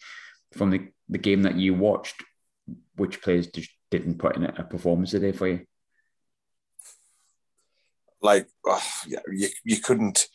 From 0.53 0.71
the, 0.71 0.89
the 1.09 1.19
game 1.19 1.43
that 1.43 1.57
you 1.57 1.75
watched, 1.75 2.23
which 2.97 3.23
players 3.23 3.47
just 3.49 3.71
didn't 3.91 4.19
put 4.19 4.37
in 4.37 4.45
a 4.45 4.65
performance 4.65 5.11
today 5.11 5.33
for 5.33 5.49
you? 5.49 5.61
like 8.23 8.49
oh, 8.67 8.83
yeah, 9.07 9.19
you, 9.31 9.49
you 9.63 9.79
couldn't 9.79 10.27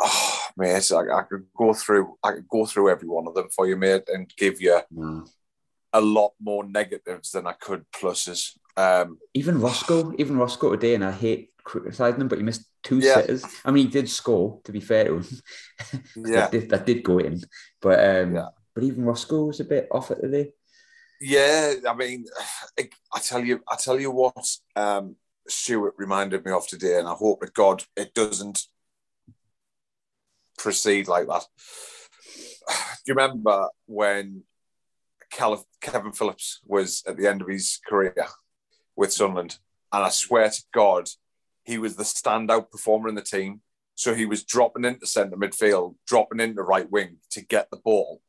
oh 0.00 0.46
mate 0.56 0.92
I, 0.92 1.18
I 1.18 1.22
could 1.22 1.46
go 1.56 1.72
through 1.72 2.16
I 2.22 2.32
could 2.32 2.46
go 2.48 2.66
through 2.66 2.90
every 2.90 3.08
one 3.08 3.26
of 3.26 3.34
them 3.34 3.48
for 3.48 3.66
you 3.66 3.76
mate 3.76 4.04
and 4.08 4.30
give 4.36 4.60
you 4.60 4.80
No. 4.90 5.24
a 5.94 6.00
lot 6.00 6.34
more 6.40 6.62
negatives 6.62 7.30
than 7.32 7.46
I 7.46 7.54
could 7.54 7.84
pluses 7.90 8.56
um 8.76 9.18
Even 9.32 9.60
Roscoe, 9.60 10.12
even 10.18 10.36
Roscoe 10.36 10.72
today, 10.72 10.94
and 10.94 11.04
I 11.04 11.12
hate 11.12 11.52
criticising 11.64 12.20
him, 12.20 12.28
but 12.28 12.38
he 12.38 12.44
missed 12.44 12.66
two 12.82 12.98
Yeah. 12.98 13.14
sitters. 13.14 13.44
I 13.64 13.70
mean, 13.70 13.86
he 13.86 13.90
did 13.90 14.08
score, 14.08 14.60
to 14.64 14.72
be 14.72 14.80
fair 14.80 15.04
to 15.04 15.14
him. 15.16 15.24
yeah 16.16 16.40
that, 16.42 16.50
did, 16.52 16.68
that 16.70 16.86
did 16.86 17.02
go 17.02 17.18
in. 17.18 17.40
But 17.80 17.98
um, 17.98 18.34
Yeah. 18.34 18.48
but 18.74 18.84
even 18.84 19.04
Roscoe 19.04 19.46
was 19.46 19.60
a 19.60 19.64
bit 19.64 19.88
off 19.90 20.10
it 20.10 20.20
today. 20.20 20.52
Yeah 21.20 21.74
I 21.88 21.94
mean 21.94 22.24
I, 22.78 23.20
tell 23.20 23.44
you 23.44 23.60
I 23.70 23.76
tell 23.76 24.00
you 24.00 24.10
what 24.10 24.46
um 24.76 25.16
Stewart 25.48 25.94
reminded 25.98 26.44
me 26.44 26.52
of 26.52 26.66
today 26.66 26.98
and 26.98 27.08
I 27.08 27.14
hope 27.14 27.40
that 27.40 27.54
God 27.54 27.84
it 27.96 28.14
doesn't 28.14 28.66
proceed 30.58 31.08
like 31.08 31.26
that 31.26 31.44
do 32.68 32.74
you 33.06 33.14
remember 33.14 33.68
when 33.86 34.42
Kevin 35.80 36.12
Phillips 36.12 36.60
was 36.64 37.02
at 37.06 37.16
the 37.16 37.26
end 37.26 37.42
of 37.42 37.48
his 37.48 37.80
career 37.86 38.26
with 38.96 39.12
Sunderland? 39.12 39.58
And 39.92 40.04
I 40.04 40.10
swear 40.10 40.48
to 40.48 40.62
God, 40.72 41.08
he 41.64 41.78
was 41.78 41.96
the 41.96 42.04
standout 42.04 42.70
performer 42.70 43.08
in 43.08 43.14
the 43.14 43.22
team. 43.22 43.60
So 43.96 44.14
he 44.14 44.26
was 44.26 44.44
dropping 44.44 44.84
into 44.84 45.06
centre 45.06 45.36
midfield, 45.36 45.94
dropping 46.06 46.40
into 46.40 46.62
right 46.62 46.90
wing 46.90 47.18
to 47.30 47.44
get 47.44 47.70
the 47.70 47.76
ball, 47.76 48.20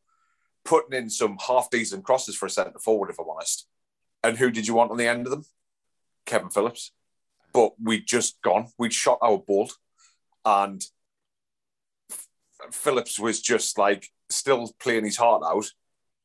putting 0.65 0.97
in 0.97 1.09
some 1.09 1.37
half 1.47 1.69
decent 1.69 2.03
crosses 2.03 2.35
for 2.35 2.47
a 2.47 2.49
centre 2.49 2.79
forward, 2.79 3.09
if 3.09 3.19
I'm 3.19 3.29
honest. 3.29 3.67
And 4.23 4.37
who 4.37 4.51
did 4.51 4.67
you 4.67 4.73
want 4.73 4.91
on 4.91 4.97
the 4.97 5.07
end 5.07 5.27
of 5.27 5.31
them? 5.31 5.45
Kevin 6.25 6.49
Phillips. 6.49 6.91
But 7.53 7.73
we'd 7.81 8.05
just 8.05 8.41
gone, 8.41 8.67
we'd 8.77 8.91
shot 8.91 9.19
our 9.21 9.37
bolt, 9.37 9.73
and 10.43 10.83
Phillips 12.71 13.17
was 13.17 13.41
just 13.41 13.77
like 13.77 14.09
still 14.29 14.73
playing 14.79 15.05
his 15.05 15.17
heart 15.17 15.43
out, 15.45 15.65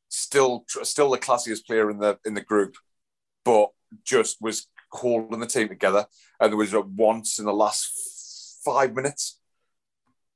still 0.09 0.65
still 0.67 1.11
the 1.11 1.17
classiest 1.17 1.65
player 1.65 1.89
in 1.89 1.99
the 1.99 2.19
in 2.25 2.33
the 2.33 2.41
group, 2.41 2.75
but 3.45 3.69
just 4.03 4.41
was 4.41 4.67
holding 4.91 5.39
the 5.39 5.47
team 5.47 5.69
together. 5.69 6.05
And 6.39 6.51
there 6.51 6.57
was 6.57 6.73
once 6.73 7.39
in 7.39 7.45
the 7.45 7.53
last 7.53 8.59
five 8.65 8.93
minutes, 8.93 9.39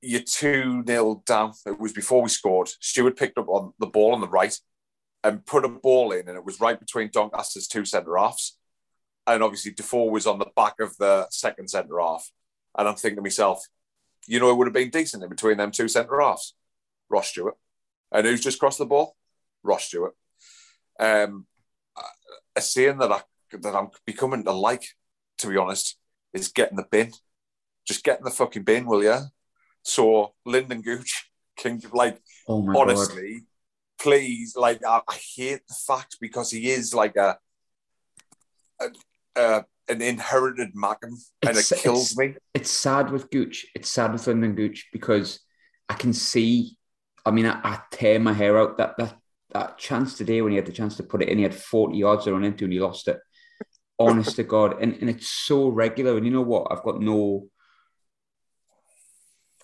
you're 0.05 0.21
two 0.21 0.83
nil 0.85 1.23
down. 1.25 1.53
It 1.65 1.79
was 1.79 1.93
before 1.93 2.21
we 2.21 2.29
scored. 2.29 2.69
Stewart 2.79 3.17
picked 3.17 3.37
up 3.37 3.49
on 3.49 3.73
the 3.79 3.87
ball 3.87 4.13
on 4.13 4.21
the 4.21 4.27
right 4.27 4.55
and 5.23 5.45
put 5.45 5.65
a 5.65 5.69
ball 5.69 6.11
in, 6.11 6.27
and 6.27 6.37
it 6.37 6.45
was 6.45 6.59
right 6.59 6.79
between 6.79 7.09
Doncaster's 7.09 7.67
two 7.67 7.85
centre 7.85 8.17
halves. 8.17 8.57
And 9.27 9.41
obviously 9.41 9.71
Defoe 9.71 10.05
was 10.05 10.27
on 10.27 10.37
the 10.37 10.51
back 10.55 10.75
of 10.79 10.95
the 10.97 11.27
second 11.31 11.69
centre 11.69 11.99
half. 11.99 12.29
And 12.77 12.87
I'm 12.87 12.95
thinking 12.95 13.15
to 13.15 13.21
myself, 13.23 13.65
you 14.27 14.39
know, 14.39 14.51
it 14.51 14.55
would 14.55 14.67
have 14.67 14.73
been 14.73 14.91
decent 14.91 15.23
in 15.23 15.29
between 15.29 15.57
them 15.57 15.71
two 15.71 15.87
centre 15.87 16.21
halves. 16.21 16.53
Ross 17.09 17.29
Stewart. 17.29 17.55
And 18.11 18.27
who's 18.27 18.41
just 18.41 18.59
crossed 18.59 18.77
the 18.77 18.85
ball? 18.85 19.15
Ross 19.63 19.85
Stewart. 19.85 20.15
Um, 20.99 21.47
a 22.55 22.61
saying 22.61 22.99
that 22.99 23.11
I 23.11 23.21
that 23.51 23.75
I'm 23.75 23.89
becoming 24.05 24.43
to 24.43 24.51
like, 24.51 24.85
to 25.39 25.47
be 25.47 25.57
honest, 25.57 25.97
is 26.33 26.49
getting 26.49 26.77
the 26.77 26.85
bin. 26.89 27.11
Just 27.85 28.03
get 28.03 28.19
in 28.19 28.25
the 28.25 28.31
fucking 28.31 28.63
bin, 28.63 28.85
will 28.85 29.03
you? 29.03 29.17
So 29.85 30.33
Lynden 30.47 30.83
Gooch 30.83 31.29
can 31.57 31.79
like 31.93 32.19
Oh 32.47 32.61
my 32.61 32.73
god! 32.73 32.89
honestly, 32.89 33.43
please, 33.99 34.55
like 34.55 34.83
I, 34.85 35.01
I 35.07 35.13
hate 35.35 35.61
the 35.67 35.75
fact 35.87 36.17
because 36.19 36.51
he 36.51 36.69
is 36.69 36.93
like 36.93 37.15
a, 37.15 37.37
a, 38.81 38.85
a 39.35 39.65
an 39.87 40.01
inherited 40.01 40.73
Mackem, 40.75 41.13
and 41.45 41.55
it 41.57 41.71
kills 41.77 42.11
it's- 42.11 42.17
me. 42.17 42.35
It's 42.55 42.71
sad 42.71 43.11
with 43.11 43.29
Gooch. 43.29 43.67
It's 43.75 43.89
sad 43.89 44.11
with 44.11 44.25
Lynden 44.25 44.55
Gooch 44.55 44.87
because 44.91 45.39
I 45.87 45.93
can 45.93 46.13
see. 46.13 46.77
I 47.23 47.31
mean, 47.31 47.45
I, 47.45 47.59
I 47.63 47.79
tear 47.91 48.19
my 48.19 48.33
hair 48.33 48.57
out. 48.57 48.77
That 48.77 48.97
that 48.97 49.15
that 49.53 49.77
chance 49.77 50.17
today 50.17 50.41
when 50.41 50.51
he 50.51 50.55
had 50.57 50.65
the 50.65 50.71
chance 50.71 50.97
to 50.97 51.03
put 51.03 51.21
it 51.21 51.29
in, 51.29 51.37
he 51.37 51.43
had 51.43 51.53
forty 51.53 51.97
yards 51.99 52.25
to 52.25 52.33
run 52.33 52.43
into 52.43 52.63
and 52.63 52.73
he 52.73 52.79
lost 52.79 53.07
it. 53.07 53.19
Honest 53.99 54.35
to 54.37 54.43
God, 54.43 54.81
and 54.81 54.95
and 54.99 55.09
it's 55.11 55.27
so 55.27 55.69
regular. 55.69 56.17
And 56.17 56.25
you 56.25 56.31
know 56.31 56.41
what? 56.41 56.71
I've 56.71 56.83
got 56.83 56.99
no. 56.99 57.47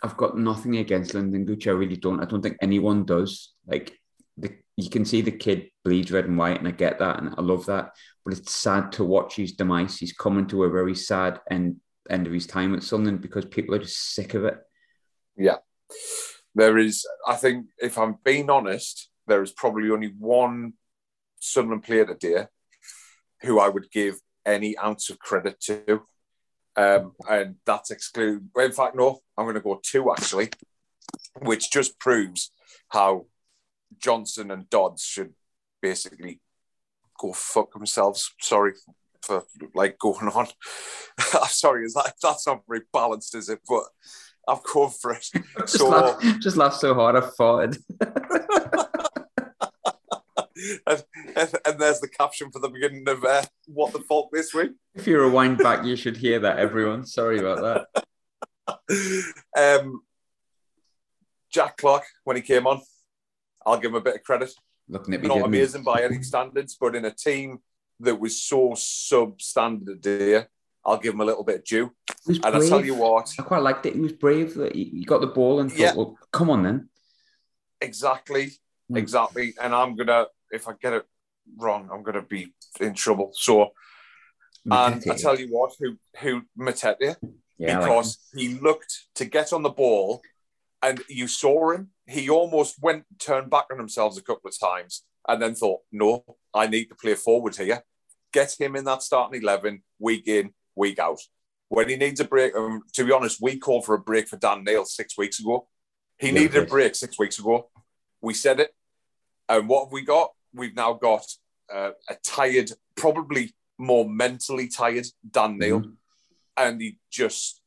I've 0.02 0.18
got 0.18 0.38
nothing 0.38 0.78
against 0.78 1.14
Lynden 1.14 1.46
Gooch. 1.46 1.68
I 1.68 1.72
really 1.72 1.98
don't. 1.98 2.22
I 2.22 2.26
don't 2.26 2.42
think 2.42 2.58
anyone 2.62 3.06
does. 3.06 3.54
Like 3.68 3.98
the, 4.38 4.56
you 4.78 4.90
can 4.90 5.06
see 5.06 5.22
the 5.22 5.32
kid 5.32 5.70
bleeds 5.86 6.12
red 6.12 6.26
and 6.26 6.38
white, 6.38 6.58
and 6.58 6.68
I 6.68 6.72
get 6.72 7.00
that, 7.00 7.20
and 7.20 7.34
I 7.38 7.42
love 7.42 7.66
that. 7.68 7.92
But 8.26 8.38
it's 8.38 8.54
sad 8.54 8.92
to 8.94 9.04
watch 9.04 9.36
his 9.36 9.54
demise. 9.54 9.98
He's 9.98 10.14
coming 10.14 10.48
to 10.48 10.64
a 10.64 10.70
very 10.70 10.96
sad 10.96 11.40
end 11.50 11.78
end 12.10 12.28
of 12.28 12.34
his 12.34 12.48
time 12.48 12.74
at 12.74 12.84
Sunderland 12.84 13.22
because 13.22 13.46
people 13.46 13.76
are 13.76 13.80
just 13.80 14.16
sick 14.16 14.34
of 14.34 14.44
it. 14.46 14.58
Yeah, 15.38 15.58
there 16.56 16.78
is. 16.78 17.06
I 17.28 17.36
think 17.36 17.68
if 17.78 17.98
I'm 17.98 18.18
being 18.24 18.50
honest, 18.50 19.10
there 19.28 19.44
is 19.44 19.52
probably 19.52 19.92
only 19.92 20.14
one 20.18 20.74
Sunderland 21.40 21.84
player 21.84 22.06
today 22.06 22.48
who 23.42 23.60
I 23.60 23.70
would 23.70 23.92
give 23.92 24.16
any 24.46 24.78
ounce 24.78 25.10
of 25.10 25.20
credit 25.20 25.60
to. 25.62 26.02
Um, 26.76 27.14
and 27.30 27.56
that's 27.66 27.92
exclude. 27.92 28.50
well, 28.56 28.66
In 28.66 28.72
fact, 28.72 28.96
no, 28.96 29.20
I'm 29.38 29.46
going 29.46 29.56
to 29.56 29.62
go 29.62 29.80
two 29.84 30.12
actually, 30.12 30.50
which 31.42 31.72
just 31.72 32.00
proves 32.00 32.52
how 32.90 33.26
Johnson 34.00 34.52
and 34.52 34.70
Dodds 34.70 35.04
should 35.04 35.34
basically 35.82 36.40
go 37.20 37.34
fuck 37.34 37.74
themselves. 37.74 38.34
Sorry 38.40 38.74
for 39.22 39.44
like 39.76 40.00
going 40.00 40.28
on. 40.30 40.48
I'm 41.34 41.48
sorry, 41.50 41.86
is 41.86 41.94
that 41.94 42.14
that's 42.22 42.48
not 42.48 42.62
very 42.68 42.82
balanced, 42.94 43.36
is 43.36 43.50
it? 43.50 43.60
But 43.68 43.84
I've 44.48 44.64
gone 44.64 44.92
for 44.92 45.12
it. 45.14 45.28
Just, 45.60 45.78
So 45.78 45.90
laugh, 45.90 46.40
just 46.40 46.58
laugh 46.58 46.74
so 46.74 46.94
hard 46.96 47.16
I 47.16 47.22
farted. 47.40 47.78
and, 50.88 51.04
and, 51.36 51.56
and 51.66 51.80
there's 51.80 52.00
the 52.00 52.08
caption 52.08 52.52
for 52.52 52.60
the 52.60 52.70
beginning 52.70 53.08
of 53.08 53.24
uh, 53.24 53.44
what 53.68 53.94
the 53.94 54.00
fuck 54.00 54.32
this 54.32 54.54
week. 54.54 54.72
If 54.96 55.08
you 55.08 55.20
rewind 55.22 55.58
back, 55.58 55.86
you 55.86 55.96
should 55.96 56.18
hear 56.18 56.40
that, 56.40 56.58
everyone. 56.60 57.06
Sorry 57.06 57.40
about 57.40 57.88
that. 57.94 58.04
Um, 59.58 60.02
Jack 61.52 61.78
Clarke, 61.78 62.06
when 62.24 62.36
he 62.38 62.42
came 62.42 62.68
on, 62.68 62.82
I'll 63.66 63.78
give 63.80 63.92
him 63.92 63.96
a 63.96 64.02
bit 64.02 64.16
of 64.16 64.24
credit. 64.24 64.52
Looking 64.88 65.14
at 65.14 65.22
me, 65.22 65.28
Not 65.28 65.46
amazing 65.46 65.84
by 65.84 66.04
any 66.04 66.22
standards, 66.24 66.78
but 66.80 66.96
in 66.96 67.06
a 67.06 67.12
team 67.12 67.60
that 68.00 68.20
was 68.20 68.42
so 68.42 68.70
substandard 68.72 70.02
today, 70.02 70.46
I'll 70.86 70.98
give 70.98 71.14
him 71.14 71.22
a 71.22 71.26
little 71.26 71.44
bit 71.44 71.58
of 71.60 71.64
due. 71.66 71.92
And 72.28 72.46
I 72.46 72.60
tell 72.68 72.84
you 72.86 72.96
what, 72.96 73.34
I 73.38 73.44
quite 73.44 73.62
liked 73.62 73.86
it. 73.86 73.96
He 73.96 74.00
was 74.02 74.14
brave. 74.14 74.56
that 74.56 74.74
He 74.76 75.04
got 75.06 75.22
the 75.22 75.28
ball 75.28 75.60
and 75.60 75.70
thought, 75.70 75.80
Yeah. 75.80 75.94
well, 75.96 76.18
come 76.32 76.50
on 76.50 76.64
then. 76.64 76.90
exactly, 77.82 78.52
Mm. 78.92 78.98
exactly. 78.98 79.54
And 79.62 79.74
I'm 79.74 79.96
gonna, 79.96 80.26
if 80.52 80.68
I 80.68 80.74
get 80.82 80.94
it 80.94 81.06
wrong, 81.58 81.90
I'm 81.92 82.04
gonna 82.04 82.22
be 82.22 82.54
in 82.80 82.94
trouble. 82.94 83.32
So, 83.34 83.72
and 84.70 85.04
I 85.10 85.16
tell 85.16 85.40
you 85.40 85.48
what, 85.48 85.74
who 85.80 85.98
who 86.20 86.44
Matete, 86.60 87.16
yeah, 87.58 87.78
I 87.78 87.80
like 87.80 87.90
because 87.90 88.20
he 88.36 88.56
looked 88.56 89.08
to 89.16 89.26
get 89.26 89.54
on 89.54 89.64
the 89.64 89.70
ball 89.70 90.22
and 90.82 91.02
you 91.10 91.28
saw 91.28 91.72
him. 91.72 91.90
He 92.08 92.30
almost 92.30 92.82
went 92.82 93.06
turned 93.20 93.50
back 93.50 93.66
on 93.72 93.78
himself 93.78 94.18
a 94.18 94.22
couple 94.22 94.50
of 94.50 94.60
times 94.60 95.04
and 95.28 95.42
then 95.42 95.56
thought, 95.56 95.82
no, 95.92 96.24
I 96.54 96.68
need 96.68 96.86
to 96.86 96.96
play 96.96 97.16
forward 97.16 97.56
here. 97.56 97.84
get 98.34 98.56
him 98.60 98.76
in 98.76 98.86
that 98.86 99.04
starting 99.04 99.42
11 99.42 99.84
week 100.00 100.28
in, 100.28 100.52
week 100.76 101.00
out. 101.00 101.20
When 101.70 101.88
he 101.90 101.96
needs 101.96 102.20
a 102.20 102.26
break, 102.26 102.56
um, 102.56 102.82
to 102.94 103.06
be 103.06 103.12
honest, 103.12 103.40
we 103.42 103.58
called 103.58 103.86
for 103.86 103.96
a 103.96 104.00
break 104.00 104.28
for 104.28 104.38
Dan 104.38 104.64
Neil 104.64 104.86
six 104.86 105.18
weeks 105.18 105.40
ago. 105.40 105.68
He 106.18 106.28
Yeah, 106.28 106.42
needed 106.42 106.64
a 106.64 106.66
break 106.66 106.96
six 106.96 107.18
weeks 107.20 107.40
ago. 107.40 107.70
We 108.22 108.34
said 108.34 108.60
it. 108.60 108.74
And 109.48 109.68
what 109.70 109.86
have 109.86 109.92
we 109.92 110.02
got? 110.04 110.32
We've 110.54 110.76
now 110.76 110.94
got 110.94 111.26
uh, 111.74 111.92
a 112.10 112.16
tired, 112.24 112.72
probably 112.96 113.54
more 113.78 114.08
mentally 114.08 114.68
tired 114.68 115.08
Dan 115.30 115.58
Neil. 115.58 115.82
Mhm. 115.82 115.94
And 116.58 116.82
he 116.82 117.00
just, 117.10 117.62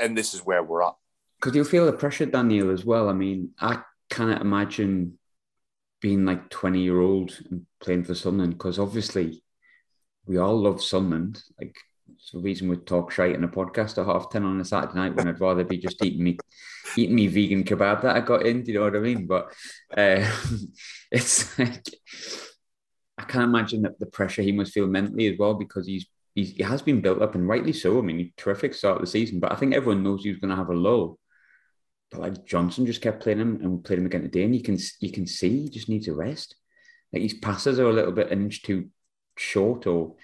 and 0.00 0.16
this 0.16 0.34
is 0.34 0.44
where 0.44 0.62
we're 0.62 0.82
at. 0.82 0.94
Because 1.38 1.54
you 1.54 1.64
feel 1.64 1.86
the 1.86 1.92
pressure, 1.92 2.26
Daniel, 2.26 2.70
as 2.70 2.84
well. 2.84 3.08
I 3.08 3.12
mean, 3.12 3.50
I 3.60 3.82
cannot 4.08 4.40
imagine 4.40 5.18
being 6.00 6.24
like 6.24 6.48
20 6.50 6.80
year 6.82 7.00
old 7.00 7.38
and 7.50 7.66
playing 7.80 8.04
for 8.04 8.14
Sunderland 8.14 8.54
because 8.54 8.78
obviously 8.78 9.42
we 10.26 10.38
all 10.38 10.60
love 10.60 10.82
Sunderland. 10.82 11.42
Like, 11.60 11.76
it's 12.24 12.32
the 12.32 12.38
reason 12.38 12.68
we 12.68 12.76
talk 12.76 13.12
shite 13.12 13.34
in 13.34 13.44
a 13.44 13.48
podcast 13.48 13.98
at 13.98 14.06
half 14.06 14.30
10 14.30 14.46
on 14.46 14.58
a 14.58 14.64
Saturday 14.64 14.94
night 14.94 15.14
when 15.14 15.28
I'd 15.28 15.42
rather 15.42 15.62
be 15.62 15.76
just 15.76 16.02
eating 16.02 16.24
me 16.24 16.38
eating 16.96 17.14
me 17.14 17.26
vegan 17.26 17.64
kebab 17.64 18.00
that 18.00 18.16
I 18.16 18.20
got 18.20 18.46
in. 18.46 18.62
Do 18.62 18.72
you 18.72 18.78
know 18.78 18.86
what 18.86 18.96
I 18.96 19.00
mean? 19.00 19.26
But 19.26 19.52
uh, 19.94 20.26
it's 21.12 21.58
like, 21.58 21.84
I 23.18 23.24
can't 23.24 23.44
imagine 23.44 23.82
that 23.82 23.98
the 23.98 24.06
pressure 24.06 24.40
he 24.40 24.52
must 24.52 24.72
feel 24.72 24.86
mentally 24.86 25.30
as 25.30 25.38
well 25.38 25.52
because 25.52 25.86
he's, 25.86 26.06
he's 26.34 26.52
he 26.52 26.62
has 26.62 26.80
been 26.80 27.02
built 27.02 27.20
up 27.20 27.34
and 27.34 27.46
rightly 27.46 27.74
so. 27.74 27.98
I 27.98 28.00
mean, 28.00 28.32
terrific 28.38 28.72
start 28.72 28.96
of 28.96 29.02
the 29.02 29.06
season, 29.06 29.38
but 29.38 29.52
I 29.52 29.56
think 29.56 29.74
everyone 29.74 30.02
knows 30.02 30.22
he 30.22 30.30
was 30.30 30.38
going 30.38 30.48
to 30.48 30.56
have 30.56 30.70
a 30.70 30.74
low. 30.74 31.18
But 32.10 32.22
like 32.22 32.46
Johnson 32.46 32.86
just 32.86 33.02
kept 33.02 33.22
playing 33.22 33.40
him 33.40 33.56
and 33.60 33.70
we 33.70 33.82
played 33.82 33.98
him 33.98 34.06
again 34.06 34.22
today, 34.22 34.44
and 34.44 34.56
you 34.56 34.62
can 34.62 34.78
you 34.98 35.12
can 35.12 35.26
see 35.26 35.64
he 35.64 35.68
just 35.68 35.90
needs 35.90 36.08
a 36.08 36.14
rest. 36.14 36.56
Like 37.12 37.20
his 37.20 37.34
passes 37.34 37.78
are 37.78 37.90
a 37.90 37.92
little 37.92 38.12
bit 38.12 38.32
an 38.32 38.44
inch 38.44 38.62
too 38.62 38.88
short 39.36 39.86
or 39.86 40.14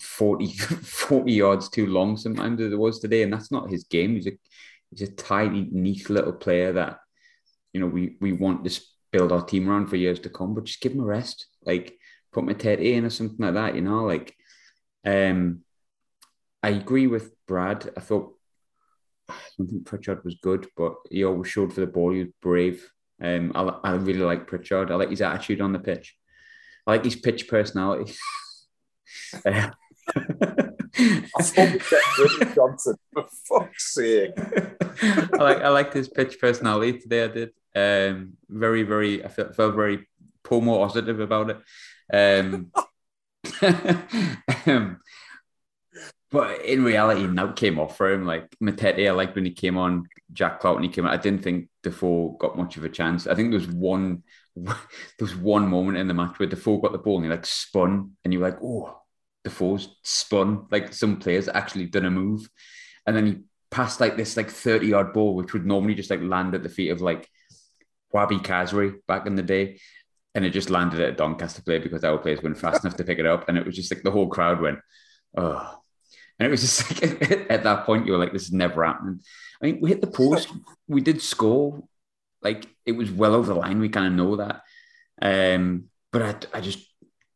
40, 0.00 0.46
40 0.56 1.32
yards 1.32 1.68
too 1.68 1.86
long 1.86 2.16
sometimes 2.16 2.60
as 2.60 2.72
it 2.72 2.78
was 2.78 2.98
today, 2.98 3.22
and 3.22 3.32
that's 3.32 3.50
not 3.50 3.70
his 3.70 3.84
game. 3.84 4.14
He's 4.14 4.26
a 4.26 4.32
he's 4.90 5.08
a 5.08 5.12
tiny, 5.12 5.68
neat 5.70 6.10
little 6.10 6.32
player 6.32 6.72
that 6.72 6.98
you 7.72 7.80
know 7.80 7.86
we 7.86 8.16
we 8.20 8.32
want 8.32 8.64
to 8.64 8.80
build 9.10 9.32
our 9.32 9.44
team 9.44 9.68
around 9.68 9.86
for 9.86 9.96
years 9.96 10.20
to 10.20 10.30
come, 10.30 10.54
but 10.54 10.64
just 10.64 10.80
give 10.80 10.92
him 10.92 11.00
a 11.00 11.04
rest. 11.04 11.46
Like 11.64 11.98
put 12.32 12.44
Matete 12.44 12.94
in 12.94 13.04
or 13.04 13.10
something 13.10 13.44
like 13.44 13.54
that, 13.54 13.74
you 13.74 13.82
know, 13.82 14.04
like 14.04 14.34
um 15.04 15.62
I 16.62 16.70
agree 16.70 17.08
with 17.08 17.34
Brad. 17.46 17.90
I 17.96 18.00
thought 18.00 18.34
I 19.28 19.34
don't 19.58 19.68
think 19.68 19.86
Pritchard 19.86 20.24
was 20.24 20.36
good, 20.42 20.68
but 20.76 20.94
he 21.10 21.24
always 21.24 21.50
showed 21.50 21.72
for 21.72 21.80
the 21.80 21.86
ball. 21.86 22.12
He 22.12 22.20
was 22.20 22.32
brave. 22.40 22.88
Um, 23.20 23.52
I, 23.54 23.62
I 23.84 23.92
really 23.94 24.20
like 24.20 24.46
Pritchard. 24.46 24.90
I 24.90 24.96
like 24.96 25.10
his 25.10 25.22
attitude 25.22 25.60
on 25.60 25.72
the 25.72 25.78
pitch. 25.78 26.16
I 26.86 26.92
like 26.92 27.04
his 27.04 27.16
pitch 27.16 27.48
personality. 27.48 28.12
I 29.44 29.70
thought 31.40 31.72
we 31.72 32.38
kept 32.38 32.54
Johnson, 32.54 32.96
for 33.12 33.26
fuck's 33.48 33.94
sake. 33.94 34.32
I 34.36 35.36
like 35.36 35.58
I 35.58 35.68
liked 35.68 35.94
his 35.94 36.08
pitch 36.08 36.40
personality 36.40 36.98
today. 36.98 37.24
I 37.24 37.28
did. 37.28 37.50
Um, 37.74 38.34
very 38.48 38.82
very. 38.82 39.24
I 39.24 39.28
felt, 39.28 39.56
felt 39.56 39.74
very 39.74 40.08
pomo 40.42 40.78
positive 40.78 41.20
about 41.20 41.50
it. 41.50 41.58
Um, 42.12 42.70
um, 44.66 45.00
but 46.30 46.62
in 46.62 46.84
reality, 46.84 47.26
now 47.26 47.52
came 47.52 47.78
off 47.78 47.96
for 47.96 48.10
him. 48.10 48.26
Like 48.26 48.50
Matete, 48.62 49.06
I 49.06 49.12
liked 49.12 49.34
when 49.34 49.44
he 49.44 49.52
came 49.52 49.78
on. 49.78 50.08
Jack 50.32 50.60
Clout 50.60 50.76
when 50.76 50.84
he 50.84 50.88
came 50.88 51.06
on. 51.06 51.12
I 51.12 51.18
didn't 51.18 51.42
think 51.42 51.68
Defoe 51.82 52.36
got 52.40 52.56
much 52.56 52.76
of 52.76 52.84
a 52.84 52.88
chance. 52.88 53.26
I 53.26 53.34
think 53.34 53.50
there 53.50 53.60
was 53.60 53.68
one, 53.68 54.22
there 54.56 54.74
was 55.20 55.36
one 55.36 55.68
moment 55.68 55.98
in 55.98 56.08
the 56.08 56.14
match 56.14 56.38
where 56.38 56.48
Defoe 56.48 56.78
got 56.78 56.92
the 56.92 56.98
ball 56.98 57.16
and 57.16 57.26
he 57.26 57.30
like 57.30 57.44
spun, 57.44 58.12
and 58.24 58.32
you're 58.32 58.42
like, 58.42 58.58
oh, 58.62 59.01
Defoe's 59.44 59.88
spun. 60.02 60.66
Like 60.70 60.92
some 60.92 61.18
players 61.18 61.48
actually 61.48 61.86
done 61.86 62.04
a 62.04 62.10
move, 62.10 62.48
and 63.06 63.16
then 63.16 63.26
he 63.26 63.38
passed 63.72 64.00
like 64.00 64.16
this 64.16 64.36
like 64.36 64.50
30 64.50 64.86
yard 64.86 65.12
ball, 65.12 65.34
which 65.34 65.52
would 65.52 65.66
normally 65.66 65.94
just 65.94 66.10
like 66.10 66.20
land 66.22 66.54
at 66.54 66.62
the 66.62 66.68
feet 66.68 66.90
of 66.90 67.00
like 67.00 67.28
Wahbi 68.14 68.40
Khazri 68.42 68.94
back 69.08 69.26
in 69.26 69.34
the 69.34 69.42
day. 69.42 69.80
And 70.34 70.44
it 70.44 70.50
just 70.50 70.70
landed 70.70 71.00
at 71.00 71.10
a 71.10 71.16
Doncaster 71.16 71.62
player 71.62 71.80
because 71.80 72.04
our 72.04 72.18
players 72.18 72.42
weren't 72.42 72.58
fast 72.58 72.84
enough 72.84 72.96
to 72.96 73.04
pick 73.04 73.18
it 73.18 73.26
up. 73.26 73.48
And 73.48 73.58
it 73.58 73.66
was 73.66 73.76
just 73.76 73.92
like 73.92 74.02
the 74.02 74.10
whole 74.10 74.28
crowd 74.28 74.60
went, 74.60 74.78
oh. 75.36 75.78
And 76.38 76.46
it 76.46 76.50
was 76.50 76.62
just 76.62 77.02
like 77.02 77.50
at 77.50 77.64
that 77.64 77.84
point, 77.84 78.06
you 78.06 78.12
were 78.12 78.18
like, 78.18 78.32
this 78.32 78.44
is 78.44 78.52
never 78.52 78.84
happening. 78.84 79.20
I 79.62 79.66
mean, 79.66 79.78
we 79.80 79.90
hit 79.90 80.00
the 80.00 80.06
post, 80.06 80.48
we 80.88 81.00
did 81.00 81.20
score. 81.20 81.82
Like 82.40 82.66
it 82.86 82.92
was 82.92 83.10
well 83.10 83.34
over 83.34 83.52
the 83.52 83.58
line. 83.58 83.78
We 83.78 83.88
kind 83.88 84.06
of 84.06 84.12
know 84.12 84.36
that. 84.36 84.62
Um, 85.20 85.84
but 86.12 86.22
I, 86.22 86.58
I 86.58 86.60
just, 86.60 86.84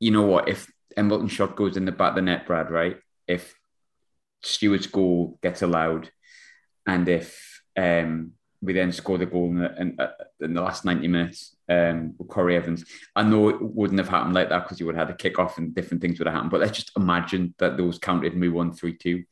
you 0.01 0.11
know 0.11 0.23
what? 0.23 0.49
If 0.49 0.71
Embleton 0.97 1.29
shot 1.29 1.57
goes 1.57 1.77
in 1.77 1.85
the 1.85 1.93
back 1.93 2.11
of 2.11 2.15
the 2.17 2.23
net, 2.23 2.47
Brad, 2.47 2.71
right? 2.71 2.99
If 3.27 3.55
Stewart's 4.43 4.87
goal 4.87 5.39
gets 5.43 5.63
allowed, 5.63 6.11
and 6.87 7.09
if 7.09 7.63
um, 7.77 8.33
we 8.63 8.73
then 8.73 8.93
score 8.93 9.19
the 9.19 9.27
goal 9.27 9.47
in 9.47 9.59
the, 9.59 9.81
in, 9.81 10.01
uh, 10.01 10.13
in 10.41 10.55
the 10.55 10.63
last 10.63 10.85
90 10.85 11.09
minutes 11.09 11.57
um, 11.69 12.15
with 12.19 12.29
Corry 12.29 12.57
Evans, 12.57 12.85
I 13.15 13.23
know 13.23 13.49
it 13.49 13.61
wouldn't 13.61 13.99
have 13.99 14.09
happened 14.09 14.35
like 14.35 14.49
that 14.49 14.65
because 14.65 14.81
you 14.81 14.87
would 14.87 14.97
have 14.97 15.09
had 15.09 15.15
a 15.15 15.19
kick 15.19 15.39
off 15.39 15.59
and 15.59 15.75
different 15.75 16.01
things 16.01 16.19
would 16.19 16.27
have 16.27 16.35
happened. 16.35 16.51
But 16.51 16.61
let's 16.61 16.79
just 16.79 16.97
imagine 16.97 17.55
that 17.59 17.77
those 17.77 17.99
counted 17.99 18.33
and 18.33 18.41
we 18.41 18.49
won 18.49 18.73
3 18.73 18.97
2. 18.97 19.25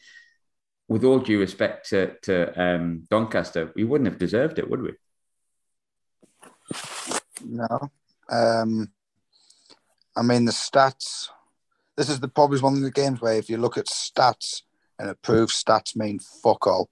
With 0.87 1.05
all 1.05 1.19
due 1.19 1.41
respect 1.41 1.89
to, 1.91 2.15
to 2.23 2.63
um, 2.63 3.07
Doncaster, 3.09 3.73
we 3.75 3.85
wouldn't 3.85 4.11
have 4.11 4.19
deserved 4.19 4.59
it, 4.59 4.69
would 4.69 4.83
we? 4.83 4.93
No. 7.43 7.91
Um, 8.31 8.93
I 10.17 10.23
mean, 10.23 10.45
the 10.45 10.53
stats. 10.53 11.29
This 11.97 12.09
is 12.09 12.21
the 12.21 12.29
probably 12.29 12.61
one 12.61 12.75
of 12.75 12.81
the 12.81 12.91
games 12.91 13.21
where 13.21 13.35
if 13.35 13.49
you 13.49 13.57
look 13.57 13.79
at 13.79 13.87
stats 13.87 14.63
and 14.99 15.09
it 15.09 15.23
proves 15.23 15.63
stats 15.63 15.97
mean 15.97 16.19
fuck 16.19 16.67
all. 16.67 16.91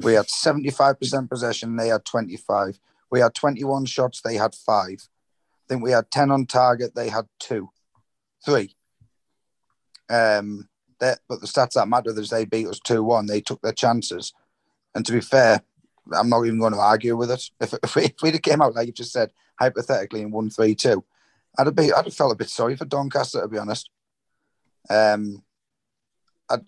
We 0.00 0.14
had 0.14 0.26
75% 0.26 1.28
possession, 1.28 1.76
they 1.76 1.88
had 1.88 2.04
25. 2.04 2.78
We 3.10 3.20
had 3.20 3.34
21 3.34 3.86
shots, 3.86 4.20
they 4.20 4.36
had 4.36 4.54
five. 4.54 5.08
I 5.64 5.64
think 5.68 5.82
we 5.82 5.92
had 5.92 6.10
10 6.10 6.30
on 6.30 6.46
target, 6.46 6.94
they 6.94 7.08
had 7.08 7.26
two, 7.38 7.70
three. 8.44 8.76
Um, 10.10 10.68
but 10.98 11.40
the 11.40 11.46
stats 11.46 11.72
that 11.72 11.88
matter 11.88 12.18
is 12.18 12.30
they 12.30 12.44
beat 12.44 12.66
us 12.66 12.80
2 12.80 13.02
1. 13.02 13.26
They 13.26 13.40
took 13.40 13.60
their 13.62 13.72
chances. 13.72 14.32
And 14.94 15.04
to 15.06 15.12
be 15.12 15.20
fair, 15.20 15.62
I'm 16.12 16.28
not 16.28 16.44
even 16.44 16.60
going 16.60 16.72
to 16.72 16.78
argue 16.78 17.16
with 17.16 17.30
it. 17.30 17.50
If, 17.60 17.74
if, 17.82 17.96
we, 17.96 18.04
if 18.04 18.14
we'd 18.22 18.34
have 18.34 18.42
came 18.42 18.62
out, 18.62 18.74
like 18.74 18.86
you 18.86 18.92
just 18.92 19.12
said, 19.12 19.30
hypothetically, 19.58 20.22
and 20.22 20.32
won 20.32 20.50
3 20.50 20.74
2, 20.74 21.04
I'd 21.58 21.66
have, 21.66 21.78
I'd 21.78 22.04
have 22.04 22.14
felt 22.14 22.32
a 22.32 22.36
bit 22.36 22.48
sorry 22.48 22.76
for 22.76 22.84
Doncaster, 22.84 23.40
to 23.40 23.48
be 23.48 23.58
honest. 23.58 23.90
Um, 24.90 25.42
I, 26.50 26.58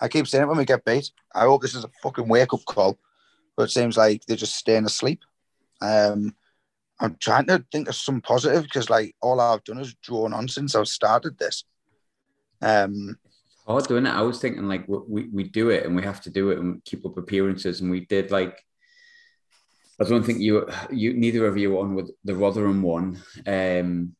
I 0.00 0.08
keep 0.08 0.26
saying 0.26 0.44
it 0.44 0.46
when 0.48 0.58
we 0.58 0.64
get 0.64 0.84
beat. 0.84 1.10
I 1.34 1.42
hope 1.42 1.62
this 1.62 1.74
is 1.74 1.84
a 1.84 1.90
fucking 2.02 2.28
wake 2.28 2.54
up 2.54 2.64
call, 2.64 2.98
but 3.56 3.64
it 3.64 3.70
seems 3.72 3.96
like 3.96 4.24
they're 4.24 4.36
just 4.36 4.56
staying 4.56 4.84
asleep. 4.84 5.20
Um, 5.80 6.34
I'm 7.00 7.16
trying 7.20 7.46
to 7.46 7.64
think 7.70 7.88
of 7.88 7.94
some 7.94 8.20
positive 8.20 8.62
because, 8.62 8.88
like, 8.88 9.14
all 9.20 9.40
I've 9.40 9.64
done 9.64 9.78
is 9.78 9.94
drawn 10.02 10.32
on 10.32 10.48
since 10.48 10.74
I've 10.74 10.88
started 10.88 11.38
this. 11.38 11.64
Um, 12.62 13.18
hard 13.66 13.86
doing 13.86 14.06
it. 14.06 14.10
I 14.10 14.22
was 14.22 14.40
thinking 14.40 14.66
like 14.68 14.84
we, 14.86 15.28
we 15.28 15.44
do 15.44 15.70
it 15.70 15.84
and 15.84 15.94
we 15.94 16.02
have 16.02 16.20
to 16.22 16.30
do 16.30 16.50
it 16.50 16.58
and 16.58 16.82
keep 16.84 17.04
up 17.04 17.18
appearances, 17.18 17.80
and 17.80 17.90
we 17.90 18.06
did 18.06 18.30
like. 18.30 18.62
I 19.98 20.04
don't 20.04 20.24
think 20.24 20.40
you 20.40 20.68
you 20.90 21.14
neither 21.14 21.46
of 21.46 21.56
you 21.56 21.72
were 21.72 21.80
on 21.80 21.94
with 21.94 22.10
the 22.24 22.34
Rotherham 22.34 22.82
one, 22.82 23.22
um, 23.46 24.14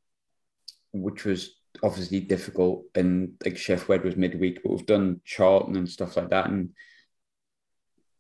which 0.93 1.25
was 1.25 1.55
obviously 1.87 2.21
difficult, 2.21 2.85
and 2.95 3.35
like 3.45 3.55
Sheff 3.55 3.87
Wed 3.87 4.05
was 4.05 4.17
midweek, 4.17 4.63
but 4.63 4.73
we've 4.73 4.87
done 4.87 5.21
Charlton 5.25 5.77
and 5.77 5.89
stuff 5.89 6.17
like 6.17 6.31
that, 6.31 6.49
and 6.49 6.71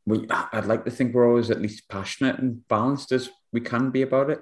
we 0.06 0.26
I'd 0.30 0.66
like 0.66 0.84
to 0.84 0.90
think 0.90 1.12
we're 1.12 1.28
always 1.28 1.50
at 1.50 1.60
least 1.60 1.88
passionate 1.88 2.38
and 2.38 2.66
balanced 2.68 3.10
as 3.10 3.28
we 3.52 3.60
can 3.60 3.90
be 3.90 4.02
about 4.02 4.30
it. 4.30 4.40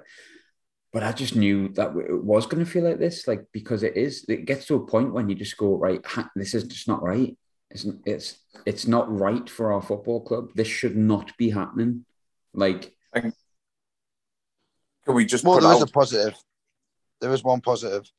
But 0.93 1.03
I 1.03 1.11
just 1.11 1.35
knew 1.35 1.69
that 1.69 1.89
it 1.97 2.23
was 2.23 2.45
going 2.45 2.63
to 2.63 2.71
feel 2.71 2.85
like 2.85 2.99
this, 2.99 3.27
like 3.27 3.47
because 3.51 3.83
it 3.83 3.97
is. 3.97 4.25
It 4.29 4.45
gets 4.45 4.67
to 4.67 4.75
a 4.75 4.85
point 4.85 5.11
when 5.11 5.27
you 5.27 5.35
just 5.35 5.57
go, 5.57 5.75
right, 5.75 6.01
this 6.35 6.53
is 6.53 6.63
just 6.65 6.87
not 6.87 7.03
right. 7.03 7.37
It's 7.71 7.85
it's 8.05 8.37
it's 8.65 8.87
not 8.87 9.13
right 9.13 9.49
for 9.49 9.73
our 9.73 9.81
football 9.81 10.21
club. 10.21 10.51
This 10.55 10.67
should 10.67 10.95
not 10.95 11.35
be 11.37 11.49
happening. 11.49 12.05
Like 12.53 12.93
Can 15.05 15.15
we 15.15 15.25
just 15.25 15.43
well, 15.43 15.55
put 15.55 15.63
there 15.63 15.73
is 15.73 15.81
out? 15.81 15.89
a 15.89 15.91
positive. 15.91 16.35
There 17.21 17.33
is 17.33 17.43
one 17.43 17.61
positive. 17.61 18.09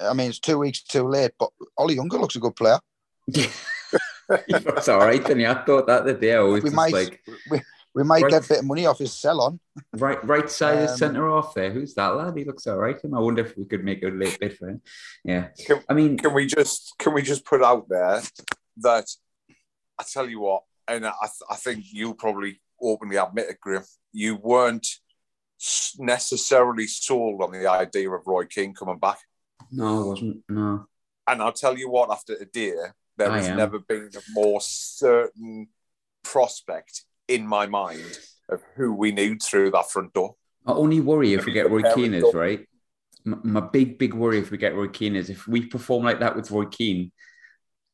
I 0.00 0.12
mean, 0.14 0.28
it's 0.30 0.38
two 0.38 0.58
weeks 0.58 0.82
too 0.82 1.06
late, 1.08 1.32
but 1.38 1.50
Ollie 1.76 1.94
Younger 1.96 2.18
looks 2.18 2.36
a 2.36 2.40
good 2.40 2.54
player. 2.56 2.78
it's 4.30 4.88
all 4.88 4.98
right. 4.98 5.28
And 5.28 5.42
I 5.46 5.64
thought 5.64 5.86
that 5.86 6.04
the 6.04 6.14
day 6.14 6.34
I 6.34 6.40
was 6.40 6.62
We 6.62 6.70
might, 6.70 6.92
like 6.92 7.22
we, 7.50 7.60
we 7.94 8.04
might 8.04 8.22
Right. 8.22 8.30
get 8.30 8.44
a 8.44 8.48
bit 8.48 8.58
of 8.60 8.64
money 8.64 8.86
off 8.86 8.98
his 8.98 9.12
sell 9.12 9.40
on. 9.40 9.60
right 9.94 10.22
right 10.24 10.48
side 10.50 10.78
of 10.84 10.90
Um, 10.90 10.96
centre 10.96 11.28
off 11.30 11.54
there. 11.54 11.70
Who's 11.70 11.94
that 11.94 12.08
lad? 12.08 12.36
He 12.36 12.44
looks 12.44 12.66
all 12.66 12.78
right. 12.78 12.96
I 13.02 13.18
wonder 13.20 13.42
if 13.44 13.56
we 13.56 13.64
could 13.64 13.84
make 13.84 14.02
a 14.02 14.08
late 14.08 14.38
bid 14.38 14.56
for 14.56 14.68
him. 14.68 14.82
Yeah. 15.24 15.48
Can- 15.66 15.82
I 15.88 15.94
mean, 15.94 16.16
Can 16.18 16.34
we 16.34 16.46
just 16.46 16.94
can 16.98 17.14
we 17.14 17.22
just 17.22 17.44
put 17.44 17.62
out 17.62 17.88
there 17.88 18.22
that 18.78 19.06
I 19.98 20.04
tell 20.04 20.28
you 20.28 20.40
what, 20.40 20.62
and 20.86 21.06
I, 21.06 21.12
I 21.50 21.56
think 21.56 21.84
you 21.92 22.14
probably 22.14 22.60
openly 22.80 23.16
admit 23.16 23.48
it, 23.50 23.60
Graham. 23.60 23.82
You 24.12 24.36
weren't 24.36 24.86
necessarily 25.98 26.86
sold 26.86 27.42
on 27.42 27.50
the 27.50 27.68
idea 27.68 28.08
of 28.10 28.22
Roy 28.26 28.44
Keane 28.44 28.74
coming 28.74 28.98
back. 28.98 29.18
No, 29.70 30.02
it 30.02 30.06
wasn't. 30.06 30.44
No. 30.48 30.86
And 31.26 31.42
I'll 31.42 31.52
tell 31.52 31.76
you 31.76 31.90
what, 31.90 32.10
after 32.10 32.36
today, 32.38 32.72
there 33.16 33.30
I 33.30 33.38
has 33.38 33.48
am. 33.48 33.56
never 33.56 33.78
been 33.78 34.10
a 34.16 34.20
more 34.32 34.60
certain 34.60 35.68
prospect 36.22 37.02
in 37.26 37.46
my 37.46 37.66
mind 37.66 38.18
of 38.48 38.62
who 38.76 38.94
we 38.94 39.12
need 39.12 39.42
through 39.42 39.70
that 39.72 39.90
front 39.90 40.14
door. 40.14 40.36
My 40.64 40.72
only 40.72 41.00
worry 41.00 41.34
if 41.34 41.44
we 41.44 41.52
get 41.52 41.70
Roy 41.70 41.82
Keane 41.94 42.14
is 42.14 42.32
right. 42.34 42.66
My, 43.24 43.38
my 43.42 43.60
big, 43.60 43.98
big 43.98 44.14
worry 44.14 44.38
if 44.38 44.50
we 44.50 44.58
get 44.58 44.74
Roy 44.74 44.88
Keane 44.88 45.16
is 45.16 45.28
if 45.30 45.46
we 45.46 45.66
perform 45.66 46.04
like 46.04 46.20
that 46.20 46.36
with 46.36 46.50
Roy 46.50 46.64
Keane, 46.66 47.12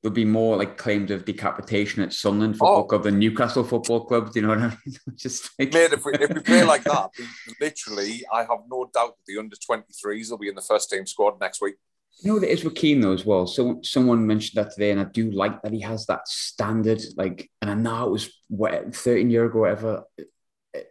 there'll 0.05 0.14
be 0.14 0.25
more 0.27 0.59
like 0.59 0.77
claims 0.77 1.11
of 1.11 1.25
decapitation 1.25 2.03
at 2.03 2.12
Sunderland 2.12 2.57
Football 2.59 2.81
Oh. 2.81 2.85
Club 2.85 3.05
than 3.05 3.19
Newcastle 3.19 3.64
Football 3.64 4.05
Club. 4.05 4.31
Do 4.31 4.38
you 4.38 4.47
know 4.47 4.53
what 4.53 4.59
I 4.59 4.67
mean? 4.69 4.97
Just 5.17 5.49
like, 5.59 5.73
Mate, 5.73 5.95
if 5.95 6.05
we, 6.05 6.12
if 6.12 6.29
we 6.29 6.40
play 6.40 6.62
like 6.62 6.85
that, 6.85 7.09
literally, 7.59 8.23
I 8.31 8.40
have 8.40 8.59
no 8.71 8.90
doubt 8.93 9.14
that 9.17 9.25
the 9.27 9.38
under 9.38 9.57
23s 9.57 10.31
will 10.31 10.37
be 10.37 10.49
in 10.51 10.57
the 10.57 10.61
first 10.61 10.90
team 10.90 11.07
squad 11.07 11.40
next 11.40 11.62
week. 11.62 11.77
You 12.19 12.29
know 12.29 12.35
what 12.35 12.45
it 12.45 12.51
is 12.51 12.64
with 12.64 12.75
Keane 12.75 13.01
though 13.01 13.14
as 13.14 13.25
well. 13.25 13.47
So 13.47 13.81
someone 13.83 14.27
mentioned 14.27 14.62
that 14.62 14.73
today, 14.75 14.90
and 14.90 15.01
I 15.01 15.05
do 15.05 15.31
like 15.31 15.62
that 15.62 15.73
he 15.73 15.81
has 15.81 16.05
that 16.07 16.29
standard. 16.29 17.01
Like, 17.17 17.51
and 17.62 17.71
I 17.71 17.75
know 17.75 18.07
it 18.07 18.11
was 18.11 18.31
what 18.49 18.95
thirteen 18.95 19.31
year 19.31 19.47
ago, 19.47 19.61
whatever. 19.61 20.05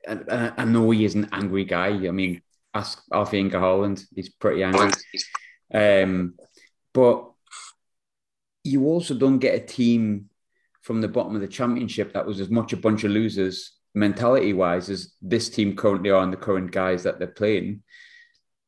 And, 0.08 0.26
and 0.28 0.54
I 0.58 0.66
know 0.66 0.90
he 0.90 1.06
is 1.06 1.14
an 1.14 1.30
angry 1.32 1.66
guy. 1.66 1.90
I 1.90 2.12
mean, 2.12 2.42
ask 2.74 3.02
Alf-Inge 3.14 3.54
Haaland; 3.54 4.04
he's 4.16 4.30
pretty 4.30 4.64
angry. 4.64 4.92
Um, 5.74 6.34
but 6.94 7.33
you 8.64 8.86
also 8.86 9.14
don't 9.14 9.40
get 9.40 9.56
a 9.56 9.66
team 9.66 10.30
from 10.82 11.02
the 11.02 11.08
bottom 11.08 11.36
of 11.36 11.42
the 11.42 11.48
championship 11.48 12.14
that 12.14 12.26
was 12.26 12.40
as 12.40 12.50
much 12.50 12.74
a 12.74 12.78
bunch 12.78 13.04
of 13.04 13.12
losers 13.12 13.74
mentality 13.96 14.54
wise 14.54 14.90
as 14.90 15.14
this 15.22 15.50
team 15.50 15.76
currently 15.76 16.10
are 16.10 16.24
and 16.24 16.34
the 16.34 16.38
current 16.38 16.72
guys 16.72 17.04
that 17.04 17.20
they're 17.20 17.28
playing 17.28 17.84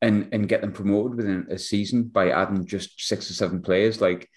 and 0.02 0.28
and 0.32 0.48
get 0.48 0.60
them 0.60 0.72
promoted 0.72 1.16
within 1.16 1.46
a 1.50 1.58
season 1.58 2.04
by 2.04 2.30
adding 2.30 2.66
just 2.66 3.00
six 3.00 3.30
or 3.30 3.34
seven 3.34 3.62
players. 3.62 4.00
Like 4.00 4.28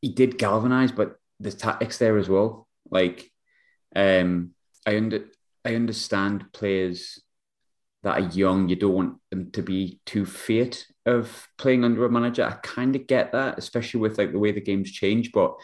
he 0.00 0.08
did 0.08 0.38
galvanize 0.38 0.92
but 0.92 1.16
the 1.40 1.52
tactics 1.52 1.98
there 1.98 2.16
as 2.16 2.28
well. 2.28 2.68
Like 2.90 3.30
um 3.94 4.50
i 4.86 4.96
under 4.96 5.26
i 5.64 5.74
understand 5.74 6.44
players 6.52 7.20
that 8.02 8.20
are 8.20 8.30
young 8.30 8.68
you 8.68 8.76
don't 8.76 8.94
want 8.94 9.18
them 9.30 9.50
to 9.50 9.62
be 9.62 10.00
too 10.06 10.24
fit 10.24 10.86
of 11.06 11.48
playing 11.58 11.84
under 11.84 12.04
a 12.04 12.10
manager 12.10 12.44
i 12.44 12.52
kind 12.66 12.96
of 12.96 13.06
get 13.06 13.32
that 13.32 13.58
especially 13.58 14.00
with 14.00 14.18
like 14.18 14.32
the 14.32 14.38
way 14.38 14.52
the 14.52 14.60
game's 14.60 14.90
changed 14.90 15.32
but 15.32 15.54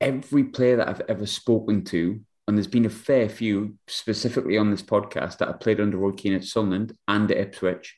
every 0.00 0.44
player 0.44 0.76
that 0.76 0.88
i've 0.88 1.02
ever 1.08 1.26
spoken 1.26 1.84
to 1.84 2.20
and 2.50 2.58
there's 2.58 2.66
been 2.66 2.86
a 2.86 2.90
fair 2.90 3.28
few 3.28 3.76
specifically 3.86 4.58
on 4.58 4.72
this 4.72 4.82
podcast 4.82 5.38
that 5.38 5.46
have 5.46 5.60
played 5.60 5.80
under 5.80 5.96
Roy 5.96 6.10
Keane 6.10 6.34
at 6.34 6.42
Sunderland 6.42 6.92
and 7.06 7.30
at 7.30 7.36
Ipswich. 7.36 7.96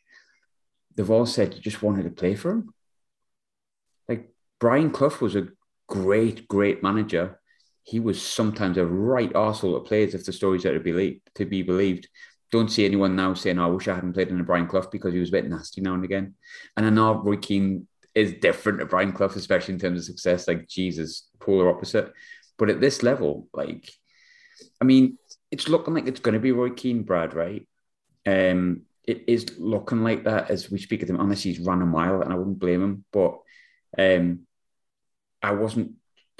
They've 0.95 1.11
all 1.11 1.25
said 1.25 1.55
you 1.55 1.61
just 1.63 1.83
wanted 1.83 2.03
to 2.03 2.11
play 2.11 2.35
for 2.35 2.51
him. 2.51 2.75
Like 4.11 4.29
Brian 4.61 4.91
Clough 4.91 5.17
was 5.23 5.37
a 5.37 5.49
great, 5.89 6.47
great 6.49 6.83
manager. 6.83 7.41
He 7.83 7.99
was 7.99 8.21
sometimes 8.21 8.77
a 8.77 8.85
right 8.85 9.33
arsehole 9.33 9.81
at 9.81 9.87
players 9.87 10.15
if 10.15 10.27
the 10.27 10.35
stories 10.35 10.67
are 10.67 10.75
to 10.75 10.81
be, 10.81 11.23
to 11.37 11.47
be 11.47 11.63
believed. 11.63 12.09
Don't 12.53 12.71
see 12.71 12.85
anyone 12.85 13.17
now 13.17 13.35
saying, 13.35 13.59
oh, 13.59 13.65
I 13.65 13.71
wish 13.71 13.89
I 13.89 13.95
hadn't 13.95 14.13
played 14.13 14.31
under 14.31 14.45
Brian 14.45 14.67
Clough 14.67 14.89
because 14.93 15.13
he 15.13 15.19
was 15.19 15.31
a 15.31 15.33
bit 15.33 15.49
nasty 15.49 15.81
now 15.81 15.95
and 15.95 16.05
again. 16.05 16.35
And 16.77 16.87
I 16.87 16.91
know 16.91 17.15
Roy 17.15 17.37
Keane 17.37 17.89
is 18.15 18.35
different 18.35 18.79
to 18.79 18.87
Brian 18.87 19.13
Clough, 19.13 19.33
especially 19.35 19.75
in 19.75 19.81
terms 19.81 19.99
of 19.99 20.05
success. 20.05 20.47
Like, 20.47 20.69
Jesus, 20.69 21.29
polar 21.41 21.71
opposite. 21.71 22.13
But 22.59 22.69
at 22.69 22.81
this 22.81 23.03
level, 23.03 23.49
like, 23.55 23.91
I 24.81 24.85
mean, 24.85 25.17
it's 25.51 25.69
looking 25.69 25.95
like 25.95 26.07
it's 26.07 26.21
going 26.21 26.35
to 26.35 26.41
be 26.41 26.53
Roy 26.53 26.71
Keane, 26.71 27.03
Brad, 27.03 27.35
right? 27.35 27.67
Um, 28.27 28.83
it 29.05 29.25
is 29.27 29.47
looking 29.59 30.05
like 30.05 30.25
that 30.25 30.51
as 30.51 30.71
we 30.71 30.79
speak 30.79 31.03
of 31.03 31.11
him, 31.11 31.19
unless 31.21 31.43
he's 31.43 31.59
run 31.59 31.83
a 31.83 31.87
mile, 31.87 32.21
and 32.21 32.33
I 32.33 32.37
wouldn't 32.37 32.59
blame 32.59 32.83
him. 32.83 33.05
But 33.13 33.39
um, 33.99 34.41
I 35.43 35.53
wasn't 35.53 35.93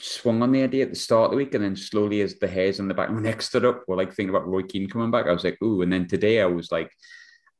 swung 0.03 0.43
on 0.43 0.51
the 0.51 0.63
idea 0.63 0.85
at 0.85 0.91
the 0.91 0.97
start 0.97 1.27
of 1.27 1.31
the 1.31 1.37
week, 1.37 1.55
and 1.55 1.63
then 1.63 1.77
slowly 1.77 2.21
as 2.23 2.35
the 2.35 2.49
hairs 2.49 2.81
on 2.81 2.89
the 2.89 2.95
back 2.95 3.09
of 3.09 3.15
my 3.15 3.21
neck 3.21 3.41
stood 3.41 3.65
up, 3.65 3.85
we 3.87 3.93
were 3.93 3.97
like 3.97 4.13
thinking 4.13 4.31
about 4.35 4.49
Roy 4.49 4.63
Keane 4.63 4.89
coming 4.89 5.11
back. 5.11 5.27
I 5.27 5.33
was 5.33 5.45
like, 5.45 5.63
ooh, 5.63 5.83
and 5.83 5.93
then 5.93 6.09
today 6.09 6.41
I 6.41 6.47
was 6.47 6.73
like, 6.73 6.91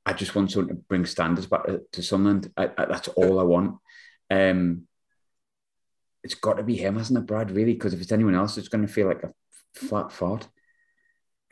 I 0.05 0.13
just 0.13 0.35
want 0.35 0.51
someone 0.51 0.69
to 0.69 0.75
bring 0.75 1.07
standards 1.07 1.47
back 1.47 1.65
to, 1.67 1.83
to 1.93 2.03
Sunderland. 2.03 2.51
I, 2.57 2.71
I, 2.77 2.85
that's 2.87 3.09
all 3.09 3.39
I 3.39 3.45
want. 3.45 3.79
Um, 4.29 4.89
it's 6.25 6.35
got 6.35 6.55
to 6.57 6.65
be 6.65 6.77
him, 6.77 6.97
hasn't 6.97 7.19
it, 7.19 7.27
Brad? 7.27 7.53
Really? 7.53 7.75
Because 7.75 7.95
if 7.95 8.01
it's 8.01 8.13
anyone 8.13 8.35
else, 8.35 8.59
it's 8.59 8.69
going 8.69 8.87
to 8.87 8.93
feel 8.93 9.07
like 9.07 9.23
a 9.23 9.33
flat 9.75 10.11
fart. 10.11 10.49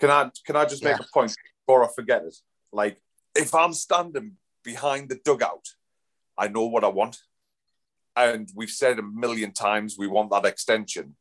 Can 0.00 0.10
I 0.10 0.30
can 0.44 0.56
I 0.56 0.64
just 0.64 0.82
make 0.82 0.96
Yeah. 0.96 1.04
a 1.04 1.12
point 1.12 1.34
before 1.66 1.84
I 1.84 1.88
forget 1.94 2.24
it? 2.24 2.34
Like, 2.72 3.00
if 3.36 3.54
I'm 3.54 3.72
standing 3.74 4.36
behind 4.64 5.08
the 5.08 5.20
dugout, 5.24 5.66
I 6.36 6.48
know 6.48 6.66
what 6.66 6.84
I 6.84 6.88
want. 6.88 7.18
And 8.28 8.48
we've 8.54 8.70
said 8.70 8.98
a 8.98 9.02
million 9.02 9.52
times 9.52 9.96
we 9.98 10.06
want 10.06 10.30
that 10.30 10.44
extension. 10.44 11.16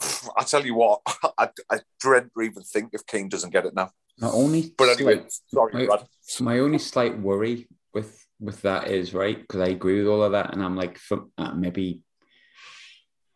I 0.36 0.44
tell 0.44 0.64
you 0.64 0.74
what, 0.74 1.00
I, 1.38 1.48
I 1.70 1.80
dread 2.00 2.30
to 2.34 2.42
even 2.42 2.62
think 2.62 2.90
if 2.92 3.06
Keane 3.06 3.28
doesn't 3.28 3.50
get 3.50 3.66
it 3.66 3.74
now. 3.74 3.90
My 4.18 4.28
only, 4.30 4.72
But 4.76 4.90
anyway, 4.90 5.16
slight- 5.16 5.32
sorry, 5.54 5.72
my, 5.74 5.86
Brad. 5.86 6.06
my 6.40 6.58
only 6.58 6.78
slight 6.78 7.18
worry 7.18 7.68
with 7.94 8.26
with 8.38 8.62
that 8.62 8.88
is 8.88 9.12
right 9.12 9.38
because 9.38 9.60
I 9.60 9.66
agree 9.68 9.98
with 9.98 10.08
all 10.08 10.22
of 10.22 10.32
that, 10.32 10.52
and 10.54 10.62
I'm 10.64 10.74
like, 10.76 10.96
for, 10.98 11.26
uh, 11.36 11.52
maybe 11.52 12.00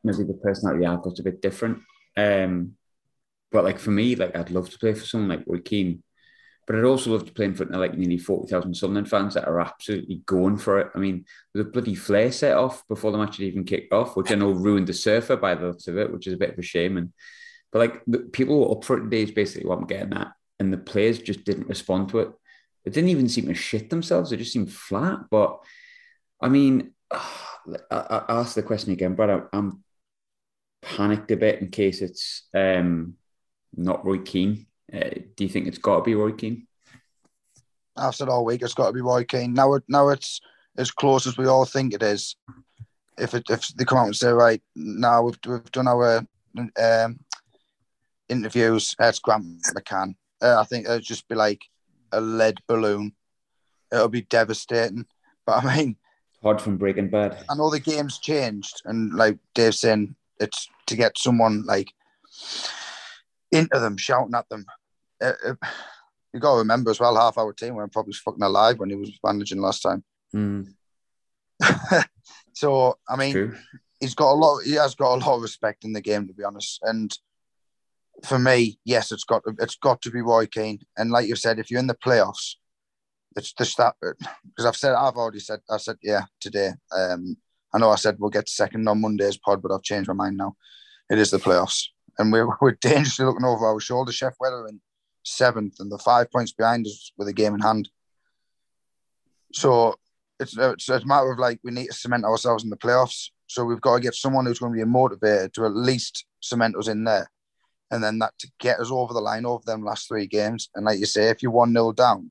maybe 0.02 0.24
the 0.24 0.34
personality 0.42 0.86
I've 0.86 1.02
got's 1.02 1.20
a 1.20 1.22
bit 1.22 1.40
different. 1.42 1.80
Um, 2.16 2.76
but 3.52 3.64
like 3.64 3.78
for 3.78 3.90
me, 3.90 4.14
like 4.16 4.34
I'd 4.36 4.50
love 4.50 4.70
to 4.70 4.78
play 4.78 4.94
for 4.94 5.04
someone 5.06 5.28
like 5.28 5.44
Roy 5.46 5.60
Keane, 5.60 6.02
but 6.66 6.76
I'd 6.76 6.84
also 6.84 7.10
love 7.10 7.26
to 7.26 7.32
play 7.32 7.44
in 7.44 7.54
front 7.54 7.74
of 7.74 7.80
like 7.80 7.96
nearly 7.96 8.18
forty 8.18 8.48
thousand 8.50 8.74
Sunderland 8.74 9.08
fans 9.08 9.34
that 9.34 9.46
are 9.46 9.60
absolutely 9.60 10.22
going 10.26 10.56
for 10.56 10.80
it. 10.80 10.90
I 10.94 10.98
mean, 10.98 11.24
there's 11.52 11.66
a 11.66 11.70
bloody 11.70 11.94
flare 11.94 12.32
set 12.32 12.56
off 12.56 12.86
before 12.88 13.12
the 13.12 13.18
match 13.18 13.36
had 13.36 13.46
even 13.46 13.64
kicked 13.64 13.92
off, 13.92 14.16
which 14.16 14.30
I 14.30 14.36
know 14.36 14.50
ruined 14.50 14.86
the 14.86 14.94
surfer 14.94 15.36
by 15.36 15.54
the 15.54 15.66
looks 15.66 15.88
of 15.88 15.98
it, 15.98 16.12
which 16.12 16.26
is 16.26 16.34
a 16.34 16.38
bit 16.38 16.50
of 16.50 16.58
a 16.58 16.62
shame. 16.62 16.96
And 16.96 17.12
but 17.72 17.78
like 17.80 18.02
the 18.06 18.18
people 18.18 18.60
were 18.60 18.76
up 18.76 18.84
for 18.84 18.96
it 18.96 19.04
today 19.04 19.22
is 19.22 19.32
basically 19.32 19.68
what 19.68 19.78
I'm 19.78 19.86
getting 19.86 20.14
at, 20.14 20.32
and 20.58 20.72
the 20.72 20.78
players 20.78 21.18
just 21.18 21.44
didn't 21.44 21.68
respond 21.68 22.08
to 22.10 22.20
it. 22.20 22.30
They 22.84 22.90
didn't 22.90 23.10
even 23.10 23.28
seem 23.28 23.46
to 23.46 23.54
shit 23.54 23.90
themselves. 23.90 24.30
They 24.30 24.36
just 24.36 24.52
seemed 24.52 24.72
flat. 24.72 25.20
But 25.30 25.58
I 26.40 26.48
mean, 26.48 26.92
I, 27.90 28.24
ask 28.28 28.54
the 28.54 28.62
question 28.62 28.92
again, 28.92 29.16
I, 29.18 29.40
I'm 29.52 29.82
panicked 30.82 31.30
a 31.30 31.36
bit 31.36 31.60
in 31.60 31.68
case 31.70 32.02
it's 32.02 32.46
um, 32.54 33.14
not 33.74 34.04
Roy 34.04 34.18
Keane. 34.18 34.66
Uh, 34.92 35.10
do 35.36 35.44
you 35.44 35.48
think 35.48 35.66
it's 35.66 35.78
got 35.78 35.96
to 35.96 36.02
be 36.02 36.14
Roy 36.14 36.32
Keane? 36.32 36.66
I've 37.96 38.14
said 38.14 38.28
all 38.28 38.44
week 38.44 38.62
it's 38.62 38.74
got 38.74 38.88
to 38.88 38.92
be 38.92 39.00
Roy 39.00 39.24
Keane. 39.24 39.54
Now, 39.54 39.78
now 39.88 40.08
it's 40.08 40.40
as 40.76 40.90
close 40.90 41.26
as 41.26 41.36
we 41.36 41.46
all 41.46 41.64
think 41.64 41.94
it 41.94 42.02
is. 42.02 42.36
If 43.18 43.34
it, 43.34 43.44
if 43.48 43.68
they 43.68 43.84
come 43.84 43.98
out 43.98 44.06
and 44.06 44.16
say 44.16 44.32
right 44.32 44.60
now 44.74 45.22
we've 45.22 45.38
we've 45.46 45.70
done 45.70 45.86
our 45.86 46.26
um, 46.80 47.20
interviews, 48.28 48.96
it's 48.98 49.20
Grant 49.20 49.62
McCann. 49.74 50.16
Uh, 50.42 50.60
I 50.60 50.64
think 50.64 50.86
it'll 50.86 50.98
just 50.98 51.28
be 51.28 51.36
like 51.36 51.62
a 52.10 52.20
lead 52.20 52.58
balloon. 52.66 53.12
It'll 53.92 54.08
be 54.08 54.22
devastating. 54.22 55.06
But 55.46 55.64
I 55.64 55.76
mean, 55.76 55.96
Hard 56.42 56.60
from 56.60 56.76
Breaking 56.76 57.08
Bad. 57.08 57.42
I 57.48 57.54
know 57.54 57.70
the 57.70 57.80
game's 57.80 58.18
changed, 58.18 58.82
and 58.84 59.14
like 59.14 59.38
Dave's 59.54 59.80
saying, 59.80 60.16
it's 60.40 60.68
to 60.86 60.96
get 60.96 61.16
someone 61.16 61.64
like 61.64 61.92
into 63.54 63.78
them, 63.78 63.96
shouting 63.96 64.34
at 64.34 64.48
them. 64.48 64.66
Uh, 65.22 65.32
uh, 65.46 65.54
you 66.32 66.40
got 66.40 66.54
to 66.54 66.58
remember 66.58 66.90
as 66.90 67.00
well, 67.00 67.16
half 67.16 67.38
our 67.38 67.52
team 67.52 67.74
were 67.74 67.86
probably 67.88 68.12
fucking 68.12 68.42
alive 68.42 68.78
when 68.78 68.90
he 68.90 68.96
was 68.96 69.12
managing 69.22 69.60
last 69.60 69.80
time. 69.80 70.04
Mm, 70.34 70.74
So 72.54 72.98
I 73.08 73.16
mean, 73.16 73.32
true. 73.32 73.56
he's 74.00 74.14
got 74.14 74.32
a 74.32 74.34
lot. 74.34 74.60
He 74.64 74.72
has 74.72 74.94
got 74.94 75.14
a 75.14 75.20
lot 75.24 75.36
of 75.36 75.42
respect 75.42 75.84
in 75.84 75.92
the 75.92 76.00
game, 76.00 76.26
to 76.28 76.32
be 76.34 76.44
honest. 76.44 76.80
And 76.82 77.16
for 78.24 78.38
me, 78.38 78.78
yes, 78.84 79.12
it's 79.12 79.24
got 79.24 79.42
it's 79.58 79.76
got 79.76 80.00
to 80.02 80.10
be 80.10 80.22
Roy 80.22 80.46
Keane. 80.46 80.80
And 80.96 81.10
like 81.10 81.28
you 81.28 81.36
said, 81.36 81.58
if 81.58 81.70
you're 81.70 81.80
in 81.80 81.88
the 81.88 81.94
playoffs, 81.96 82.54
it's 83.36 83.52
just 83.52 83.76
that 83.78 83.94
because 84.00 84.66
I've 84.66 84.76
said 84.76 84.94
I've 84.94 85.16
already 85.16 85.40
said 85.40 85.60
I 85.68 85.78
said 85.78 85.96
yeah 86.02 86.22
today. 86.40 86.70
Um, 86.96 87.36
I 87.72 87.78
know 87.78 87.90
I 87.90 87.96
said 87.96 88.16
we'll 88.18 88.30
get 88.30 88.48
second 88.48 88.88
on 88.88 89.00
Monday's 89.00 89.36
pod, 89.36 89.60
but 89.60 89.72
I've 89.72 89.82
changed 89.82 90.08
my 90.08 90.14
mind 90.14 90.36
now. 90.36 90.54
It 91.10 91.18
is 91.18 91.32
the 91.32 91.38
playoffs, 91.38 91.88
and 92.18 92.32
we're 92.32 92.48
we're 92.60 92.72
dangerously 92.80 93.26
looking 93.26 93.44
over 93.44 93.66
our 93.66 93.80
shoulder. 93.80 94.12
Chef 94.12 94.34
Weather 94.40 94.66
in 94.68 94.80
seventh, 95.22 95.76
and 95.80 95.90
the 95.90 95.98
five 95.98 96.30
points 96.30 96.52
behind 96.52 96.86
us 96.86 97.12
with 97.16 97.28
a 97.28 97.32
game 97.32 97.54
in 97.54 97.60
hand. 97.60 97.88
So 99.52 99.96
it's 100.40 100.56
it's 100.56 100.88
a 100.88 101.04
matter 101.06 101.32
of 101.32 101.38
like 101.38 101.60
we 101.62 101.70
need 101.70 101.86
to 101.86 101.92
cement 101.92 102.24
ourselves 102.24 102.64
in 102.64 102.70
the 102.70 102.76
playoffs. 102.76 103.30
So 103.46 103.64
we've 103.64 103.80
got 103.80 103.96
to 103.96 104.00
get 104.00 104.14
someone 104.14 104.46
who's 104.46 104.58
going 104.58 104.72
to 104.72 104.84
be 104.84 104.90
motivated 104.90 105.52
to 105.54 105.66
at 105.66 105.76
least 105.76 106.26
cement 106.40 106.76
us 106.76 106.88
in 106.88 107.04
there, 107.04 107.30
and 107.90 108.02
then 108.02 108.18
that 108.18 108.32
to 108.40 108.50
get 108.58 108.80
us 108.80 108.90
over 108.90 109.12
the 109.12 109.20
line 109.20 109.46
over 109.46 109.62
them 109.64 109.84
last 109.84 110.08
three 110.08 110.26
games. 110.26 110.70
And 110.74 110.84
like 110.84 110.98
you 110.98 111.06
say, 111.06 111.28
if 111.28 111.42
you're 111.42 111.52
one 111.52 111.72
0 111.72 111.92
down, 111.92 112.30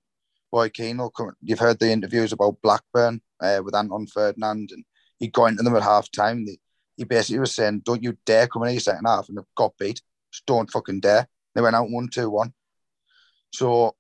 Roy 0.52 0.70
Keane 0.70 0.98
will 0.98 1.12
come. 1.12 1.32
You've 1.42 1.60
heard 1.60 1.80
the 1.80 1.92
interviews 1.92 2.32
about 2.32 2.62
Blackburn 2.62 3.22
uh, 3.40 3.62
with 3.64 3.76
Anton 3.76 4.08
Ferdinand, 4.08 4.70
and 4.72 4.84
he 5.20 5.28
got 5.28 5.46
into 5.46 5.64
them 5.64 5.76
at 5.76 5.84
half 5.84 6.12
time. 6.12 6.46
He 6.98 7.04
basically 7.04 7.40
was 7.40 7.56
saying, 7.56 7.82
"Don't 7.86 8.04
you 8.04 8.18
dare 8.26 8.48
come 8.48 8.64
in 8.64 8.74
your 8.74 8.80
second 8.80 9.06
half," 9.06 9.30
and 9.30 9.38
they've 9.38 9.56
got 9.56 9.78
beat. 9.78 10.02
Just 10.32 10.46
don't 10.46 10.72
fucking 10.72 11.00
dare. 11.00 11.28
They 11.56 11.62
went 11.62 11.76
out 11.76 11.90
one 11.90 12.10
two 12.10 12.30
one. 12.30 12.54
So 13.52 13.96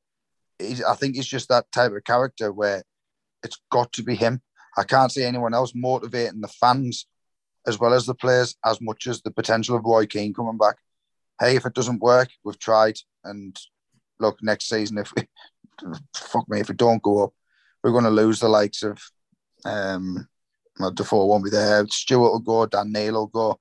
I 0.60 0.95
think 0.95 1.15
he's 1.15 1.27
just 1.27 1.49
that 1.49 1.71
type 1.71 1.91
of 1.91 2.03
character 2.03 2.51
where 2.51 2.84
it's 3.43 3.60
got 3.71 3.91
to 3.93 4.03
be 4.03 4.15
him. 4.15 4.41
I 4.77 4.84
can't 4.84 5.12
see 5.12 5.23
anyone 5.23 5.53
else 5.53 5.73
motivating 5.75 6.41
the 6.41 6.47
fans 6.47 7.06
as 7.67 7.79
well 7.79 7.93
as 7.93 8.06
the 8.06 8.15
players 8.15 8.56
as 8.65 8.82
much 8.82 9.08
as 9.08 9.21
the 9.21 9.32
potential 9.32 9.75
of 9.75 9.86
Roy 9.86 10.06
Keane 10.06 10.34
coming 10.34 10.58
back. 10.58 10.77
Hey, 11.39 11.56
if 11.56 11.65
it 11.65 11.73
doesn't 11.73 12.01
work, 12.01 12.29
we've 12.43 12.60
tried. 12.60 12.97
And 13.23 13.58
look, 14.19 14.41
next 14.41 14.69
season, 14.69 14.97
if 14.97 15.12
we, 15.15 15.27
fuck 16.15 16.47
me, 16.49 16.60
if 16.60 16.69
we 16.69 16.75
don't 16.75 17.01
go 17.01 17.25
up, 17.25 17.34
we're 17.84 17.91
going 17.91 18.03
to 18.03 18.10
lose 18.10 18.39
the 18.39 18.49
likes 18.49 18.84
of 18.84 19.01
um, 19.65 20.27
Defoe 20.94 21.26
won't 21.26 21.44
be 21.44 21.50
there. 21.50 21.86
Stewart 21.88 22.32
will 22.32 22.40
go, 22.40 22.66
Dan 22.66 22.92
Neil 22.92 23.14
will 23.14 23.28
go, 23.28 23.60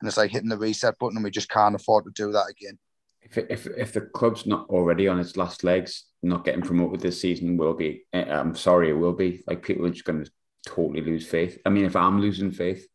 and 0.00 0.08
it's 0.08 0.16
like 0.16 0.30
hitting 0.30 0.48
the 0.48 0.58
reset 0.58 0.98
button, 0.98 1.16
and 1.16 1.24
we 1.24 1.30
just 1.30 1.48
can't 1.48 1.74
afford 1.74 2.04
to 2.04 2.10
do 2.10 2.32
that 2.32 2.46
again. 2.50 2.78
If, 3.22 3.38
if, 3.38 3.66
if 3.66 3.92
the 3.92 4.02
club's 4.02 4.46
not 4.46 4.68
already 4.68 5.08
on 5.08 5.18
its 5.18 5.36
last 5.36 5.64
legs, 5.64 6.04
not 6.22 6.44
getting 6.44 6.62
promoted 6.62 7.00
this 7.00 7.20
season 7.20 7.56
will 7.56 7.74
be. 7.74 8.04
eh, 8.12 8.24
I'm 8.24 8.54
sorry, 8.54 8.90
it 8.90 8.94
will 8.94 9.14
be. 9.14 9.42
Like 9.46 9.62
people 9.62 9.86
are 9.86 9.90
just 9.90 10.04
going 10.04 10.24
to 10.24 10.30
totally 10.66 11.00
lose 11.00 11.26
faith. 11.26 11.58
I 11.64 11.70
mean, 11.70 11.84
if 11.84 11.96
I'm 11.96 12.20
losing 12.20 12.50
faith, 12.50 12.86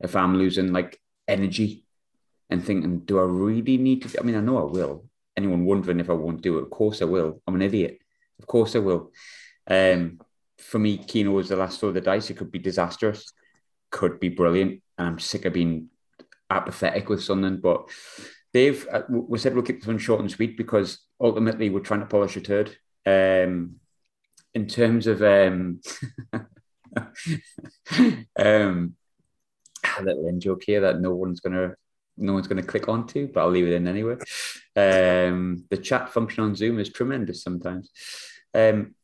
if 0.00 0.16
I'm 0.16 0.36
losing 0.36 0.72
like 0.72 0.98
energy, 1.28 1.84
and 2.48 2.64
thinking, 2.64 3.00
do 3.00 3.18
I 3.18 3.22
really 3.22 3.76
need 3.76 4.02
to? 4.02 4.20
I 4.20 4.22
mean, 4.22 4.36
I 4.36 4.40
know 4.40 4.58
I 4.58 4.70
will. 4.70 5.06
Anyone 5.36 5.64
wondering 5.64 6.00
if 6.00 6.08
I 6.08 6.14
won't 6.14 6.42
do 6.42 6.58
it? 6.58 6.62
Of 6.62 6.70
course 6.70 7.02
I 7.02 7.04
will. 7.06 7.42
I'm 7.46 7.56
an 7.56 7.62
idiot. 7.62 7.98
Of 8.38 8.46
course 8.46 8.76
I 8.76 8.78
will. 8.78 9.10
Um, 9.66 10.20
for 10.58 10.78
me, 10.78 10.98
Keano 10.98 11.32
was 11.32 11.48
the 11.48 11.56
last 11.56 11.80
throw 11.80 11.90
of 11.90 11.94
the 11.94 12.00
dice. 12.00 12.30
It 12.30 12.36
could 12.36 12.50
be 12.50 12.58
disastrous, 12.58 13.32
could 13.90 14.18
be 14.20 14.28
brilliant, 14.28 14.82
and 14.98 15.08
I'm 15.08 15.18
sick 15.18 15.44
of 15.44 15.52
being 15.52 15.88
apathetic 16.50 17.08
with 17.08 17.22
something. 17.22 17.58
But 17.58 17.90
Dave, 18.52 18.88
uh, 18.90 19.02
we 19.08 19.38
said 19.38 19.54
we'll 19.54 19.64
keep 19.64 19.80
this 19.80 19.86
one 19.86 19.98
short 19.98 20.20
and 20.20 20.30
sweet 20.30 20.56
because 20.56 21.00
ultimately 21.20 21.70
we're 21.70 21.80
trying 21.80 22.00
to 22.00 22.06
polish 22.06 22.36
a 22.36 22.40
turd. 22.40 22.76
Um, 23.04 23.76
in 24.54 24.66
terms 24.66 25.06
of 25.06 25.22
um, 25.22 25.80
um, 28.38 28.96
a 29.98 30.02
little 30.02 30.26
in 30.28 30.40
joke 30.40 30.62
here 30.66 30.80
that 30.80 31.00
no 31.00 31.14
one's 31.14 31.40
gonna 31.40 31.74
no 32.16 32.32
one's 32.32 32.48
gonna 32.48 32.62
click 32.62 32.88
onto, 32.88 33.30
but 33.30 33.40
I'll 33.40 33.50
leave 33.50 33.66
it 33.66 33.74
in 33.74 33.86
anyway. 33.86 34.14
Um, 34.74 35.64
the 35.68 35.76
chat 35.76 36.08
function 36.08 36.42
on 36.44 36.56
Zoom 36.56 36.78
is 36.78 36.90
tremendous 36.90 37.42
sometimes. 37.42 37.90
Um, 38.54 38.94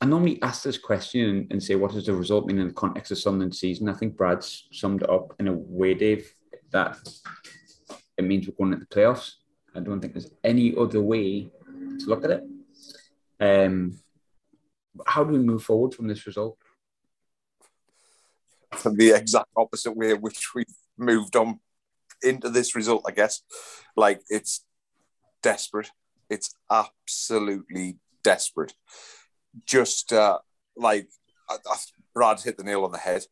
I 0.00 0.06
normally 0.06 0.40
ask 0.40 0.62
this 0.62 0.78
question 0.78 1.46
and 1.50 1.62
say, 1.62 1.74
what 1.74 1.92
does 1.92 2.06
the 2.06 2.14
result 2.14 2.46
mean 2.46 2.58
in 2.58 2.68
the 2.68 2.74
context 2.74 3.12
of 3.12 3.18
Sunderland 3.18 3.54
season? 3.54 3.88
I 3.88 3.92
think 3.94 4.16
Brad's 4.16 4.66
summed 4.72 5.02
it 5.02 5.10
up 5.10 5.34
in 5.38 5.48
a 5.48 5.52
way, 5.52 5.92
Dave, 5.92 6.32
that 6.70 6.96
it 8.16 8.24
means 8.24 8.46
we're 8.46 8.54
going 8.54 8.72
into 8.72 8.86
the 8.88 8.94
playoffs. 8.94 9.32
I 9.74 9.80
don't 9.80 10.00
think 10.00 10.14
there's 10.14 10.30
any 10.42 10.74
other 10.74 11.02
way 11.02 11.50
to 11.98 12.06
look 12.06 12.24
at 12.24 12.30
it. 12.30 12.44
Um, 13.40 13.98
how 15.06 15.22
do 15.22 15.32
we 15.32 15.38
move 15.38 15.62
forward 15.62 15.94
from 15.94 16.08
this 16.08 16.26
result? 16.26 16.56
From 18.72 18.96
the 18.96 19.10
exact 19.10 19.48
opposite 19.56 19.96
way 19.96 20.14
which 20.14 20.54
we 20.54 20.64
moved 20.96 21.36
on 21.36 21.60
into 22.22 22.48
this 22.48 22.74
result, 22.74 23.04
I 23.06 23.12
guess. 23.12 23.42
Like 23.96 24.22
it's 24.28 24.64
desperate. 25.42 25.90
It's 26.28 26.54
absolutely 26.70 27.98
desperate. 28.22 28.74
Just 29.66 30.12
uh, 30.12 30.38
like 30.76 31.08
I, 31.48 31.56
I, 31.66 31.76
Brad 32.14 32.40
hit 32.40 32.56
the 32.56 32.64
nail 32.64 32.84
on 32.84 32.92
the 32.92 32.98
head. 32.98 33.26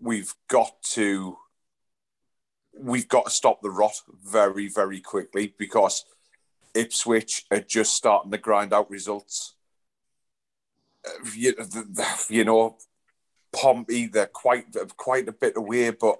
We've 0.00 0.34
got 0.48 0.82
to 0.92 1.38
we've 2.78 3.08
got 3.08 3.26
to 3.26 3.30
stop 3.30 3.62
the 3.62 3.70
rot 3.70 4.00
very, 4.24 4.68
very 4.68 5.00
quickly 5.00 5.54
because 5.58 6.04
Ipswich 6.74 7.44
are 7.50 7.60
just 7.60 7.94
starting 7.94 8.30
to 8.32 8.38
grind 8.38 8.72
out 8.72 8.90
results. 8.90 9.54
You, 11.36 12.44
know, 12.44 12.76
Pompey, 13.52 14.06
they're 14.06 14.26
quite 14.26 14.64
quite 14.96 15.28
a 15.28 15.32
bit 15.32 15.56
away, 15.56 15.90
but 15.90 16.16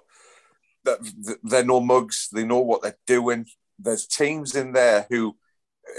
they're 1.42 1.64
no 1.64 1.81
mugs. 1.81 2.29
They 2.31 2.44
know 2.44 2.61
what 2.61 2.83
they're 2.83 2.99
doing. 3.07 3.47
There's 3.79 4.07
teams 4.07 4.55
in 4.55 4.73
there 4.73 5.07
who, 5.09 5.37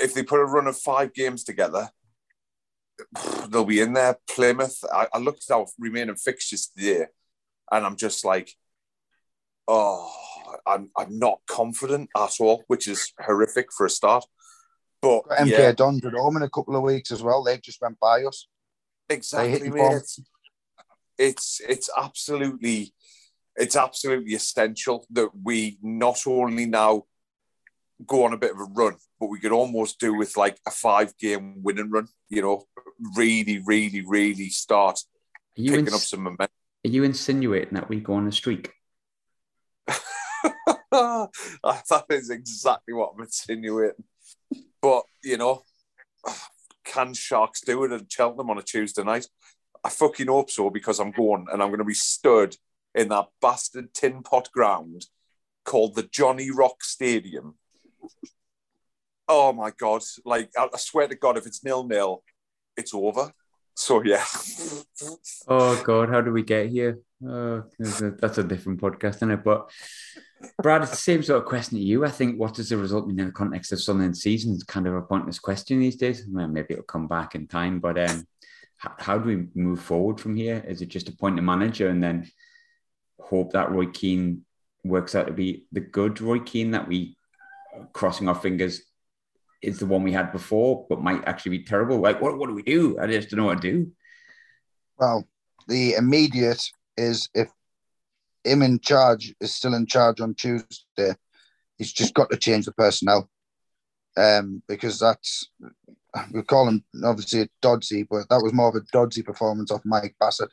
if 0.01 0.13
they 0.13 0.23
put 0.23 0.39
a 0.39 0.45
run 0.45 0.67
of 0.67 0.77
five 0.77 1.13
games 1.13 1.43
together, 1.43 1.89
they'll 3.49 3.65
be 3.65 3.81
in 3.81 3.93
there. 3.93 4.17
Plymouth. 4.29 4.83
I, 4.93 5.07
I 5.13 5.17
looked 5.17 5.45
at 5.49 5.55
our 5.55 5.65
remaining 5.79 6.15
fixtures 6.15 6.67
today, 6.67 7.05
and 7.71 7.85
I'm 7.85 7.95
just 7.95 8.25
like, 8.25 8.51
oh, 9.67 10.11
I'm 10.65 10.89
I'm 10.97 11.17
not 11.17 11.39
confident 11.47 12.09
at 12.15 12.33
all, 12.39 12.63
which 12.67 12.87
is 12.87 13.13
horrific 13.19 13.67
for 13.71 13.85
a 13.85 13.89
start. 13.89 14.25
But 15.01 15.23
MK 15.29 15.49
yeah, 15.49 15.71
Dons 15.71 16.05
at 16.05 16.13
home 16.13 16.37
in 16.37 16.43
a 16.43 16.49
couple 16.49 16.75
of 16.75 16.83
weeks 16.83 17.11
as 17.11 17.21
well. 17.21 17.43
They've 17.43 17.61
just 17.61 17.81
went 17.81 17.99
by 17.99 18.23
us. 18.23 18.47
exactly, 19.09 19.69
mate. 19.69 19.93
It's, 19.93 20.19
it's 21.17 21.61
it's 21.67 21.89
absolutely 21.97 22.93
it's 23.55 23.75
absolutely 23.75 24.33
essential 24.33 25.05
that 25.11 25.29
we 25.43 25.77
not 25.81 26.25
only 26.27 26.65
now 26.65 27.03
go 28.05 28.25
on 28.25 28.33
a 28.33 28.37
bit 28.37 28.51
of 28.51 28.59
a 28.59 28.65
run, 28.65 28.95
but 29.19 29.27
we 29.27 29.39
could 29.39 29.51
almost 29.51 29.99
do 29.99 30.13
with 30.13 30.35
like 30.37 30.57
a 30.67 30.71
five 30.71 31.17
game 31.17 31.63
winning 31.63 31.89
run. 31.89 32.07
You 32.29 32.41
know, 32.41 32.63
really, 33.15 33.61
really, 33.65 34.01
really 34.05 34.49
start 34.49 34.99
you, 35.55 35.71
picking 35.71 35.85
ins- 35.87 35.95
up 35.95 36.01
some 36.01 36.23
momentum. 36.23 36.53
are 36.85 36.89
you 36.89 37.03
insinuating 37.03 37.73
that 37.73 37.89
we 37.89 37.99
go 37.99 38.13
on 38.13 38.27
a 38.27 38.31
streak? 38.31 38.71
that 40.91 42.05
is 42.09 42.29
exactly 42.29 42.93
what 42.93 43.13
I'm 43.15 43.23
insinuating. 43.23 44.03
But 44.81 45.03
you 45.23 45.37
know, 45.37 45.63
can 46.83 47.13
Sharks 47.13 47.61
do 47.61 47.83
it 47.83 47.91
at 47.91 48.11
Cheltenham 48.11 48.49
on 48.49 48.57
a 48.57 48.63
Tuesday 48.63 49.03
night? 49.03 49.27
I 49.83 49.89
fucking 49.89 50.27
hope 50.27 50.49
so 50.49 50.69
because 50.69 50.99
I'm 50.99 51.11
going 51.11 51.45
and 51.51 51.61
I'm 51.61 51.69
going 51.69 51.79
to 51.79 51.85
be 51.85 51.93
stood 51.93 52.55
in 52.95 53.09
that 53.09 53.27
bastard 53.41 53.93
tin 53.93 54.23
pot 54.23 54.49
ground 54.51 55.05
called 55.63 55.95
the 55.95 56.03
Johnny 56.03 56.49
Rock 56.49 56.83
Stadium. 56.83 57.55
Oh 59.27 59.53
my 59.53 59.71
god! 59.71 60.03
Like 60.23 60.49
I 60.57 60.67
I 60.73 60.77
swear 60.77 61.07
to 61.07 61.15
God, 61.15 61.37
if 61.37 61.45
it's 61.45 61.63
nil 61.63 61.83
nil, 61.87 62.23
it's 62.77 62.93
over. 62.93 63.31
So 63.75 64.01
yeah, 64.03 64.23
Oh 65.47 65.81
God, 65.83 66.09
how 66.09 66.21
do 66.21 66.31
we 66.31 66.43
get 66.43 66.69
here? 66.69 66.99
Oh, 67.27 67.63
that's 67.79 68.37
a, 68.37 68.43
different 68.43 68.79
podcast, 68.79 69.17
isn't 69.17 69.31
it? 69.31 69.43
But 69.43 69.69
Brad, 70.61 70.83
it's 70.83 70.91
the 70.91 70.97
same 70.97 71.23
sort 71.23 71.41
of 71.41 71.47
question 71.47 71.77
to 71.77 71.83
you. 71.83 72.05
I 72.05 72.09
think 72.09 72.39
what 72.39 72.53
does 72.53 72.69
the 72.69 72.77
result 72.77 73.07
mean 73.07 73.19
in 73.19 73.27
the 73.27 73.31
context 73.31 73.71
of 73.73 73.81
Sunderland 73.81 74.17
season? 74.17 74.53
It's 74.53 74.63
kind 74.63 74.87
of 74.87 74.95
a 74.95 75.01
pointless 75.01 75.39
question 75.39 75.79
these 75.79 75.97
days. 75.97 76.25
Well, 76.29 76.47
maybe 76.47 76.73
it'll 76.73 76.83
come 76.83 77.07
back 77.07 77.35
in 77.35 77.47
time, 77.47 77.79
but 77.79 77.97
um, 77.97 78.25
how, 78.77 78.93
how 78.97 79.17
do 79.17 79.27
we 79.27 79.47
move 79.55 79.81
forward 79.81 80.19
from 80.19 80.35
here? 80.35 80.63
Is 80.67 80.81
it 80.81 80.89
just 80.89 81.09
appoint 81.09 81.39
a 81.39 81.41
manager 81.41 81.89
and 81.89 82.01
then 82.03 82.29
hope 83.19 83.53
that 83.53 83.71
Roy 83.71 83.87
Keane 83.87 84.45
works 84.83 85.15
out 85.15 85.27
to 85.27 85.33
be 85.33 85.65
the 85.71 85.79
good 85.79 86.21
Roy 86.21 86.39
Keane 86.39 86.71
that 86.71 86.87
we 86.87 87.14
crossing 87.93 88.27
our 88.27 88.35
fingers 88.35 88.81
is 89.61 89.79
the 89.79 89.85
one 89.85 90.03
we 90.03 90.11
had 90.11 90.31
before, 90.31 90.85
but 90.89 91.01
might 91.01 91.25
actually 91.27 91.57
be 91.57 91.63
terrible? 91.63 91.99
Like, 91.99 92.21
what, 92.21 92.37
what 92.37 92.47
do 92.47 92.55
we 92.55 92.63
do? 92.63 92.99
I 92.99 93.07
just 93.07 93.29
don't 93.29 93.39
know 93.39 93.45
what 93.45 93.61
to 93.61 93.71
do. 93.71 93.91
Well, 94.97 95.27
the 95.67 95.93
immediate 95.93 96.63
is 96.97 97.29
if 97.33 97.49
him 98.43 98.61
in 98.61 98.79
charge 98.79 99.33
is 99.41 99.53
still 99.53 99.73
in 99.73 99.85
charge 99.85 100.21
on 100.21 100.35
Tuesday, 100.35 101.13
he's 101.77 101.91
just 101.91 102.13
got 102.13 102.29
to 102.29 102.37
change 102.37 102.65
the 102.65 102.71
personnel. 102.73 103.29
Um, 104.17 104.61
because 104.67 104.97
that's 104.97 105.49
we 106.31 106.41
call 106.43 106.67
him 106.67 106.83
obviously 107.03 107.41
a 107.41 107.49
Dodsey, 107.61 108.07
but 108.09 108.29
that 108.29 108.41
was 108.41 108.53
more 108.53 108.69
of 108.69 108.75
a 108.75 108.81
Dodsey 108.95 109.25
performance 109.25 109.71
off 109.71 109.81
Mike 109.83 110.15
Bassett. 110.19 110.51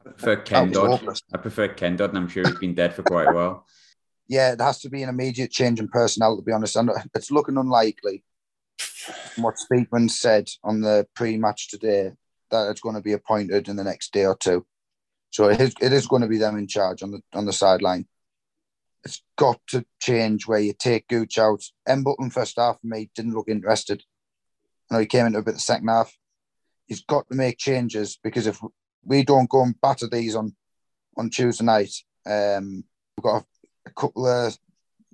I 0.00 0.10
prefer 0.10 0.36
Ken 0.36 0.70
Dodd. 0.70 0.90
hopeless. 0.90 1.22
I 1.32 1.38
prefer 1.38 1.68
Ken 1.68 1.96
Dodd, 1.96 2.10
and 2.10 2.18
I'm 2.18 2.28
sure 2.28 2.46
he's 2.46 2.58
been 2.58 2.74
dead 2.74 2.94
for 2.94 3.02
quite 3.02 3.28
a 3.28 3.32
while. 3.32 3.66
Yeah, 4.28 4.52
it 4.52 4.60
has 4.60 4.78
to 4.80 4.90
be 4.90 5.02
an 5.02 5.08
immediate 5.08 5.50
change 5.50 5.80
in 5.80 5.88
personnel, 5.88 6.36
to 6.36 6.42
be 6.42 6.52
honest. 6.52 6.76
And 6.76 6.90
it's 7.14 7.30
looking 7.30 7.56
unlikely 7.56 8.22
what 9.36 9.56
Speakman 9.56 10.10
said 10.10 10.48
on 10.62 10.80
the 10.80 11.06
pre-match 11.14 11.68
today 11.68 12.12
that 12.50 12.70
it's 12.70 12.80
going 12.80 12.94
to 12.94 13.00
be 13.00 13.12
appointed 13.12 13.68
in 13.68 13.76
the 13.76 13.84
next 13.84 14.12
day 14.12 14.26
or 14.26 14.36
two. 14.36 14.66
So 15.30 15.48
it 15.48 15.60
is, 15.60 15.74
it 15.80 15.92
is 15.92 16.06
going 16.06 16.22
to 16.22 16.28
be 16.28 16.38
them 16.38 16.56
in 16.56 16.66
charge 16.66 17.02
on 17.02 17.10
the 17.10 17.20
on 17.34 17.44
the 17.44 17.52
sideline. 17.52 18.06
It's 19.04 19.22
got 19.36 19.60
to 19.68 19.84
change 20.00 20.46
where 20.46 20.58
you 20.58 20.72
take 20.72 21.08
Gooch 21.08 21.38
out. 21.38 21.62
Embleton 21.86 22.30
first 22.30 22.56
half 22.56 22.80
for 22.80 22.86
me 22.86 23.10
didn't 23.14 23.34
look 23.34 23.48
interested. 23.48 24.02
I 24.90 24.94
know 24.94 25.00
he 25.00 25.06
came 25.06 25.26
into 25.26 25.38
a 25.38 25.42
bit 25.42 25.54
the 25.54 25.60
second 25.60 25.88
half. 25.88 26.16
He's 26.86 27.04
got 27.04 27.28
to 27.28 27.36
make 27.36 27.58
changes 27.58 28.18
because 28.22 28.46
if 28.46 28.58
we 29.04 29.22
don't 29.22 29.50
go 29.50 29.62
and 29.62 29.80
batter 29.80 30.08
these 30.08 30.34
on 30.34 30.54
on 31.16 31.30
Tuesday 31.30 31.64
night, 31.64 31.92
um, 32.26 32.84
we've 33.16 33.24
got 33.24 33.42
a, 33.42 33.46
a 33.88 34.00
couple 34.00 34.26
of 34.26 34.56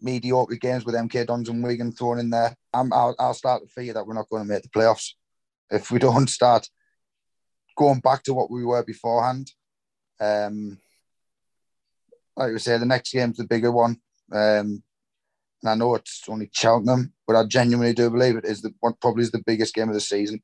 mediocre 0.00 0.56
games 0.56 0.84
with 0.84 0.94
MK 0.94 1.26
Dons 1.26 1.48
and 1.48 1.62
Wigan 1.62 1.92
thrown 1.92 2.18
in 2.18 2.30
there. 2.30 2.56
I'm, 2.72 2.92
I'll, 2.92 3.14
I'll 3.18 3.34
start 3.34 3.62
to 3.62 3.68
fear 3.68 3.94
that 3.94 4.06
we're 4.06 4.14
not 4.14 4.28
going 4.28 4.42
to 4.42 4.48
make 4.48 4.62
the 4.62 4.68
playoffs 4.68 5.12
if 5.70 5.90
we 5.90 5.98
don't 5.98 6.28
start 6.28 6.68
going 7.76 8.00
back 8.00 8.22
to 8.24 8.34
what 8.34 8.50
we 8.50 8.64
were 8.64 8.84
beforehand. 8.84 9.50
Um, 10.20 10.78
like 12.36 12.52
we 12.52 12.58
say, 12.58 12.78
the 12.78 12.86
next 12.86 13.12
game's 13.12 13.36
the 13.36 13.44
bigger 13.44 13.72
one. 13.72 14.00
Um, 14.32 14.82
and 15.62 15.70
I 15.70 15.74
know 15.74 15.94
it's 15.94 16.22
only 16.28 16.50
Cheltenham, 16.52 17.12
but 17.26 17.36
I 17.36 17.44
genuinely 17.44 17.94
do 17.94 18.10
believe 18.10 18.36
it 18.36 18.44
is 18.44 18.60
the 18.60 18.74
what 18.80 19.00
probably 19.00 19.22
is 19.22 19.30
the 19.30 19.42
biggest 19.46 19.74
game 19.74 19.88
of 19.88 19.94
the 19.94 20.00
season 20.00 20.42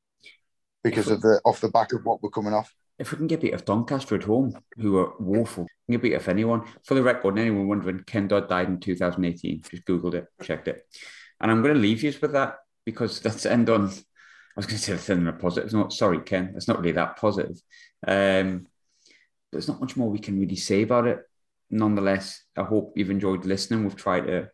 because 0.83 1.09
of 1.09 1.21
the 1.21 1.39
off 1.45 1.61
the 1.61 1.69
back 1.69 1.93
of 1.93 2.03
what 2.05 2.23
we're 2.23 2.29
coming 2.29 2.53
off. 2.53 2.73
If 2.99 3.11
we 3.11 3.17
can 3.17 3.27
get 3.27 3.41
beat 3.41 3.53
of 3.53 3.65
Doncaster 3.65 4.15
at 4.15 4.23
home, 4.23 4.55
who 4.77 4.97
are 4.97 5.13
woeful, 5.19 5.63
we 5.63 5.93
can 5.93 5.99
get 5.99 6.01
beat 6.01 6.13
of 6.13 6.27
anyone. 6.27 6.63
For 6.83 6.93
the 6.93 7.03
record, 7.03 7.37
anyone 7.37 7.67
wondering, 7.67 8.03
Ken 8.05 8.27
Dodd 8.27 8.49
died 8.49 8.67
in 8.67 8.79
2018. 8.79 9.63
Just 9.69 9.85
Googled 9.85 10.13
it, 10.13 10.27
checked 10.41 10.67
it. 10.67 10.85
And 11.39 11.51
I'm 11.51 11.61
going 11.61 11.73
to 11.73 11.79
leave 11.79 12.03
you 12.03 12.13
with 12.21 12.33
that 12.33 12.57
because 12.85 13.19
that's 13.21 13.45
end 13.45 13.69
on. 13.69 13.89
I 13.89 14.59
was 14.59 14.65
going 14.65 14.77
to 14.77 14.83
say 14.83 14.93
the 14.93 14.99
thing 14.99 15.19
on 15.19 15.27
a 15.27 15.33
positive 15.33 15.73
note. 15.73 15.93
Sorry, 15.93 16.19
Ken. 16.19 16.53
It's 16.55 16.67
not 16.67 16.79
really 16.79 16.91
that 16.91 17.17
positive. 17.17 17.59
Um, 18.05 18.67
there's 19.51 19.67
not 19.67 19.79
much 19.79 19.95
more 19.95 20.09
we 20.09 20.19
can 20.19 20.39
really 20.39 20.55
say 20.55 20.83
about 20.83 21.07
it. 21.07 21.19
Nonetheless, 21.69 22.43
I 22.57 22.63
hope 22.63 22.93
you've 22.95 23.11
enjoyed 23.11 23.45
listening. 23.45 23.83
We've 23.83 23.95
tried 23.95 24.27
to 24.27 24.49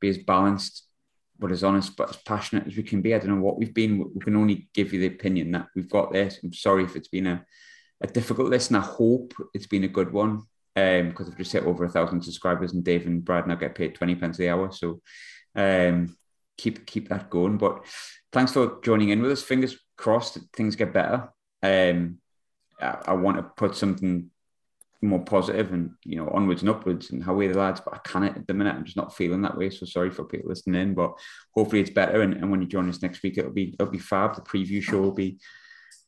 be 0.00 0.08
as 0.08 0.18
balanced 0.18 0.85
but 1.38 1.52
as 1.52 1.64
honest 1.64 1.96
but 1.96 2.10
as 2.10 2.16
passionate 2.16 2.66
as 2.66 2.76
we 2.76 2.82
can 2.82 3.02
be. 3.02 3.14
I 3.14 3.18
don't 3.18 3.30
know 3.30 3.44
what 3.44 3.58
we've 3.58 3.74
been. 3.74 3.98
We 4.14 4.20
can 4.20 4.36
only 4.36 4.68
give 4.74 4.92
you 4.92 5.00
the 5.00 5.14
opinion 5.14 5.50
that 5.52 5.68
we've 5.74 5.90
got 5.90 6.12
this. 6.12 6.38
I'm 6.42 6.52
sorry 6.52 6.84
if 6.84 6.96
it's 6.96 7.08
been 7.08 7.26
a, 7.26 7.44
a 8.00 8.06
difficult 8.06 8.48
listen. 8.48 8.76
I 8.76 8.80
hope 8.80 9.34
it's 9.54 9.66
been 9.66 9.84
a 9.84 9.88
good 9.88 10.12
one 10.12 10.42
um, 10.76 11.08
because 11.08 11.28
I've 11.28 11.38
just 11.38 11.52
hit 11.52 11.64
over 11.64 11.84
a 11.84 11.90
thousand 11.90 12.22
subscribers 12.22 12.72
and 12.72 12.84
Dave 12.84 13.06
and 13.06 13.24
Brad 13.24 13.46
now 13.46 13.54
get 13.54 13.74
paid 13.74 13.94
20 13.94 14.14
pence 14.16 14.36
the 14.36 14.50
hour. 14.50 14.70
So 14.72 15.00
um, 15.54 16.16
keep 16.56 16.86
keep 16.86 17.08
that 17.08 17.30
going. 17.30 17.58
But 17.58 17.84
thanks 18.32 18.52
for 18.52 18.80
joining 18.82 19.10
in 19.10 19.22
with 19.22 19.32
us. 19.32 19.42
Fingers 19.42 19.78
crossed 19.96 20.34
that 20.34 20.44
things 20.52 20.76
get 20.76 20.92
better. 20.92 21.30
Um, 21.62 22.18
I, 22.80 22.98
I 23.06 23.12
want 23.14 23.38
to 23.38 23.42
put 23.42 23.76
something 23.76 24.30
more 25.02 25.24
positive 25.24 25.72
and 25.72 25.90
you 26.04 26.16
know 26.16 26.28
onwards 26.30 26.62
and 26.62 26.70
upwards 26.70 27.10
and 27.10 27.22
how 27.22 27.34
we 27.34 27.46
the 27.48 27.58
lads 27.58 27.80
but 27.80 27.94
I 27.94 27.98
can't 27.98 28.36
at 28.36 28.46
the 28.46 28.54
minute. 28.54 28.74
I'm 28.74 28.84
just 28.84 28.96
not 28.96 29.14
feeling 29.14 29.42
that 29.42 29.56
way 29.56 29.70
so 29.70 29.86
sorry 29.86 30.10
for 30.10 30.24
people 30.24 30.48
listening 30.48 30.80
in 30.80 30.94
but 30.94 31.12
hopefully 31.54 31.80
it's 31.80 31.90
better. 31.90 32.22
And, 32.22 32.34
and 32.34 32.50
when 32.50 32.60
you 32.60 32.68
join 32.68 32.88
us 32.88 33.02
next 33.02 33.22
week 33.22 33.38
it'll 33.38 33.52
be 33.52 33.74
it'll 33.78 33.92
be 33.92 33.98
fab. 33.98 34.34
The 34.34 34.42
preview 34.42 34.82
show 34.82 35.00
will 35.00 35.12
be 35.12 35.38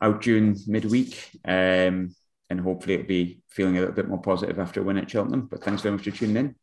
out 0.01 0.23
June 0.23 0.57
midweek 0.67 1.31
um, 1.45 2.15
and 2.51 2.61
hopefully 2.61 2.95
it'll 2.95 3.07
be 3.07 3.43
feeling 3.49 3.77
a 3.77 3.81
little 3.81 3.95
bit 3.95 4.09
more 4.09 4.23
positive 4.23 4.59
after 4.59 4.81
a 4.81 4.85
win 4.85 4.99
at 4.99 5.11
Cheltenham. 5.11 5.49
But 5.51 5.63
thanks 5.63 5.83
very 5.83 5.97
much 5.97 6.05
for 6.05 6.11
tuning 6.11 6.37
in 6.37 6.55